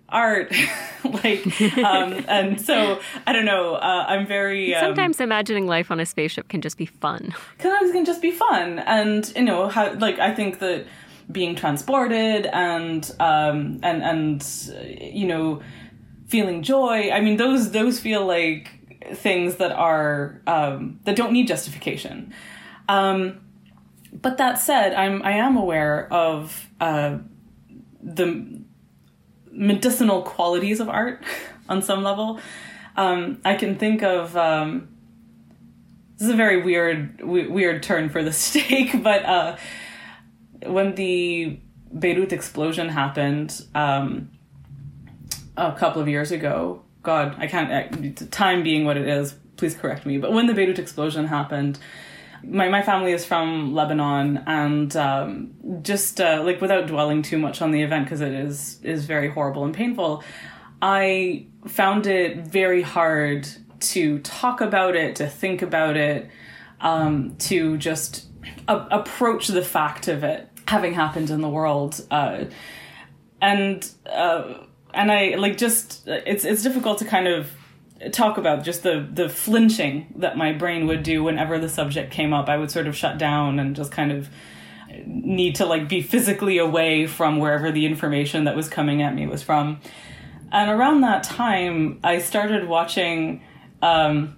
art. 0.08 0.54
Like 1.02 1.62
um 1.78 2.26
and 2.28 2.60
so 2.60 3.00
i 3.26 3.32
don't 3.32 3.46
know 3.46 3.76
uh, 3.76 4.06
i'm 4.10 4.28
very 4.28 4.76
um, 4.76 4.88
sometimes 4.88 5.22
imagining 5.22 5.66
life 5.66 5.92
on 5.92 6.00
a 6.02 6.06
spaceship 6.06 6.50
can 6.50 6.60
just 6.62 6.78
be 6.78 6.86
fun. 6.86 7.34
Sometimes 7.58 7.94
can 7.94 8.04
just 8.04 8.22
be 8.22 8.32
fun. 8.32 8.80
And 8.80 9.32
you 9.36 9.44
know 9.44 9.70
how 9.70 9.94
like 9.94 10.20
i 10.20 10.36
think 10.36 10.60
that 10.60 10.86
being 11.32 11.56
transported 11.56 12.48
and 12.48 13.10
um 13.22 13.80
and 13.82 14.04
and 14.04 14.46
you 15.00 15.26
know 15.26 15.62
feeling 16.28 16.64
joy 16.64 17.10
i 17.12 17.22
mean 17.22 17.38
those 17.38 17.72
those 17.72 18.00
feel 18.00 18.26
like 18.26 18.79
things 19.14 19.56
that 19.56 19.72
are 19.72 20.42
um 20.48 21.00
that 21.06 21.16
don't 21.16 21.32
need 21.32 21.48
justification 21.48 22.34
um 22.88 23.40
but 24.12 24.38
that 24.38 24.56
said 24.60 24.94
i'm 24.94 25.22
i 25.24 25.32
am 25.32 25.56
aware 25.56 26.12
of 26.12 26.68
uh 26.82 27.18
the 28.02 28.60
medicinal 29.52 30.22
qualities 30.22 30.80
of 30.80 30.90
art 30.90 31.24
on 31.70 31.82
some 31.82 32.04
level. 32.04 32.40
Um, 32.96 33.40
I 33.46 33.56
can 33.56 33.78
think 33.78 34.02
of 34.02 34.36
um, 34.36 34.90
this 36.18 36.28
is 36.28 36.34
a 36.34 36.38
very 36.38 36.62
weird 36.62 37.18
w- 37.20 37.52
weird 37.52 37.84
turn 37.84 38.10
for 38.10 38.24
the 38.24 38.34
stake, 38.46 39.04
but 39.04 39.26
uh, 39.26 39.58
when 40.66 40.96
the 40.96 41.60
Beirut 41.98 42.34
explosion 42.34 42.90
happened 42.90 43.62
um, 43.74 44.32
a 45.58 45.74
couple 45.74 46.02
of 46.02 46.08
years 46.08 46.32
ago, 46.32 46.84
God, 47.02 47.36
I 47.38 47.48
can't. 47.48 48.32
Time 48.32 48.64
being 48.64 48.86
what 48.86 48.98
it 48.98 49.08
is, 49.08 49.34
please 49.58 49.76
correct 49.76 50.06
me. 50.06 50.18
But 50.18 50.34
when 50.34 50.48
the 50.48 50.54
Beirut 50.54 50.80
explosion 50.80 51.28
happened, 51.28 51.80
my 52.44 52.70
my 52.70 52.82
family 52.82 53.12
is 53.12 53.26
from 53.26 53.74
Lebanon, 53.74 54.44
and 54.48 54.96
um, 54.96 55.82
just 55.82 56.20
uh, 56.20 56.42
like 56.44 56.62
without 56.62 56.88
dwelling 56.88 57.22
too 57.22 57.38
much 57.38 57.62
on 57.62 57.72
the 57.72 57.82
event 57.82 58.06
because 58.06 58.22
it 58.22 58.34
is 58.34 58.80
is 58.84 59.06
very 59.06 59.30
horrible 59.30 59.64
and 59.64 59.74
painful, 59.74 60.24
I 60.82 61.48
found 61.68 62.08
it 62.08 62.38
very 62.48 62.82
hard 62.82 63.48
to 63.80 64.20
talk 64.20 64.62
about 64.62 64.96
it, 64.96 65.16
to 65.18 65.28
think 65.28 65.62
about 65.62 65.96
it, 65.96 66.30
um, 66.82 67.36
to 67.38 67.78
just 67.78 68.28
a- 68.68 68.88
approach 68.92 69.48
the 69.48 69.62
fact 69.64 70.08
of 70.08 70.24
it 70.24 70.50
having 70.68 70.94
happened 70.94 71.30
in 71.30 71.42
the 71.42 71.50
world, 71.50 72.06
uh, 72.12 72.46
and 73.42 73.90
uh, 74.06 74.54
and 74.94 75.12
I 75.12 75.36
like 75.36 75.58
just 75.58 76.08
it's 76.08 76.46
it's 76.46 76.64
difficult 76.64 77.00
to 77.00 77.06
kind 77.06 77.28
of 77.28 77.52
talk 78.12 78.38
about 78.38 78.64
just 78.64 78.84
the 78.84 79.08
the 79.12 79.30
flinching 79.30 80.14
that 80.18 80.38
my 80.38 80.54
brain 80.54 80.88
would 80.88 81.04
do 81.04 81.24
whenever 81.24 81.60
the 81.60 81.70
subject 81.70 82.12
came 82.12 82.34
up. 82.34 82.50
I 82.50 82.58
would 82.58 82.72
sort 82.72 82.88
of 82.88 82.96
shut 82.96 83.18
down 83.18 83.60
and 83.60 83.76
just 83.76 83.92
kind 83.92 84.12
of 84.12 84.30
need 85.06 85.56
to 85.56 85.66
like 85.66 85.88
be 85.88 86.02
physically 86.02 86.58
away 86.58 87.06
from 87.06 87.38
wherever 87.38 87.72
the 87.72 87.86
information 87.86 88.46
that 88.46 88.56
was 88.56 88.68
coming 88.68 89.02
at 89.02 89.14
me 89.14 89.28
was 89.28 89.44
from. 89.44 89.80
And 90.52 90.72
around 90.72 91.02
that 91.02 91.24
time, 91.24 92.00
I 92.04 92.20
started 92.20 92.68
watching 92.68 93.44
um, 93.84 94.36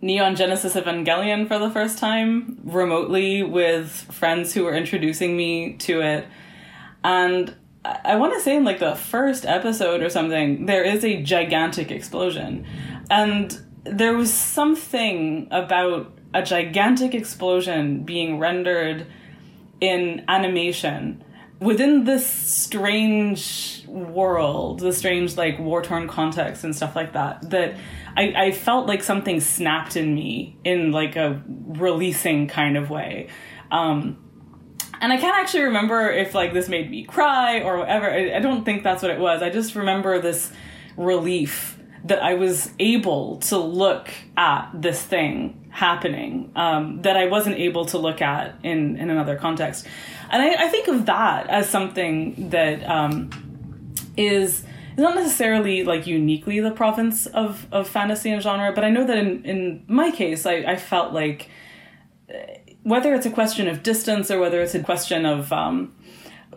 Neon 0.00 0.36
Genesis 0.36 0.74
Evangelion 0.74 1.46
for 1.48 1.58
the 1.58 1.70
first 1.70 1.98
time 1.98 2.58
remotely 2.64 3.42
with 3.42 3.90
friends 3.90 4.54
who 4.54 4.64
were 4.64 4.74
introducing 4.74 5.36
me 5.36 5.74
to 5.78 6.00
it. 6.00 6.26
And 7.04 7.54
I 8.04 8.16
want 8.16 8.34
to 8.34 8.40
say 8.40 8.56
in 8.56 8.64
like 8.64 8.78
the 8.78 8.94
first 8.94 9.44
episode 9.44 10.02
or 10.02 10.10
something, 10.10 10.66
there 10.66 10.84
is 10.84 11.04
a 11.04 11.22
gigantic 11.22 11.90
explosion. 11.90 12.66
And 13.10 13.58
there 13.84 14.16
was 14.16 14.32
something 14.32 15.48
about 15.50 16.12
a 16.34 16.42
gigantic 16.42 17.14
explosion 17.14 18.02
being 18.04 18.38
rendered 18.38 19.06
in 19.80 20.24
animation 20.28 21.22
within 21.60 22.04
this 22.04 22.26
strange 22.26 23.84
world, 23.86 24.80
the 24.80 24.92
strange 24.92 25.36
like 25.36 25.58
war 25.58 25.82
torn 25.82 26.08
context 26.08 26.64
and 26.64 26.74
stuff 26.74 26.94
like 26.94 27.12
that, 27.14 27.50
that 27.50 27.76
I, 28.16 28.34
I 28.36 28.52
felt 28.52 28.86
like 28.86 29.02
something 29.02 29.40
snapped 29.40 29.96
in 29.96 30.14
me 30.14 30.58
in 30.64 30.92
like 30.92 31.16
a 31.16 31.42
releasing 31.46 32.48
kind 32.48 32.76
of 32.76 32.90
way. 32.90 33.28
Um, 33.70 34.18
and 35.00 35.12
I 35.12 35.16
can't 35.16 35.36
actually 35.36 35.64
remember 35.64 36.10
if 36.10 36.34
like 36.34 36.52
this 36.52 36.68
made 36.68 36.90
me 36.90 37.04
cry 37.04 37.60
or 37.60 37.78
whatever. 37.78 38.10
I, 38.10 38.36
I 38.36 38.38
don't 38.40 38.64
think 38.64 38.82
that's 38.82 39.02
what 39.02 39.10
it 39.10 39.18
was. 39.18 39.42
I 39.42 39.50
just 39.50 39.74
remember 39.74 40.20
this 40.20 40.52
relief 40.96 41.78
that 42.04 42.22
I 42.22 42.34
was 42.34 42.70
able 42.78 43.38
to 43.38 43.58
look 43.58 44.10
at 44.36 44.70
this 44.72 45.02
thing 45.02 45.68
happening 45.70 46.52
um, 46.54 47.02
that 47.02 47.16
I 47.16 47.26
wasn't 47.26 47.56
able 47.56 47.84
to 47.86 47.98
look 47.98 48.22
at 48.22 48.58
in 48.62 48.96
in 48.96 49.10
another 49.10 49.36
context. 49.36 49.86
And 50.30 50.42
I, 50.42 50.66
I 50.66 50.68
think 50.68 50.88
of 50.88 51.06
that 51.06 51.48
as 51.48 51.68
something 51.68 52.50
that 52.50 52.88
um, 52.88 53.30
is 54.16 54.64
not 54.96 55.14
necessarily 55.14 55.84
like 55.84 56.06
uniquely 56.06 56.60
the 56.60 56.70
province 56.70 57.26
of, 57.26 57.66
of 57.70 57.88
fantasy 57.88 58.30
and 58.30 58.42
genre, 58.42 58.72
but 58.72 58.84
I 58.84 58.90
know 58.90 59.06
that 59.06 59.18
in, 59.18 59.44
in 59.44 59.84
my 59.86 60.10
case, 60.10 60.46
I, 60.46 60.54
I 60.54 60.76
felt 60.76 61.12
like 61.12 61.50
whether 62.86 63.14
it's 63.14 63.26
a 63.26 63.30
question 63.30 63.66
of 63.66 63.82
distance 63.82 64.30
or 64.30 64.38
whether 64.38 64.60
it's 64.62 64.76
a 64.76 64.80
question 64.80 65.26
of 65.26 65.52
um, 65.52 65.92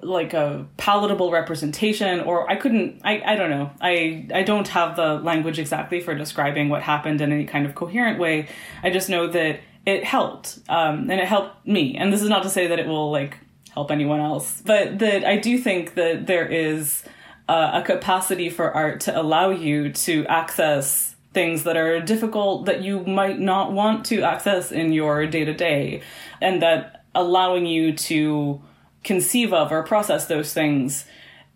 like 0.04 0.32
a 0.36 0.68
palatable 0.78 1.32
representation 1.32 2.20
or 2.20 2.48
i 2.50 2.56
couldn't 2.56 3.02
i 3.04 3.20
i 3.26 3.36
don't 3.36 3.50
know. 3.50 3.72
I 3.82 4.28
i 4.34 4.44
don't 4.44 4.68
have 4.68 4.96
the 4.96 5.16
language 5.16 5.58
exactly 5.58 6.00
for 6.00 6.14
describing 6.14 6.70
what 6.70 6.84
happened 6.84 7.20
in 7.20 7.34
any 7.34 7.46
kind 7.46 7.66
of 7.66 7.74
coherent 7.74 8.20
way. 8.20 8.48
I 8.84 8.92
just 8.92 9.10
know 9.10 9.26
that 9.26 9.60
it 9.88 10.04
helped 10.04 10.60
um, 10.70 11.10
and 11.10 11.20
it 11.20 11.28
helped 11.28 11.66
me. 11.66 11.98
And 11.98 12.14
this 12.14 12.22
is 12.22 12.30
not 12.30 12.44
to 12.44 12.50
say 12.50 12.68
that 12.68 12.78
it 12.78 12.86
will 12.86 13.10
like 13.10 13.40
help 13.72 13.90
anyone 13.90 14.20
else 14.20 14.62
but 14.66 15.00
that 15.00 15.24
i 15.26 15.38
do 15.38 15.58
think 15.58 15.94
that 15.96 16.28
there 16.28 16.46
is 16.46 17.04
uh, 17.48 17.72
a 17.74 17.82
capacity 17.82 18.50
for 18.50 18.72
art 18.72 19.02
to 19.02 19.20
allow 19.20 19.50
you 19.50 19.92
to 19.92 20.26
access 20.28 21.09
things 21.34 21.64
that 21.64 21.78
are 21.78 22.00
difficult 22.00 22.66
that 22.66 22.82
you 22.82 23.04
might 23.04 23.40
not 23.40 23.72
want 23.72 24.06
to 24.08 24.22
access 24.22 24.72
in 24.72 24.92
your 24.92 25.28
day 25.28 25.46
to 25.46 25.54
day, 25.54 26.02
and 26.42 26.62
that 26.62 27.04
allowing 27.14 27.66
you 27.66 27.94
to 27.94 28.62
conceive 29.04 29.54
of 29.54 29.72
or 29.72 29.84
process 29.84 30.28
those 30.28 30.54
things 30.54 31.06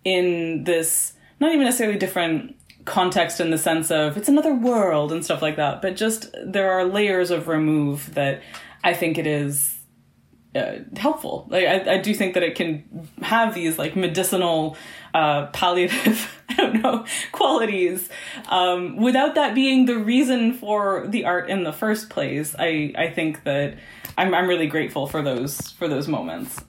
in 0.03 0.63
this 0.63 1.13
not 1.39 1.51
even 1.51 1.65
necessarily 1.65 1.97
different 1.97 2.55
context 2.85 3.39
in 3.39 3.49
the 3.49 3.57
sense 3.57 3.91
of 3.91 4.17
it's 4.17 4.29
another 4.29 4.53
world 4.53 5.11
and 5.11 5.23
stuff 5.23 5.41
like 5.41 5.55
that, 5.55 5.81
but 5.81 5.95
just 5.95 6.33
there 6.45 6.71
are 6.71 6.85
layers 6.85 7.31
of 7.31 7.47
remove 7.47 8.13
that 8.13 8.41
I 8.83 8.93
think 8.93 9.17
it 9.17 9.27
is 9.27 9.72
uh, 10.55 10.79
helpful. 10.97 11.47
Like 11.49 11.65
I, 11.65 11.95
I 11.95 11.97
do 11.97 12.13
think 12.13 12.33
that 12.35 12.43
it 12.43 12.55
can 12.55 13.07
have 13.21 13.55
these 13.55 13.77
like 13.77 13.95
medicinal, 13.95 14.77
uh, 15.13 15.47
palliative, 15.47 16.43
I 16.49 16.55
don't 16.55 16.81
know, 16.81 17.05
qualities, 17.31 18.09
um, 18.49 18.97
without 18.97 19.35
that 19.35 19.55
being 19.55 19.85
the 19.85 19.97
reason 19.97 20.53
for 20.53 21.07
the 21.07 21.25
art 21.25 21.49
in 21.49 21.63
the 21.63 21.73
first 21.73 22.09
place. 22.09 22.55
I 22.57 22.93
I 22.97 23.09
think 23.09 23.43
that 23.43 23.77
I'm 24.17 24.33
I'm 24.33 24.47
really 24.47 24.67
grateful 24.67 25.07
for 25.07 25.21
those 25.21 25.71
for 25.71 25.87
those 25.87 26.07
moments. 26.07 26.63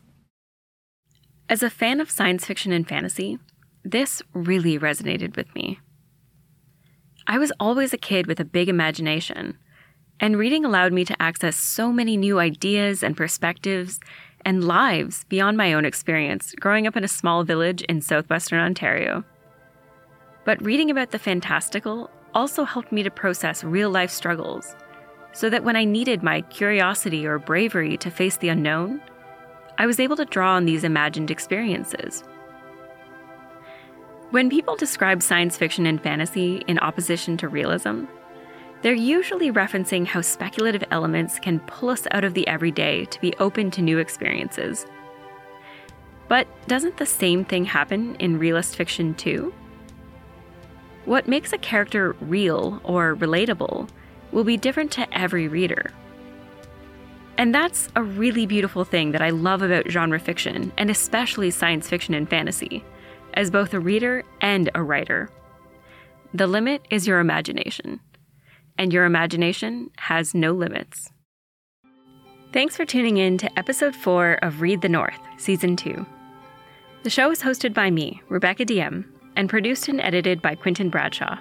As 1.48 1.62
a 1.62 1.70
fan 1.70 2.00
of 2.00 2.10
science 2.10 2.46
fiction 2.46 2.72
and 2.72 2.88
fantasy, 2.88 3.38
this 3.84 4.22
really 4.32 4.78
resonated 4.78 5.36
with 5.36 5.54
me. 5.54 5.78
I 7.26 7.38
was 7.38 7.52
always 7.60 7.92
a 7.92 7.98
kid 7.98 8.26
with 8.26 8.40
a 8.40 8.44
big 8.44 8.68
imagination 8.68 9.58
and 10.20 10.36
reading 10.36 10.64
allowed 10.64 10.92
me 10.92 11.04
to 11.04 11.22
access 11.22 11.56
so 11.56 11.92
many 11.92 12.16
new 12.16 12.38
ideas 12.38 13.02
and 13.02 13.16
perspectives 13.16 14.00
and 14.44 14.64
lives 14.64 15.24
beyond 15.28 15.56
my 15.56 15.72
own 15.72 15.84
experience 15.84 16.54
growing 16.60 16.86
up 16.86 16.96
in 16.96 17.04
a 17.04 17.08
small 17.08 17.44
village 17.44 17.82
in 17.82 18.00
southwestern 18.00 18.60
Ontario. 18.60 19.24
But 20.44 20.62
reading 20.62 20.90
about 20.90 21.10
the 21.10 21.18
fantastical 21.18 22.10
also 22.34 22.64
helped 22.64 22.92
me 22.92 23.02
to 23.02 23.10
process 23.10 23.64
real 23.64 23.90
life 23.90 24.10
struggles, 24.10 24.74
so 25.32 25.48
that 25.50 25.64
when 25.64 25.76
I 25.76 25.84
needed 25.84 26.22
my 26.22 26.42
curiosity 26.42 27.26
or 27.26 27.38
bravery 27.38 27.96
to 27.98 28.10
face 28.10 28.36
the 28.36 28.48
unknown, 28.48 29.00
I 29.78 29.86
was 29.86 29.98
able 29.98 30.16
to 30.16 30.24
draw 30.24 30.54
on 30.54 30.64
these 30.64 30.84
imagined 30.84 31.30
experiences. 31.30 32.22
When 34.30 34.50
people 34.50 34.76
describe 34.76 35.22
science 35.22 35.56
fiction 35.56 35.86
and 35.86 36.02
fantasy 36.02 36.62
in 36.66 36.78
opposition 36.80 37.36
to 37.38 37.48
realism, 37.48 38.04
they're 38.84 38.92
usually 38.92 39.50
referencing 39.50 40.06
how 40.06 40.20
speculative 40.20 40.84
elements 40.90 41.38
can 41.38 41.58
pull 41.60 41.88
us 41.88 42.06
out 42.10 42.22
of 42.22 42.34
the 42.34 42.46
everyday 42.46 43.06
to 43.06 43.18
be 43.18 43.34
open 43.38 43.70
to 43.70 43.80
new 43.80 43.96
experiences. 43.96 44.84
But 46.28 46.46
doesn't 46.68 46.98
the 46.98 47.06
same 47.06 47.46
thing 47.46 47.64
happen 47.64 48.14
in 48.16 48.38
realist 48.38 48.76
fiction 48.76 49.14
too? 49.14 49.54
What 51.06 51.26
makes 51.26 51.54
a 51.54 51.58
character 51.58 52.14
real 52.20 52.78
or 52.84 53.16
relatable 53.16 53.88
will 54.32 54.44
be 54.44 54.58
different 54.58 54.92
to 54.92 55.18
every 55.18 55.48
reader. 55.48 55.90
And 57.38 57.54
that's 57.54 57.88
a 57.96 58.02
really 58.02 58.44
beautiful 58.44 58.84
thing 58.84 59.12
that 59.12 59.22
I 59.22 59.30
love 59.30 59.62
about 59.62 59.90
genre 59.90 60.20
fiction, 60.20 60.74
and 60.76 60.90
especially 60.90 61.50
science 61.50 61.88
fiction 61.88 62.12
and 62.12 62.28
fantasy 62.28 62.84
as 63.32 63.50
both 63.50 63.72
a 63.72 63.80
reader 63.80 64.24
and 64.42 64.68
a 64.74 64.82
writer. 64.82 65.30
The 66.34 66.46
limit 66.46 66.84
is 66.90 67.06
your 67.06 67.20
imagination, 67.20 68.00
and 68.78 68.92
your 68.92 69.04
imagination 69.04 69.90
has 69.96 70.34
no 70.34 70.52
limits. 70.52 71.10
Thanks 72.52 72.76
for 72.76 72.84
tuning 72.84 73.16
in 73.16 73.38
to 73.38 73.58
episode 73.58 73.96
4 73.96 74.38
of 74.42 74.60
Read 74.60 74.80
the 74.80 74.88
North, 74.88 75.18
season 75.38 75.76
2. 75.76 76.06
The 77.02 77.10
show 77.10 77.30
is 77.30 77.42
hosted 77.42 77.74
by 77.74 77.90
me, 77.90 78.22
Rebecca 78.28 78.64
Diem, 78.64 79.04
and 79.36 79.48
produced 79.48 79.88
and 79.88 80.00
edited 80.00 80.40
by 80.40 80.54
Quinton 80.54 80.88
Bradshaw. 80.88 81.36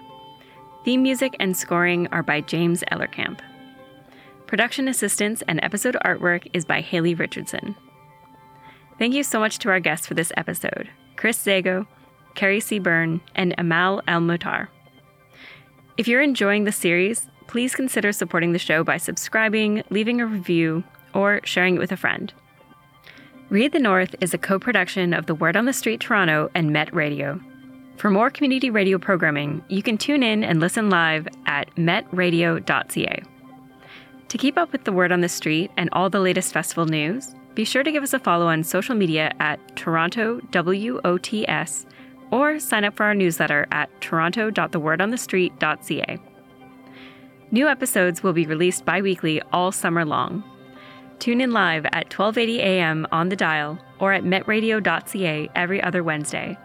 Theme 0.84 1.04
music 1.04 1.36
and 1.40 1.56
scoring 1.56 2.08
are 2.08 2.24
by 2.24 2.42
James 2.42 2.84
Ellercamp. 2.92 3.40
Production 4.48 4.88
assistance 4.88 5.42
and 5.48 5.60
episode 5.64 5.96
artwork 6.04 6.48
is 6.54 6.66
by 6.66 6.82
Haley 6.82 7.16
Richardson. 7.16 7.76
Thank 9.00 9.14
you 9.14 9.24
so 9.24 9.40
much 9.40 9.60
to 9.60 9.70
our 9.70 9.80
guests 9.80 10.06
for 10.06 10.14
this 10.14 10.32
episode. 10.36 10.90
Chris 11.16 11.38
Szego, 11.38 11.88
Kerry 12.36 12.60
C. 12.60 12.80
Byrne, 12.80 13.22
and 13.36 13.56
Amal 13.58 14.02
El-Mohtar. 14.08 14.68
If 15.96 16.08
you're 16.08 16.22
enjoying 16.22 16.64
the 16.64 16.72
series, 16.72 17.28
please 17.46 17.76
consider 17.76 18.12
supporting 18.12 18.52
the 18.52 18.60
show 18.60 18.84
by 18.84 18.98
subscribing, 18.98 19.84
leaving 19.92 20.22
a 20.22 20.26
review, 20.26 20.84
or 21.14 21.40
sharing 21.44 21.76
it 21.76 21.80
with 21.80 21.92
a 21.92 21.98
friend. 21.98 22.34
Read 23.52 23.74
the 23.74 23.80
North 23.80 24.16
is 24.20 24.34
a 24.34 24.40
co 24.40 24.58
production 24.58 25.14
of 25.14 25.28
the 25.28 25.36
Word 25.36 25.56
on 25.56 25.66
the 25.66 25.74
Street 25.74 26.00
Toronto 26.00 26.50
and 26.56 26.72
Met 26.72 26.92
Radio. 26.96 27.40
For 27.98 28.10
more 28.10 28.32
community 28.32 28.72
radio 28.72 28.98
programming, 28.98 29.64
you 29.68 29.84
can 29.84 30.00
tune 30.00 30.24
in 30.24 30.44
and 30.44 30.60
listen 30.60 30.90
live 30.90 31.28
at 31.46 31.70
metradio.ca. 31.76 33.24
To 34.30 34.38
keep 34.40 34.58
up 34.58 34.72
with 34.72 34.86
the 34.86 34.92
Word 34.92 35.12
on 35.12 35.22
the 35.22 35.30
Street 35.30 35.70
and 35.78 35.90
all 35.94 36.10
the 36.10 36.20
latest 36.20 36.54
festival 36.54 36.88
news, 36.88 37.36
be 37.54 37.66
sure 37.66 37.84
to 37.84 37.92
give 37.92 38.02
us 38.02 38.14
a 38.14 38.20
follow 38.20 38.48
on 38.48 38.64
social 38.64 38.96
media 38.96 39.32
at 39.40 39.76
Toronto 39.76 40.40
WOTS 40.52 41.86
or 42.34 42.60
sign 42.60 42.84
up 42.84 42.96
for 42.96 43.06
our 43.06 43.14
newsletter 43.14 43.68
at 43.72 43.90
toronto.thewordonthestreet.ca. 44.02 46.18
New 47.52 47.68
episodes 47.68 48.24
will 48.24 48.34
be 48.34 48.48
released 48.48 48.84
bi 48.84 49.02
weekly 49.02 49.40
all 49.54 49.72
summer 49.72 50.04
long. 50.04 50.44
Tune 51.20 51.40
in 51.40 51.52
live 51.52 51.86
at 51.94 52.10
12:80 52.10 52.58
a.m. 52.58 53.08
on 53.12 53.30
the 53.30 53.36
dial 53.36 53.78
or 54.00 54.12
at 54.12 54.24
metradio.ca 54.24 55.50
every 55.56 55.82
other 55.82 56.04
Wednesday 56.04 56.58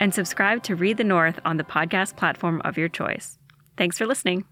and 0.00 0.12
subscribe 0.12 0.64
to 0.64 0.74
Read 0.74 0.96
the 0.96 1.04
North 1.04 1.38
on 1.44 1.56
the 1.56 1.64
podcast 1.64 2.16
platform 2.16 2.60
of 2.64 2.76
your 2.76 2.88
choice. 2.88 3.38
Thanks 3.76 3.96
for 3.96 4.04
listening. 4.04 4.44